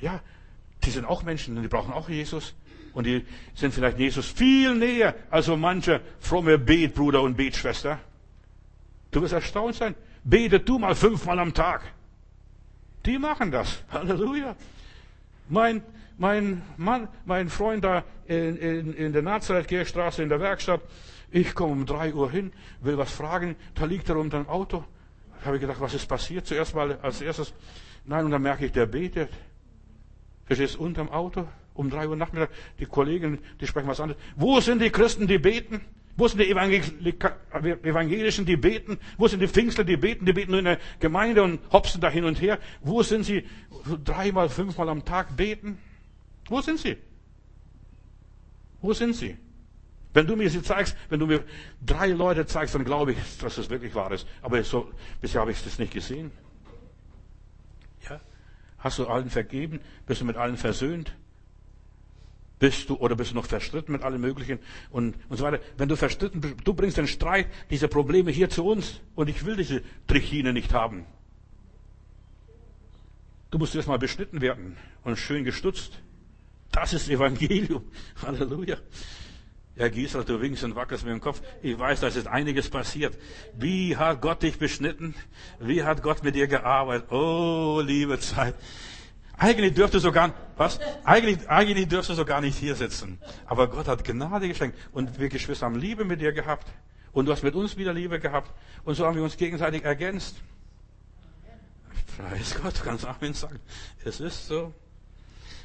[0.00, 0.20] Ja,
[0.84, 2.54] die sind auch Menschen und die brauchen auch Jesus.
[2.92, 3.24] Und die
[3.54, 7.98] sind vielleicht Jesus viel näher als so manche fromme Betbruder und Betschwester.
[9.10, 9.94] Du wirst erstaunt sein.
[10.24, 11.82] Bete du mal fünfmal am Tag.
[13.06, 13.82] Die machen das.
[13.90, 14.56] Halleluja.
[15.48, 15.82] Mein,
[16.18, 20.82] mein Mann, mein Freund da in, in, in der Nazareth-Kirchstraße in der Werkstatt,
[21.30, 24.84] ich komme um drei Uhr hin, will was fragen, da liegt er unter dem Auto.
[25.40, 26.46] Da habe ich gedacht, was ist passiert?
[26.46, 27.54] Zuerst mal als erstes,
[28.04, 29.30] nein, und dann merke ich, der betet.
[30.44, 34.20] Verstehst unterm Auto, um drei Uhr Nachmittag, die Kollegen, die sprechen was anderes.
[34.36, 35.80] Wo sind die Christen, die beten?
[36.18, 38.98] Wo sind die Evangelischen, die beten?
[39.16, 40.26] Wo sind die Pfingstler, die beten?
[40.26, 42.58] Die beten nur in der Gemeinde und hopsen da hin und her.
[42.80, 43.46] Wo sind sie?
[44.04, 45.78] Dreimal, fünfmal am Tag beten?
[46.48, 46.96] Wo sind sie?
[48.80, 49.36] Wo sind sie?
[50.12, 51.44] Wenn du mir sie zeigst, wenn du mir
[51.86, 54.26] drei Leute zeigst, dann glaube ich, dass es wirklich wahr ist.
[54.42, 54.90] Aber so,
[55.20, 56.32] bisher habe ich das nicht gesehen.
[58.10, 58.20] Ja?
[58.78, 59.78] Hast du allen vergeben?
[60.04, 61.14] Bist du mit allen versöhnt?
[62.58, 64.58] Bist du oder bist du noch verstritten mit allem Möglichen
[64.90, 65.60] und, und so weiter?
[65.76, 69.44] Wenn du verstritten bist, du bringst den Streit, diese Probleme hier zu uns und ich
[69.44, 71.06] will diese Trichine nicht haben.
[73.50, 76.00] Du musst erstmal beschnitten werden und schön gestutzt.
[76.72, 77.84] Das ist Evangelium.
[78.22, 78.76] Halleluja.
[79.76, 81.40] Herr Giesel, du winkst und wackelst mit dem Kopf.
[81.62, 83.16] Ich weiß, da ist einiges passiert.
[83.56, 85.14] Wie hat Gott dich beschnitten?
[85.60, 87.12] Wie hat Gott mit dir gearbeitet?
[87.12, 88.56] Oh, liebe Zeit.
[89.38, 90.80] Eigentlich dürfte so gar, was?
[91.04, 93.20] Eigentlich, eigentlich dürfte so gar nicht hier sitzen.
[93.46, 94.76] Aber Gott hat Gnade geschenkt.
[94.92, 96.66] Und wir Geschwister haben Liebe mit dir gehabt.
[97.12, 98.52] Und du hast mit uns wieder Liebe gehabt.
[98.84, 100.36] Und so haben wir uns gegenseitig ergänzt.
[102.16, 103.60] Preis Gott, kannst Amen sagen.
[104.04, 104.74] Es ist so.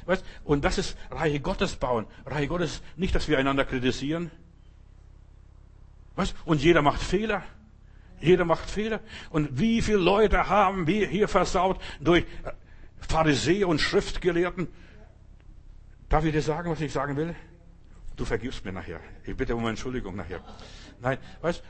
[0.06, 0.24] Weißt?
[0.44, 2.06] Und das ist Reihe Gottes bauen.
[2.26, 4.30] Reihe Gottes, nicht, dass wir einander kritisieren.
[6.14, 6.36] Weißt?
[6.44, 7.42] Und jeder macht Fehler.
[8.20, 9.00] Jeder macht Fehler.
[9.30, 12.24] Und wie viele Leute haben wir hier versaut durch
[13.08, 14.68] Pharisäer und Schriftgelehrten.
[16.08, 17.34] Darf ich dir sagen, was ich sagen will?
[18.16, 19.00] Du vergibst mir nachher.
[19.24, 20.40] Ich bitte um Entschuldigung nachher.
[21.00, 21.62] Nein, weißt,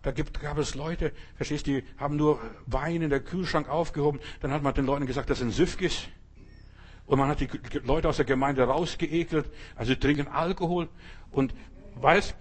[0.00, 4.20] da gibt, gab es Leute, verstehst du, die haben nur Wein in der Kühlschrank aufgehoben.
[4.40, 6.08] Dann hat man den Leuten gesagt, das sind Süffgis.
[7.06, 7.48] Und man hat die
[7.84, 9.50] Leute aus der Gemeinde rausgeekelt.
[9.76, 10.88] Also trinken Alkohol.
[11.30, 11.54] Und
[11.96, 12.34] weißt,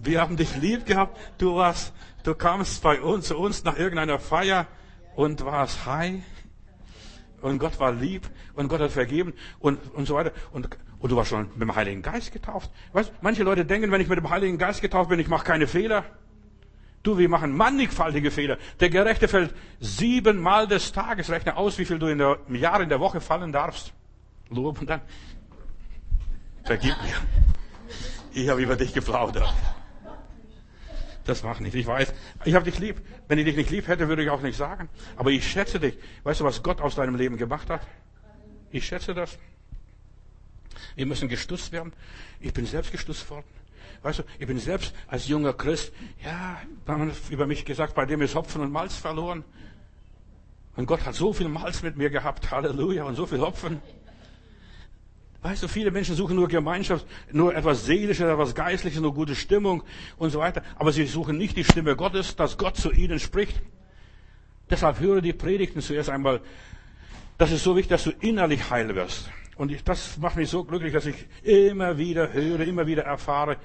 [0.00, 1.18] wir haben dich lieb gehabt.
[1.38, 1.94] Du warst,
[2.24, 4.66] du kamst bei uns, zu uns nach irgendeiner Feier
[5.16, 6.22] und warst high
[7.44, 10.32] und Gott war lieb und Gott hat vergeben und, und so weiter.
[10.52, 10.68] Und,
[10.98, 12.70] und du warst schon mit dem Heiligen Geist getauft.
[12.92, 15.66] Weißt, manche Leute denken, wenn ich mit dem Heiligen Geist getauft bin, ich mache keine
[15.66, 16.04] Fehler.
[17.02, 18.56] Du, wir machen mannigfaltige Fehler.
[18.80, 21.28] Der Gerechte fällt siebenmal des Tages.
[21.28, 23.92] Rechne aus, wie viel du in der, im Jahr, in der Woche fallen darfst.
[24.48, 25.02] Lob und dann.
[26.64, 27.14] Vergib mir.
[28.32, 29.52] Ich habe über dich geplaudert.
[31.24, 31.74] Das macht nicht.
[31.74, 32.12] Ich weiß,
[32.44, 33.00] ich habe dich lieb.
[33.28, 34.88] Wenn ich dich nicht lieb hätte, würde ich auch nicht sagen.
[35.16, 35.96] Aber ich schätze dich.
[36.22, 37.80] Weißt du, was Gott aus deinem Leben gemacht hat?
[38.70, 39.38] Ich schätze das.
[40.96, 41.92] Wir müssen gestutzt werden.
[42.40, 43.46] Ich bin selbst gestutzt worden.
[44.02, 45.92] Weißt du, ich bin selbst als junger Christ,
[46.22, 49.44] ja, man über mich gesagt, bei dem ist Hopfen und Malz verloren.
[50.76, 53.80] Und Gott hat so viel Malz mit mir gehabt, Halleluja, und so viel Hopfen.
[55.44, 59.82] Weißt du, viele Menschen suchen nur Gemeinschaft, nur etwas Seelisches, etwas Geistliches, nur gute Stimmung
[60.16, 60.62] und so weiter.
[60.76, 63.60] Aber sie suchen nicht die Stimme Gottes, dass Gott zu ihnen spricht.
[64.70, 66.40] Deshalb höre die Predigten zuerst einmal.
[67.36, 69.30] Das ist so wichtig, dass du innerlich heil wirst.
[69.56, 73.58] Und ich, das macht mich so glücklich, dass ich immer wieder höre, immer wieder erfahre,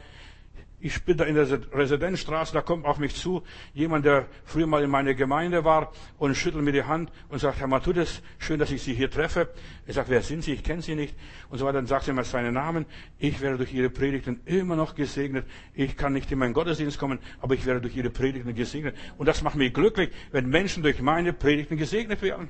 [0.82, 3.44] ich bin da in der Residenzstraße, da kommt auf mich zu
[3.74, 7.60] jemand, der früher mal in meiner Gemeinde war und schüttelt mir die Hand und sagt,
[7.60, 9.50] Herr Matudis, schön, dass ich Sie hier treffe.
[9.86, 10.54] Er sagt, wer sind Sie?
[10.54, 11.16] Ich kenne Sie nicht.
[11.50, 11.80] Und so weiter.
[11.80, 12.86] Dann sagt er mir seinen Namen.
[13.18, 15.46] Ich werde durch Ihre Predigten immer noch gesegnet.
[15.74, 18.96] Ich kann nicht in meinen Gottesdienst kommen, aber ich werde durch Ihre Predigten gesegnet.
[19.18, 22.50] Und das macht mich glücklich, wenn Menschen durch meine Predigten gesegnet werden.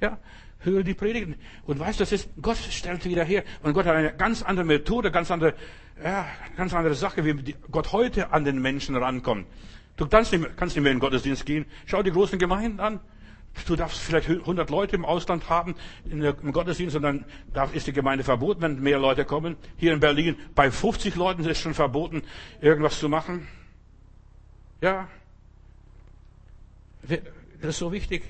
[0.00, 0.18] Ja,
[0.64, 1.36] höre die Predigten.
[1.64, 3.44] Und weißt du, das ist, Gott stellt wieder her.
[3.62, 5.54] Und Gott hat eine ganz andere Methode, ganz andere,
[6.02, 6.26] ja,
[6.56, 9.46] ganz andere Sache, wie Gott heute an den Menschen rankommt.
[9.96, 11.66] Du kannst nicht, mehr, kannst nicht mehr in den Gottesdienst gehen.
[11.86, 13.00] Schau die großen Gemeinden an.
[13.66, 15.74] Du darfst vielleicht 100 Leute im Ausland haben
[16.08, 17.24] im Gottesdienst und dann
[17.74, 19.56] ist die Gemeinde verboten, wenn mehr Leute kommen.
[19.76, 22.22] Hier in Berlin bei 50 Leuten ist es schon verboten,
[22.62, 23.46] irgendwas zu machen.
[24.80, 25.06] Ja.
[27.06, 28.22] Das ist so wichtig.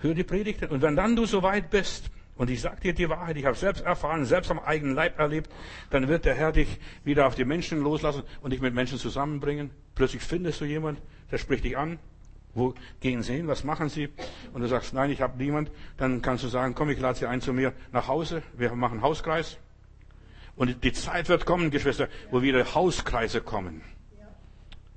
[0.00, 0.70] Hör die Predigten.
[0.70, 3.56] Und wenn dann du so weit bist, und ich sage dir die Wahrheit, ich habe
[3.56, 5.50] selbst erfahren, selbst am eigenen Leib erlebt,
[5.90, 9.70] dann wird der Herr dich wieder auf die Menschen loslassen und dich mit Menschen zusammenbringen.
[9.94, 11.98] Plötzlich findest du jemand, der spricht dich an.
[12.54, 13.46] Wo gehen Sie hin?
[13.46, 14.08] Was machen Sie?
[14.54, 15.70] Und du sagst, nein, ich habe niemand.
[15.98, 18.42] Dann kannst du sagen, komm, ich lade Sie ein zu mir nach Hause.
[18.56, 19.58] Wir machen Hauskreis.
[20.56, 23.82] Und die Zeit wird kommen, Geschwister, wo wieder Hauskreise kommen.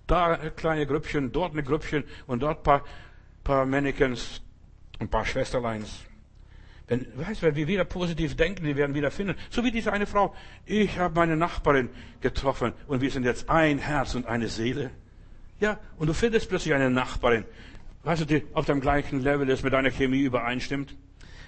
[0.07, 2.83] Da kleine Grüppchen, dort eine Grüppchen und dort paar,
[3.43, 4.41] paar Mannequins
[5.03, 5.99] und paar Schwesterleins.
[6.87, 9.35] Wenn, weißt wenn wir wieder positiv denken, wir werden wieder finden.
[9.49, 10.35] So wie diese eine Frau.
[10.65, 11.89] Ich habe meine Nachbarin
[12.21, 14.91] getroffen und wir sind jetzt ein Herz und eine Seele.
[15.59, 17.45] Ja, und du findest plötzlich eine Nachbarin,
[18.03, 20.95] weißt du, die auf dem gleichen Level ist, mit deiner Chemie übereinstimmt.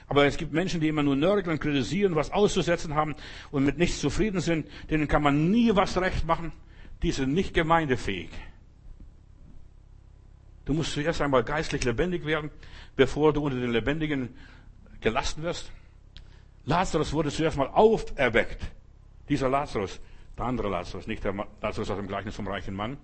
[0.07, 3.15] Aber es gibt Menschen, die immer nur nörgeln, kritisieren, was auszusetzen haben
[3.51, 4.67] und mit nichts zufrieden sind.
[4.89, 6.51] Denen kann man nie was recht machen.
[7.01, 8.29] Die sind nicht gemeindefähig.
[10.65, 12.49] Du musst zuerst einmal geistlich lebendig werden,
[12.95, 14.35] bevor du unter den Lebendigen
[15.01, 15.71] gelassen wirst.
[16.65, 18.61] Lazarus wurde zuerst mal auferweckt.
[19.29, 19.99] Dieser Lazarus,
[20.37, 22.97] der andere Lazarus, nicht der Lazarus aus dem Gleichnis vom reichen Mann.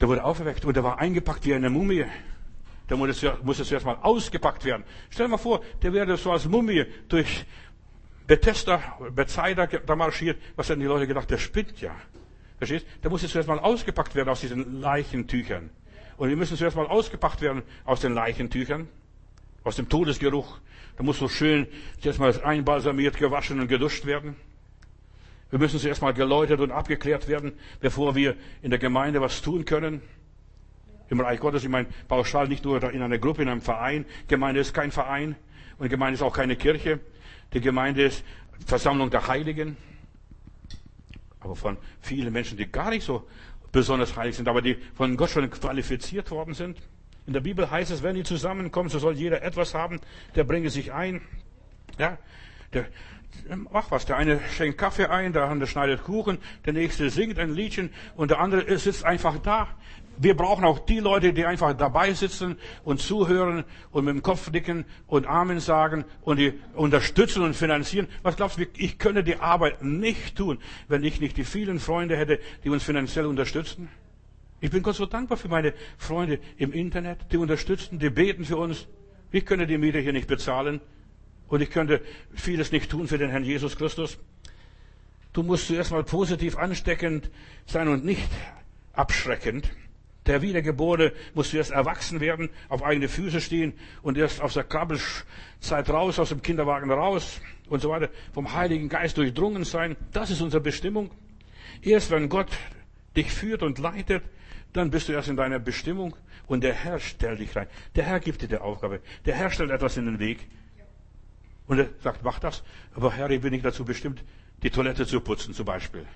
[0.00, 2.04] Der wurde auferweckt und der war eingepackt wie eine Mumie.
[2.90, 4.84] Der musste, zuerst mal ausgepackt werden.
[5.08, 7.46] Stell dir mal vor, der wäre so als Mumie durch
[8.26, 10.38] Bethesda, Bethsaida da marschiert.
[10.56, 11.30] Was hätten die Leute gedacht?
[11.30, 11.94] Der spinnt ja.
[12.58, 12.86] Verstehst?
[13.02, 15.70] Der musste zuerst mal ausgepackt werden aus diesen Leichentüchern.
[16.16, 18.88] Und wir müssen zuerst mal ausgepackt werden aus den Leichentüchern,
[19.64, 20.60] aus dem Todesgeruch.
[20.96, 21.66] Da muss so schön
[22.00, 24.36] zuerst mal einbalsamiert, gewaschen und geduscht werden.
[25.50, 29.64] Wir müssen zuerst mal geläutert und abgeklärt werden, bevor wir in der Gemeinde was tun
[29.64, 30.02] können.
[31.10, 34.06] Im Reich Gottes, ich meine, pauschal nicht nur in einer Gruppe, in einem Verein.
[34.26, 35.36] Gemeinde ist kein Verein
[35.78, 37.00] und Gemeinde ist auch keine Kirche.
[37.52, 38.24] Die Gemeinde ist
[38.66, 39.76] Versammlung der Heiligen.
[41.40, 43.28] Aber von vielen Menschen, die gar nicht so
[43.74, 46.78] besonders heilig sind, aber die von Gott schon qualifiziert worden sind.
[47.26, 50.00] In der Bibel heißt es, wenn die zusammenkommen, so soll jeder etwas haben,
[50.34, 51.20] der bringe sich ein.
[51.98, 52.18] Ja,
[52.72, 52.86] der,
[53.70, 54.06] mach was.
[54.06, 58.30] Der eine schenkt Kaffee ein, der andere schneidet Kuchen, der nächste singt ein Liedchen und
[58.30, 59.68] der andere sitzt einfach da.
[60.16, 64.50] Wir brauchen auch die Leute, die einfach dabei sitzen und zuhören und mit dem Kopf
[64.50, 68.08] nicken und Amen sagen und die unterstützen und finanzieren.
[68.22, 70.58] Was glaubst du, ich könnte die Arbeit nicht tun,
[70.88, 73.88] wenn ich nicht die vielen Freunde hätte, die uns finanziell unterstützen?
[74.60, 78.56] Ich bin Gott so dankbar für meine Freunde im Internet, die unterstützen, die beten für
[78.56, 78.86] uns.
[79.30, 80.80] Ich könnte die Miete hier nicht bezahlen.
[81.48, 82.00] Und ich könnte
[82.32, 84.18] vieles nicht tun für den Herrn Jesus Christus.
[85.32, 87.30] Du musst zuerst mal positiv ansteckend
[87.66, 88.30] sein und nicht
[88.92, 89.68] abschreckend.
[90.26, 95.90] Der Wiedergeborene muss zuerst erwachsen werden, auf eigene Füße stehen und erst aus der Krabbelzeit
[95.90, 99.96] raus, aus dem Kinderwagen raus und so weiter, vom Heiligen Geist durchdrungen sein.
[100.12, 101.10] Das ist unsere Bestimmung.
[101.82, 102.48] Erst wenn Gott
[103.16, 104.24] dich führt und leitet,
[104.72, 107.68] dann bist du erst in deiner Bestimmung und der Herr stellt dich rein.
[107.94, 109.00] Der Herr gibt dir die Aufgabe.
[109.26, 110.48] Der Herr stellt etwas in den Weg.
[111.66, 112.62] Und er sagt, mach das.
[112.94, 114.24] Aber Herr, ich bin nicht dazu bestimmt,
[114.62, 116.06] die Toilette zu putzen zum Beispiel.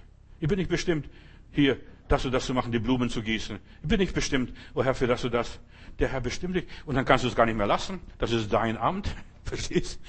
[0.41, 1.09] Ich bin nicht bestimmt,
[1.53, 1.79] hier
[2.09, 3.59] das und das zu machen, die Blumen zu gießen.
[3.83, 5.61] Ich bin nicht bestimmt, oh Herr, für das und das.
[5.99, 6.67] Der Herr bestimmt dich.
[6.87, 8.01] Und dann kannst du es gar nicht mehr lassen.
[8.19, 9.09] Das ist dein Amt.
[9.45, 10.01] Verstehst?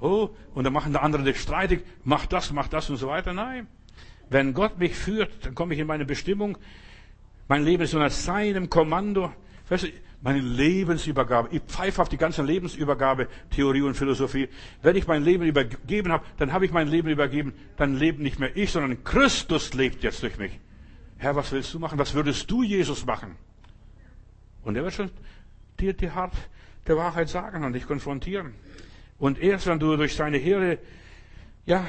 [0.00, 1.84] Oh, und dann machen die anderen dich streitig.
[2.04, 3.32] Mach das, mach das und so weiter.
[3.32, 3.66] Nein.
[4.30, 6.58] Wenn Gott mich führt, dann komme ich in meine Bestimmung.
[7.48, 9.32] Mein Leben ist unter seinem Kommando.
[9.68, 9.88] Weißt du,
[10.20, 11.48] meine Lebensübergabe.
[11.52, 14.48] Ich pfeife auf die ganze Lebensübergabe, Theorie und Philosophie.
[14.82, 17.52] Wenn ich mein Leben übergeben habe, dann habe ich mein Leben übergeben.
[17.76, 20.58] Dann lebt nicht mehr ich, sondern Christus lebt jetzt durch mich.
[21.18, 21.98] Herr, was willst du machen?
[21.98, 23.36] Was würdest du, Jesus, machen?
[24.62, 25.10] Und er wird schon
[25.78, 26.34] dir die Hart
[26.86, 28.54] der Wahrheit sagen und dich konfrontieren.
[29.18, 30.78] Und erst wenn du durch seine Heere,
[31.66, 31.84] ja,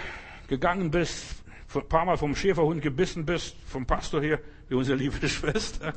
[0.47, 1.43] gegangen bist,
[1.73, 5.93] ein paar Mal vom Schäferhund gebissen bist, vom Pastor hier, wie unsere liebe Schwester,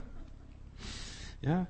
[1.41, 1.67] ja,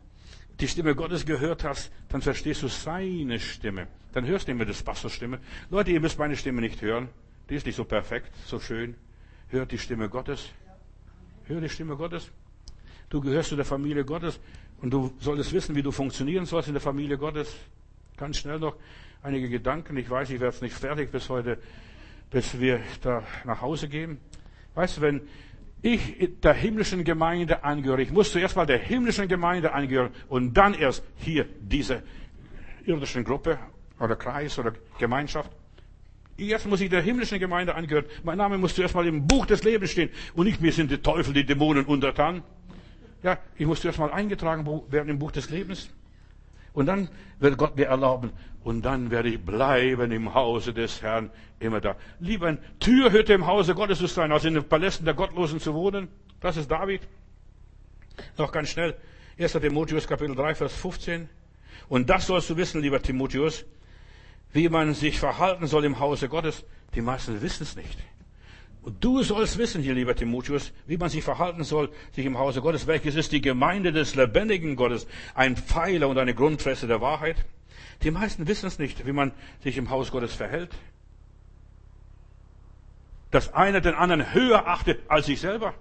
[0.61, 3.87] die Stimme Gottes gehört hast, dann verstehst du seine Stimme.
[4.13, 5.41] Dann hörst du mehr das Pastors Stimme.
[5.71, 7.09] Leute, ihr müsst meine Stimme nicht hören.
[7.49, 8.95] Die ist nicht so perfekt, so schön.
[9.49, 10.51] Hört die Stimme Gottes.
[11.53, 12.31] Hör die Stimme Gottes.
[13.11, 14.41] Du gehörst zu der Familie Gottes
[14.81, 17.55] und du solltest wissen, wie du funktionieren sollst in der Familie Gottes.
[18.17, 18.75] Ganz schnell noch
[19.23, 19.99] einige Gedanken.
[19.99, 21.59] Ich weiß, ich werde es nicht fertig bis heute,
[22.31, 24.19] bis wir da nach Hause gehen.
[24.75, 25.21] Weißt du, wenn
[25.83, 28.01] ich der himmlischen Gemeinde angehöre.
[28.01, 32.03] Ich muss zuerst mal der himmlischen Gemeinde angehören und dann erst hier diese
[32.87, 33.59] irdischen Gruppe
[34.01, 35.51] oder Kreis oder Gemeinschaft.
[36.37, 38.07] Erst muss ich der himmlischen Gemeinde angehören.
[38.23, 40.99] Mein Name muss zuerst mal im Buch des Lebens stehen und nicht mir sind die
[40.99, 42.43] Teufel, die Dämonen untertan.
[43.23, 45.91] Ja, ich muss zuerst mal eingetragen werden im Buch des Lebens.
[46.73, 48.33] Und dann wird Gott mir erlauben.
[48.65, 51.31] Und dann werde ich bleiben im Hause des Herrn
[51.61, 51.97] immer da.
[52.19, 55.75] Lieber ein Türhütte im Hause Gottes zu sein, als in den Palästen der Gottlosen zu
[55.75, 56.09] wohnen.
[56.41, 57.03] Das ist David.
[58.39, 58.97] Noch ganz schnell.
[59.39, 59.53] 1.
[59.53, 61.29] Timotheus Kapitel 3, Vers 15.
[61.89, 63.65] Und das sollst du wissen, lieber Timotheus,
[64.53, 66.65] wie man sich verhalten soll im Hause Gottes.
[66.95, 67.99] Die meisten wissen es nicht.
[68.83, 72.61] Und du sollst wissen, hier lieber Timotheus, wie man sich verhalten soll, sich im Hause
[72.61, 72.89] Gottes.
[72.89, 75.07] Welches ist die Gemeinde des lebendigen Gottes?
[75.35, 77.37] Ein Pfeiler und eine Grundfresse der Wahrheit.
[78.03, 80.75] Die meisten wissen es nicht, wie man sich im Haus Gottes verhält.
[83.31, 85.75] Dass einer den anderen höher achtet als sich selber.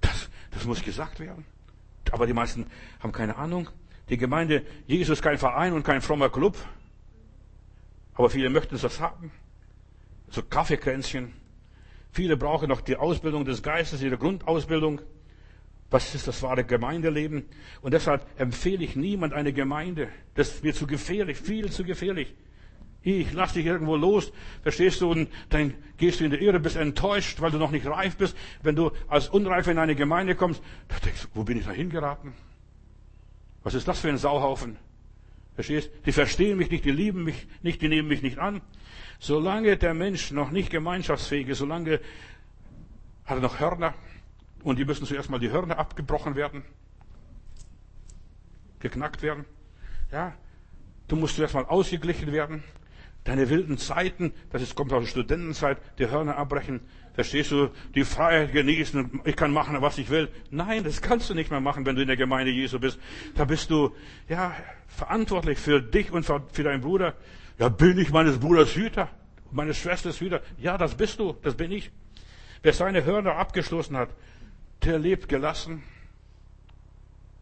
[0.00, 1.46] Das, das muss gesagt werden.
[2.10, 2.66] Aber die meisten
[3.00, 3.70] haben keine Ahnung.
[4.08, 6.56] Die Gemeinde Jesus ist kein Verein und kein frommer Club.
[8.16, 9.30] Aber viele möchten das haben.
[10.30, 11.32] So Kaffeekränzchen.
[12.10, 15.02] Viele brauchen noch die Ausbildung des Geistes, ihre Grundausbildung.
[15.90, 17.44] Was ist das wahre Gemeindeleben?
[17.82, 20.08] Und deshalb empfehle ich niemand eine Gemeinde.
[20.34, 22.34] Das ist mir zu gefährlich, viel zu gefährlich.
[23.02, 24.32] Ich lass dich irgendwo los,
[24.62, 27.86] verstehst du, und dann gehst du in die Irre, bist enttäuscht, weil du noch nicht
[27.86, 28.36] reif bist.
[28.62, 31.70] Wenn du als Unreifer in eine Gemeinde kommst, da denkst du, wo bin ich da
[31.70, 32.32] hingeraten?
[33.62, 34.76] Was ist das für ein Sauhaufen?
[35.56, 35.90] Verstehst?
[36.04, 38.60] Die verstehen mich nicht, die lieben mich nicht, die nehmen mich nicht an.
[39.18, 41.98] Solange der Mensch noch nicht gemeinschaftsfähig ist, solange
[43.24, 43.94] hat er noch Hörner
[44.62, 46.62] und die müssen zuerst mal die Hörner abgebrochen werden,
[48.80, 49.46] geknackt werden.
[50.12, 50.34] Ja,
[51.08, 52.62] du musst zuerst mal ausgeglichen werden.
[53.24, 56.80] Deine wilden Zeiten, das ist, kommt aus der Studentenzeit, die Hörner abbrechen.
[57.16, 60.28] Verstehst du, die Freiheit genießen, ich kann machen, was ich will.
[60.50, 63.00] Nein, das kannst du nicht mehr machen, wenn du in der Gemeinde Jesu bist.
[63.34, 63.92] Da bist du,
[64.28, 64.54] ja,
[64.86, 67.14] verantwortlich für dich und für deinen Bruder.
[67.58, 69.08] Ja, bin ich meines Bruders Hüter,
[69.50, 70.42] meines Schwesters Hüter?
[70.58, 71.90] Ja, das bist du, das bin ich.
[72.62, 74.10] Wer seine Hörner abgeschlossen hat,
[74.84, 75.82] der lebt gelassen,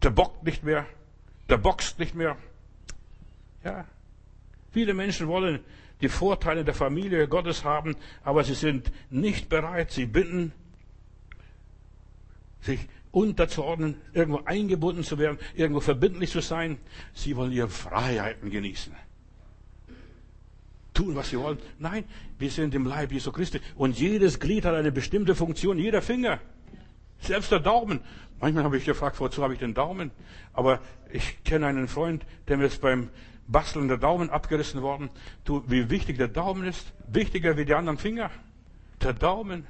[0.02, 0.86] der bockt nicht mehr,
[1.48, 2.36] der boxt nicht mehr.
[3.64, 3.86] Ja,
[4.74, 5.60] Viele Menschen wollen
[6.04, 10.52] die Vorteile der Familie Gottes haben, aber sie sind nicht bereit, sie bitten,
[12.60, 16.76] sich unterzuordnen, irgendwo eingebunden zu werden, irgendwo verbindlich zu sein.
[17.14, 18.94] Sie wollen ihre Freiheiten genießen.
[20.92, 21.58] Tun, was sie wollen.
[21.78, 22.04] Nein,
[22.38, 23.60] wir sind im Leib Jesu Christi.
[23.74, 26.38] Und jedes Glied hat eine bestimmte Funktion, jeder Finger.
[27.20, 28.00] Selbst der Daumen.
[28.40, 30.10] Manchmal habe ich gefragt, wozu habe ich den Daumen?
[30.52, 33.08] Aber ich kenne einen Freund, der mir es beim
[33.46, 35.10] Basteln der Daumen abgerissen worden.
[35.44, 36.92] Du, wie wichtig der Daumen ist.
[37.08, 38.30] Wichtiger wie die anderen Finger.
[39.02, 39.66] Der Daumen.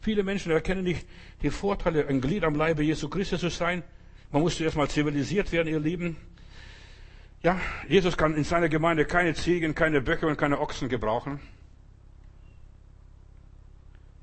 [0.00, 1.06] Viele Menschen erkennen nicht
[1.42, 3.82] die Vorteile, ein Glied am Leibe Jesu Christi zu sein.
[4.30, 6.16] Man muss zuerst mal zivilisiert werden, ihr Lieben.
[7.42, 11.40] Ja, Jesus kann in seiner Gemeinde keine Ziegen, keine Böcke und keine Ochsen gebrauchen.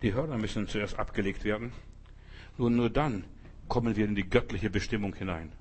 [0.02, 1.74] Die Hörner müssen zuerst abgelegt werden.
[2.58, 3.26] Nur, nur dann
[3.70, 5.52] kommen wir in die göttliche Bestimmung hinein.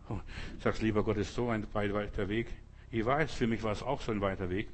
[0.62, 2.48] Sagst, lieber Gott, ist so ein weit, weiter Weg.
[2.90, 4.68] Ich weiß, für mich war es auch so ein weiter Weg.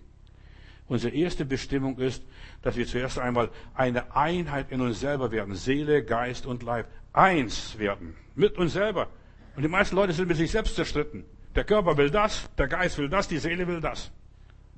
[0.87, 2.23] Unsere erste Bestimmung ist,
[2.63, 5.55] dass wir zuerst einmal eine Einheit in uns selber werden.
[5.55, 6.87] Seele, Geist und Leib.
[7.13, 8.15] Eins werden.
[8.35, 9.09] Mit uns selber.
[9.57, 11.25] Und die meisten Leute sind mit sich selbst zerstritten.
[11.55, 14.11] Der Körper will das, der Geist will das, die Seele will das.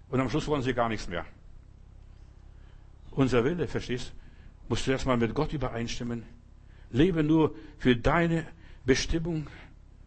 [0.08, 1.24] Und am Schluss wollen sie gar nichts mehr.
[3.10, 4.12] Unser Wille, verstehst,
[4.68, 6.24] muss zuerst mal mit Gott übereinstimmen.
[6.90, 8.46] Lebe nur für deine
[8.84, 9.46] Bestimmung.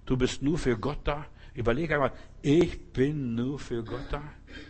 [0.06, 1.26] Du bist nur für Gott da.
[1.53, 2.11] Überlege einmal,
[2.41, 4.22] ich bin nur für Gott da.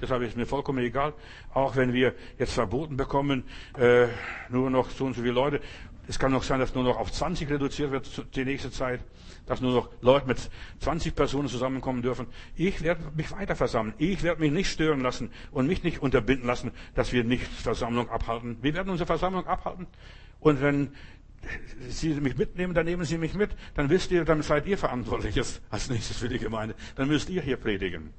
[0.01, 1.13] Deshalb ist mir vollkommen egal,
[1.53, 3.43] auch wenn wir jetzt verboten bekommen,
[3.77, 4.07] äh,
[4.49, 5.61] nur noch so und so viele Leute.
[6.07, 9.01] Es kann noch sein, dass nur noch auf 20 reduziert wird die nächste Zeit,
[9.45, 10.49] dass nur noch Leute mit
[10.79, 12.25] 20 Personen zusammenkommen dürfen.
[12.55, 13.93] Ich werde mich weiter versammeln.
[13.99, 18.09] Ich werde mich nicht stören lassen und mich nicht unterbinden lassen, dass wir nicht Versammlung
[18.09, 18.57] abhalten.
[18.61, 19.85] Wir werden unsere Versammlung abhalten.
[20.39, 20.95] Und wenn
[21.87, 23.51] Sie mich mitnehmen, dann nehmen Sie mich mit.
[23.75, 25.39] Dann wisst ihr, dann seid ihr verantwortlich
[25.69, 26.75] als nächstes für die Gemeinde.
[26.95, 28.13] Dann müsst ihr hier predigen.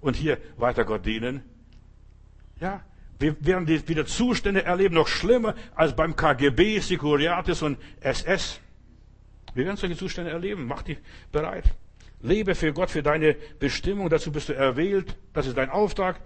[0.00, 1.42] Und hier weiter Gott dienen.
[2.60, 2.82] Ja,
[3.18, 8.60] wir werden wieder Zustände erleben, noch schlimmer als beim KGB, Securiatis und SS.
[9.54, 10.66] Wir werden solche Zustände erleben.
[10.66, 10.98] Mach dich
[11.32, 11.64] bereit.
[12.20, 14.08] Lebe für Gott, für deine Bestimmung.
[14.08, 15.16] Dazu bist du erwählt.
[15.32, 16.20] Das ist dein Auftrag.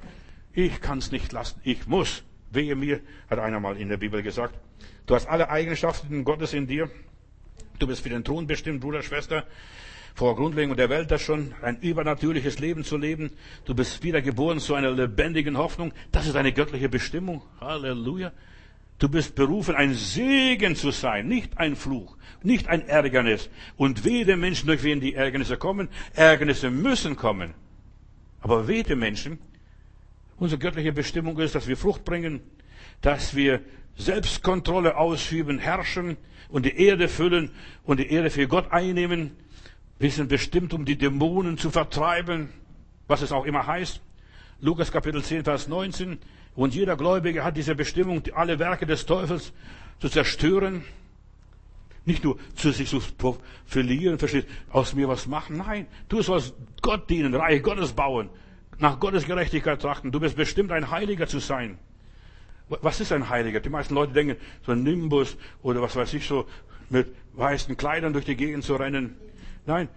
[0.53, 1.61] Ich kann es nicht lassen.
[1.65, 2.23] Ich muss.
[2.53, 3.01] Wehe mir,
[3.31, 4.55] hat einer mal in der Bibel gesagt.
[5.07, 6.91] Du hast alle Eigenschaften Gottes in dir.
[7.79, 9.47] Du bist für den Thron bestimmt, Bruder, Schwester.
[10.15, 13.31] Vor Grundlegung der Welt das schon, ein übernatürliches Leben zu leben.
[13.65, 15.93] Du bist wiedergeboren zu einer lebendigen Hoffnung.
[16.13, 17.43] Das ist eine göttliche Bestimmung.
[17.61, 18.33] Halleluja.
[18.99, 23.51] Du bist berufen, ein Segen zu sein, nicht ein Fluch, nicht ein Ärgernis.
[23.77, 25.89] Und weh den Menschen, durch wen die Ärgernisse kommen.
[26.15, 27.55] Ärgernisse müssen kommen.
[28.41, 29.39] Aber weh den Menschen.
[30.43, 32.41] Unsere göttliche Bestimmung ist, dass wir Frucht bringen,
[33.01, 33.61] dass wir
[33.95, 36.17] Selbstkontrolle ausüben, herrschen
[36.49, 37.53] und die Erde füllen
[37.85, 39.37] und die Erde für Gott einnehmen.
[40.01, 42.49] Wir sind bestimmt, um die Dämonen zu vertreiben,
[43.07, 44.01] was es auch immer heißt.
[44.61, 46.19] Lukas Kapitel 10, Vers 19.
[46.57, 49.53] Und jeder Gläubige hat diese Bestimmung, alle Werke des Teufels
[50.01, 50.83] zu zerstören.
[52.05, 53.01] Nicht nur zu sich zu
[53.65, 55.59] verlieren, verstehst, aus mir was machen.
[55.59, 58.29] Nein, du sollst Gott dienen, Reich Gottes bauen,
[58.79, 60.13] nach Gottes Gerechtigkeit trachten.
[60.13, 61.79] Du bist bestimmt, ein Heiliger zu sein.
[62.69, 63.61] Was ist ein Heiliger?
[63.61, 66.47] Die meisten Leute denken, so ein Nimbus oder was weiß ich so,
[66.89, 69.17] mit weißen Kleidern durch die Gegend zu rennen.
[69.67, 69.89] Nein,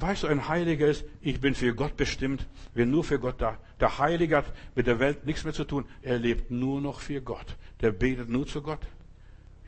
[0.00, 3.58] weißt du, ein Heiliger ist, ich bin für Gott bestimmt, bin nur für Gott da.
[3.80, 5.84] Der Heilige hat mit der Welt nichts mehr zu tun.
[6.02, 7.56] Er lebt nur noch für Gott.
[7.80, 8.80] Der betet nur zu Gott.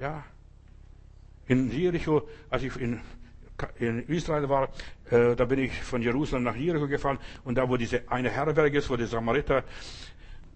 [0.01, 0.25] Ja.
[1.47, 3.01] In Jericho, als ich in,
[3.79, 4.69] in Israel war,
[5.11, 8.79] äh, da bin ich von Jerusalem nach Jericho gefahren und da, wo diese eine Herberge
[8.79, 9.65] ist, wo die Samariter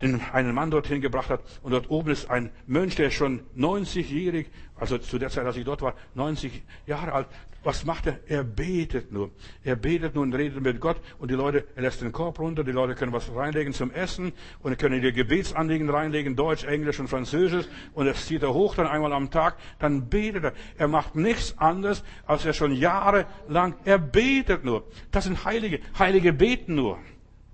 [0.02, 1.42] den, einen Mann dorthin gebracht hat.
[1.62, 5.56] Und dort oben ist ein Mönch, der ist schon 90-jährig, also zu der Zeit, als
[5.56, 7.28] ich dort war, 90 Jahre alt.
[7.64, 8.20] Was macht er?
[8.26, 9.30] Er betet nur.
[9.64, 10.98] Er betet nur und redet mit Gott.
[11.18, 14.34] Und die Leute, er lässt den Korb runter, die Leute können was reinlegen zum Essen
[14.62, 17.64] und können ihr Gebetsanliegen reinlegen, Deutsch, Englisch und Französisch.
[17.94, 19.56] Und das zieht er hoch dann einmal am Tag.
[19.78, 20.52] Dann betet er.
[20.76, 24.86] Er macht nichts anderes, als er schon jahrelang, er betet nur.
[25.10, 25.80] Das sind Heilige.
[25.98, 26.98] Heilige beten nur.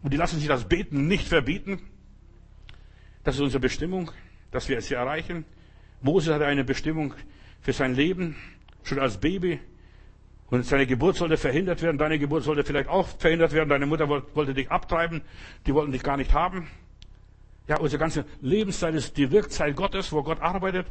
[0.02, 1.80] Und die lassen sich das Beten nicht verbieten.
[3.22, 4.10] Das ist unsere Bestimmung,
[4.50, 5.44] dass wir es hier erreichen.
[6.00, 7.14] Mose hatte eine Bestimmung
[7.60, 8.34] für sein Leben,
[8.82, 9.60] schon als Baby.
[10.50, 11.96] Und seine Geburt sollte verhindert werden.
[11.96, 13.68] Deine Geburt sollte vielleicht auch verhindert werden.
[13.68, 15.22] Deine Mutter wollte dich abtreiben.
[15.66, 16.66] Die wollten dich gar nicht haben.
[17.68, 20.86] Ja, unsere ganze Lebenszeit ist die Wirkzeit Gottes, wo Gott arbeitet.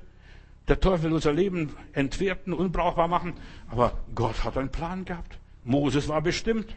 [0.70, 3.34] Der Teufel will unser Leben entwerten, unbrauchbar machen.
[3.70, 5.40] Aber Gott hat einen Plan gehabt.
[5.66, 6.74] Moses war bestimmt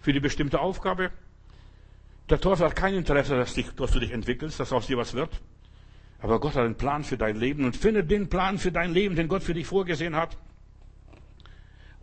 [0.00, 1.10] für die bestimmte Aufgabe.
[2.30, 5.12] Der Teufel hat kein Interesse, dass, dich, dass du dich entwickelst, dass aus dir was
[5.12, 5.42] wird.
[6.22, 9.14] Aber Gott hat einen Plan für dein Leben und finde den Plan für dein Leben,
[9.14, 10.38] den Gott für dich vorgesehen hat.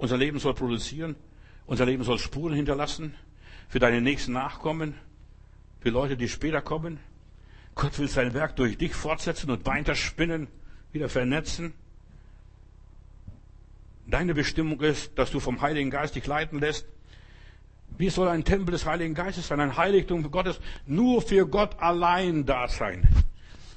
[0.01, 1.15] Unser Leben soll produzieren.
[1.67, 3.13] Unser Leben soll Spuren hinterlassen
[3.69, 4.95] für deine nächsten Nachkommen,
[5.79, 6.99] für Leute, die später kommen.
[7.75, 10.47] Gott will sein Werk durch dich fortsetzen und weiter spinnen,
[10.91, 11.73] wieder vernetzen.
[14.07, 16.85] Deine Bestimmung ist, dass du vom Heiligen Geist dich leiten lässt
[17.97, 22.45] wie soll ein Tempel des Heiligen Geistes sein, ein Heiligtum Gottes nur für Gott allein
[22.45, 23.07] da sein?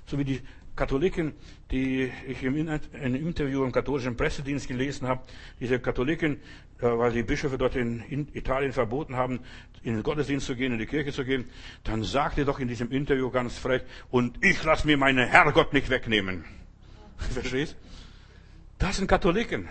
[0.07, 0.41] So wie die
[0.77, 1.35] Katholiken,
[1.71, 5.23] die ich im Interview im katholischen Pressedienst gelesen habe,
[5.61, 6.41] diese Katholiken,
[6.81, 9.41] äh, weil die Bischöfe dort in Italien verboten haben,
[9.83, 11.45] in den Gottesdienst zu gehen, in die Kirche zu gehen,
[11.85, 15.91] dann sagte doch in diesem Interview ganz frech, und ich lasse mir meinen Herrgott nicht
[15.91, 16.45] wegnehmen.
[17.17, 17.77] Verstehst?
[18.79, 19.69] Das sind Katholiken.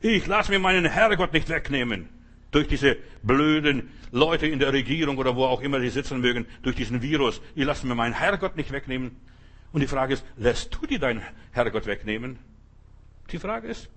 [0.00, 2.08] Ich lasse mir meinen Herrgott nicht wegnehmen
[2.50, 6.76] durch diese blöden Leute in der Regierung oder wo auch immer sie sitzen mögen, durch
[6.76, 7.40] diesen Virus.
[7.56, 9.16] Die lassen mir meinen Herrgott nicht wegnehmen.
[9.72, 12.38] Und die Frage ist, lässt du dir deinen Herrgott wegnehmen?
[13.30, 13.88] Die Frage ist,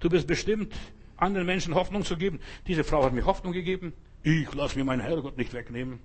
[0.00, 0.74] du bist bestimmt,
[1.16, 2.40] anderen Menschen Hoffnung zu geben.
[2.66, 3.92] Diese Frau hat mir Hoffnung gegeben.
[4.22, 6.00] Ich lasse mir meinen Herrgott nicht wegnehmen.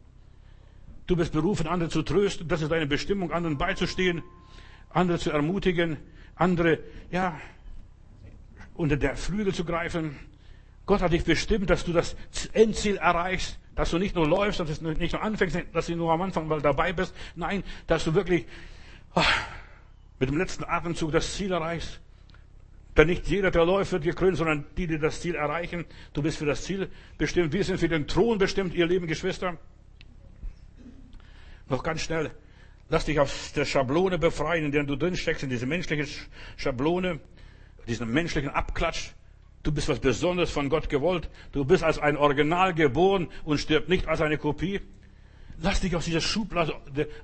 [1.07, 2.47] Du bist berufen, andere zu trösten.
[2.47, 4.23] Das ist deine Bestimmung, anderen beizustehen,
[4.89, 5.97] andere zu ermutigen,
[6.35, 6.79] andere,
[7.11, 7.39] ja,
[8.75, 10.17] unter der Flügel zu greifen,
[10.87, 12.15] Gott hat dich bestimmt, dass du das
[12.53, 16.11] Endziel erreichst, dass du nicht nur läufst, dass du nicht nur anfängst, dass du nur
[16.13, 17.13] am Anfang mal dabei bist.
[17.35, 18.45] Nein, dass du wirklich
[20.19, 21.99] mit dem letzten Atemzug das Ziel erreichst.
[22.97, 25.85] Denn nicht jeder, der läuft, wird gekrönt, sondern die, die das Ziel erreichen.
[26.13, 27.53] Du bist für das Ziel bestimmt.
[27.53, 29.57] Wir sind für den Thron bestimmt, ihr lieben Geschwister.
[31.69, 32.31] Noch ganz schnell.
[32.89, 36.07] Lass dich aus der Schablone befreien, in der du drin steckst, in diese menschliche
[36.55, 37.19] Schablone,
[37.87, 39.11] diesen menschlichen Abklatsch.
[39.61, 41.29] Du bist was Besonderes von Gott gewollt.
[41.51, 44.79] Du bist als ein Original geboren und stirbt nicht als eine Kopie.
[45.59, 46.75] Lass dich aus dieser Schublade,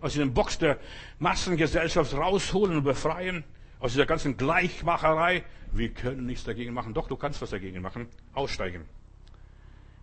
[0.02, 0.78] aus diesem Box der
[1.20, 3.44] Massengesellschaft rausholen und befreien.
[3.80, 5.44] Aus dieser ganzen Gleichmacherei.
[5.72, 6.94] Wir können nichts dagegen machen.
[6.94, 8.08] Doch, du kannst was dagegen machen.
[8.34, 8.86] Aussteigen.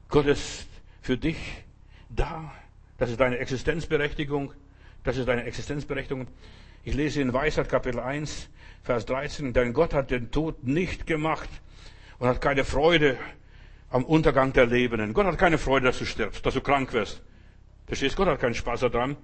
[0.09, 0.69] Gott ist
[1.01, 1.39] für dich
[2.09, 2.53] da.
[2.99, 4.53] Das ist deine Existenzberechtigung.
[5.03, 6.29] Das ist deine Existenzberechtigung.
[6.85, 8.49] Ich lese in Weisheit Kapitel 1,
[8.83, 9.53] Vers 13.
[9.53, 11.49] Denn Gott hat den Tod nicht gemacht,
[12.21, 13.19] und hat keine Freude
[13.89, 15.15] am Untergang der Lebenden.
[15.15, 17.23] Gott hat keine Freude, dass du stirbst, dass du krank wirst.
[17.91, 18.15] Verstehst?
[18.15, 19.17] Gott hat keinen Spaß daran.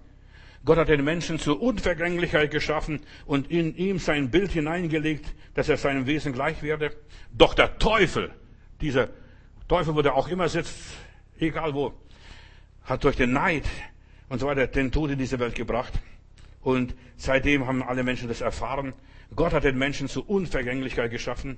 [0.64, 5.24] Gott hat den Menschen zur Unvergänglichkeit geschaffen und in ihm sein Bild hineingelegt,
[5.54, 6.90] dass er seinem Wesen gleich werde.
[7.32, 8.32] Doch der Teufel,
[8.80, 9.10] dieser
[9.68, 10.74] Teufel, wo der auch immer sitzt,
[11.38, 11.94] egal wo,
[12.82, 13.66] hat durch den Neid
[14.28, 15.92] und so weiter den Tod in diese Welt gebracht.
[16.60, 18.94] Und seitdem haben alle Menschen das erfahren.
[19.36, 21.56] Gott hat den Menschen zur Unvergänglichkeit geschaffen.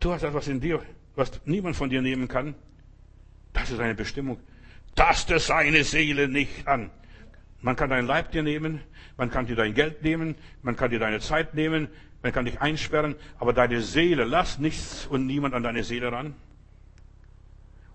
[0.00, 0.82] Du hast etwas in dir,
[1.14, 2.56] was niemand von dir nehmen kann.
[3.52, 4.40] Das ist eine Bestimmung.
[4.94, 6.90] Taste seine Seele nicht an.
[7.60, 8.80] Man kann deinen Leib dir nehmen,
[9.16, 11.88] man kann dir dein Geld nehmen, man kann dir deine Zeit nehmen,
[12.22, 16.34] man kann dich einsperren, aber deine Seele, lass nichts und niemand an deine Seele ran.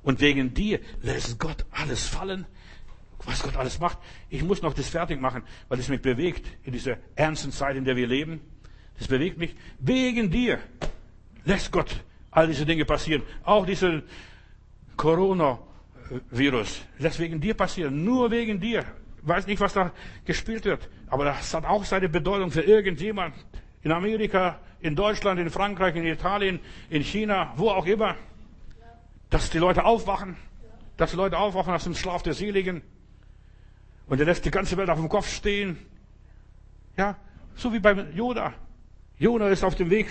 [0.03, 2.45] Und wegen dir lässt Gott alles fallen,
[3.25, 3.97] was Gott alles macht.
[4.29, 7.83] Ich muss noch das fertig machen, weil es mich bewegt in dieser ernsten Zeit, in
[7.83, 8.39] der wir leben.
[8.97, 9.53] Das bewegt mich.
[9.79, 10.59] Wegen dir
[11.43, 13.23] lässt Gott all diese Dinge passieren.
[13.43, 14.03] Auch diese
[16.07, 18.03] Corona-Virus lässt wegen dir passieren.
[18.03, 18.85] Nur wegen dir.
[19.21, 19.91] Weiß nicht, was da
[20.25, 20.89] gespielt wird.
[21.07, 23.35] Aber das hat auch seine Bedeutung für irgendjemand.
[23.81, 26.59] In Amerika, in Deutschland, in Frankreich, in Italien,
[26.89, 28.15] in China, wo auch immer.
[29.29, 30.37] Dass die Leute aufwachen.
[30.95, 32.81] Dass die Leute aufwachen aus dem Schlaf der Seligen.
[34.07, 35.77] Und er lässt die ganze Welt auf dem Kopf stehen.
[36.95, 37.17] Ja,
[37.55, 38.53] so wie beim Jona.
[39.19, 40.07] Jona ist auf dem Weg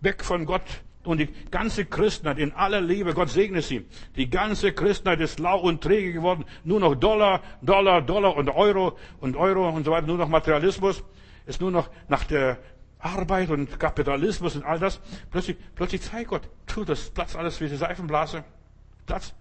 [0.00, 0.82] weg von Gott.
[1.08, 3.86] Und die ganze Christenheit in aller Liebe, Gott segne sie.
[4.16, 6.44] Die ganze Christenheit ist lau und träge geworden.
[6.64, 10.06] Nur noch Dollar, Dollar, Dollar und Euro und Euro und so weiter.
[10.06, 11.02] Nur noch Materialismus.
[11.46, 12.58] Ist nur noch nach der
[12.98, 15.00] Arbeit und Kapitalismus und all das.
[15.30, 18.44] Plötzlich, plötzlich zeigt Gott, tu das, Platz alles wie die Seifenblase.
[19.06, 19.32] Platz.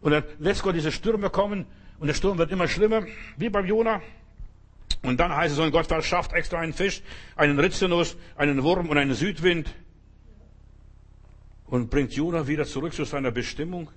[0.00, 1.66] Und dann lässt Gott diese Stürme kommen
[1.98, 3.02] und der Sturm wird immer schlimmer,
[3.36, 4.00] wie beim Jona.
[5.02, 7.02] Und dann heißt es, und Gott verschafft extra einen Fisch,
[7.36, 9.74] einen Ritzenus, einen Wurm und einen Südwind
[11.70, 13.90] und bringt Jona wieder zurück zu seiner Bestimmung.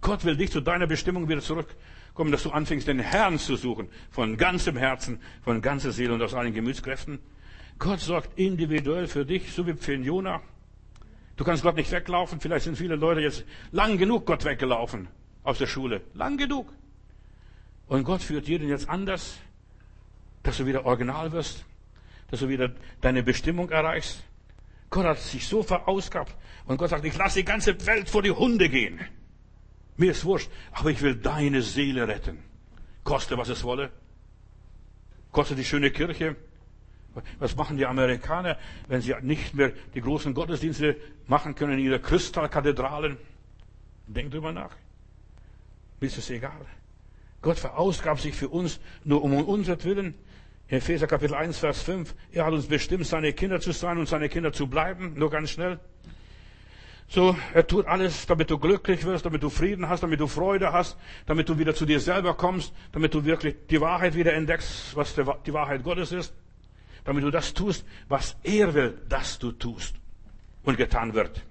[0.00, 3.88] Gott will dich zu deiner Bestimmung wieder zurückkommen, dass du anfängst, den Herrn zu suchen,
[4.10, 7.18] von ganzem Herzen, von ganzer Seele und aus allen Gemütskräften.
[7.78, 10.40] Gott sorgt individuell für dich, so wie für den Jona.
[11.36, 12.40] Du kannst Gott nicht weglaufen.
[12.40, 15.08] Vielleicht sind viele Leute jetzt lang genug Gott weggelaufen
[15.44, 16.00] aus der Schule.
[16.14, 16.72] Lang genug.
[17.86, 19.38] Und Gott führt jeden jetzt anders,
[20.42, 21.64] dass du wieder original wirst,
[22.30, 24.24] dass du wieder deine Bestimmung erreichst.
[24.90, 26.34] Gott hat sich so verausgabt.
[26.68, 29.00] Und Gott sagt, ich lasse die ganze Welt vor die Hunde gehen.
[29.96, 32.38] Mir ist wurscht, aber ich will deine Seele retten.
[33.04, 33.90] Koste, was es wolle.
[35.32, 36.36] Koste die schöne Kirche.
[37.38, 40.96] Was machen die Amerikaner, wenn sie nicht mehr die großen Gottesdienste
[41.26, 43.16] machen können in ihre Kristallkathedralen?
[44.06, 44.76] Denk drüber nach.
[46.00, 46.66] Mir ist es egal.
[47.40, 50.14] Gott verausgabt sich für uns nur um unser Willen.
[50.68, 52.14] Epheser Kapitel 1, Vers 5.
[52.30, 55.14] Er hat uns bestimmt, seine Kinder zu sein und seine Kinder zu bleiben.
[55.16, 55.80] Nur ganz schnell.
[57.10, 60.72] So, er tut alles, damit du glücklich wirst, damit du Frieden hast, damit du Freude
[60.72, 64.94] hast, damit du wieder zu dir selber kommst, damit du wirklich die Wahrheit wieder entdeckst,
[64.94, 66.34] was die Wahrheit Gottes ist,
[67.04, 69.94] damit du das tust, was er will, dass du tust
[70.64, 71.42] und getan wird.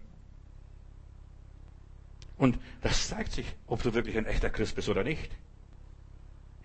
[2.37, 5.31] Und das zeigt sich, ob du wirklich ein echter Christ bist oder nicht.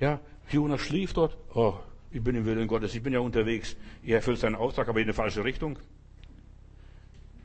[0.01, 0.21] Ja,
[0.51, 1.39] Jonas schlief dort.
[1.55, 1.79] Oh,
[2.11, 3.75] ich bin im Willen Gottes, ich bin ja unterwegs.
[4.05, 5.79] Er erfüllt seinen Auftrag, aber in die falsche Richtung.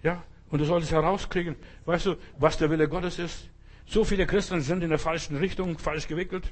[0.03, 1.56] Ja, und du solltest herauskriegen,
[1.86, 3.49] weißt du, was der Wille Gottes ist?
[3.86, 6.49] So viele Christen sind in der falschen Richtung, falsch gewickelt.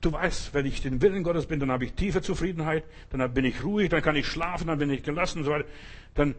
[0.00, 3.44] Du weißt, wenn ich den Willen Gottes bin, dann habe ich tiefe Zufriedenheit, dann bin
[3.44, 5.66] ich ruhig, dann kann ich schlafen, dann bin ich gelassen und so weiter.
[6.14, 6.34] Dann,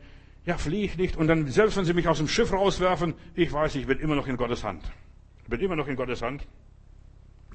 [0.45, 1.15] ja, fliehe ich nicht.
[1.15, 4.15] Und dann, selbst wenn sie mich aus dem Schiff rauswerfen, ich weiß, ich bin immer
[4.15, 4.83] noch in Gottes Hand.
[5.43, 6.47] Ich bin immer noch in Gottes Hand.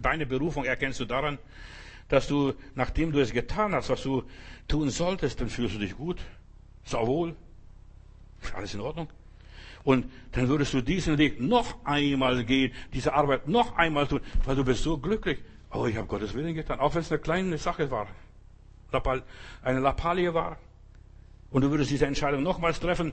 [0.01, 1.39] Deine Berufung erkennst du daran,
[2.09, 4.23] dass du, nachdem du es getan hast, was du
[4.69, 6.21] tun solltest, dann fühlst du dich gut,
[6.87, 7.37] sauwohl,
[8.55, 9.09] alles in Ordnung.
[9.85, 14.57] Und dann würdest du diesen Weg noch einmal gehen, diese Arbeit noch einmal tun, weil
[14.57, 15.39] du bist so glücklich.
[15.71, 18.09] Oh, ich habe Gottes Willen getan, auch wenn es eine kleine Sache war,
[19.63, 20.59] eine Lappalie war.
[21.51, 23.13] Und du würdest diese Entscheidung nochmals treffen,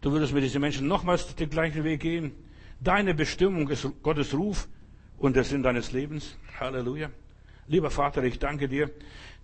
[0.00, 2.32] du würdest mit diesen Menschen nochmals den gleichen Weg gehen.
[2.80, 4.68] Deine Bestimmung ist Gottes Ruf
[5.18, 6.38] und der Sinn deines Lebens.
[6.58, 7.10] Halleluja.
[7.66, 8.90] Lieber Vater, ich danke dir,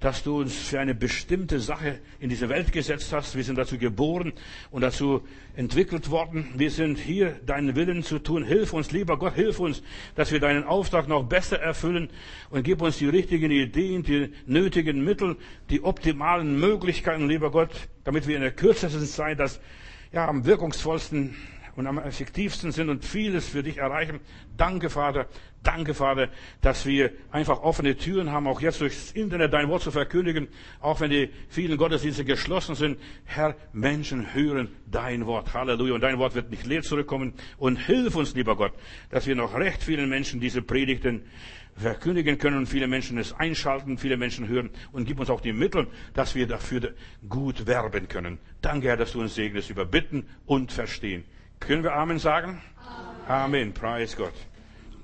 [0.01, 3.37] dass du uns für eine bestimmte Sache in diese Welt gesetzt hast.
[3.37, 4.33] Wir sind dazu geboren
[4.71, 5.23] und dazu
[5.57, 6.49] entwickelt worden.
[6.57, 8.43] Wir sind hier, deinen Willen zu tun.
[8.43, 9.83] Hilf uns, lieber Gott, hilf uns,
[10.15, 12.09] dass wir deinen Auftrag noch besser erfüllen
[12.49, 15.37] und gib uns die richtigen Ideen, die nötigen Mittel,
[15.69, 17.71] die optimalen Möglichkeiten, lieber Gott,
[18.05, 19.61] damit wir in der kürzesten Zeit das
[20.13, 21.37] ja, am wirkungsvollsten
[21.77, 24.21] und am effektivsten sind und vieles für dich erreichen.
[24.57, 25.27] Danke, Vater.
[25.63, 26.31] Danke, Vater,
[26.63, 30.49] dass wir einfach offene Türen haben, auch jetzt durchs Internet dein Wort zu verkündigen,
[30.81, 32.99] auch wenn die vielen Gottesdienste geschlossen sind.
[33.27, 35.53] Herr, Menschen hören dein Wort.
[35.53, 35.95] Halleluja.
[35.95, 37.35] Und dein Wort wird nicht leer zurückkommen.
[37.59, 38.73] Und hilf uns, lieber Gott,
[39.11, 41.25] dass wir noch recht vielen Menschen diese Predigten
[41.77, 45.53] verkündigen können und viele Menschen es einschalten, viele Menschen hören und gib uns auch die
[45.53, 46.95] Mittel, dass wir dafür
[47.29, 48.39] gut werben können.
[48.61, 51.25] Danke, Herr, dass du uns segnest über Bitten und Verstehen.
[51.59, 52.63] Können wir Amen sagen?
[53.29, 53.29] Amen.
[53.29, 53.75] Amen.
[53.75, 54.35] Preis Gott.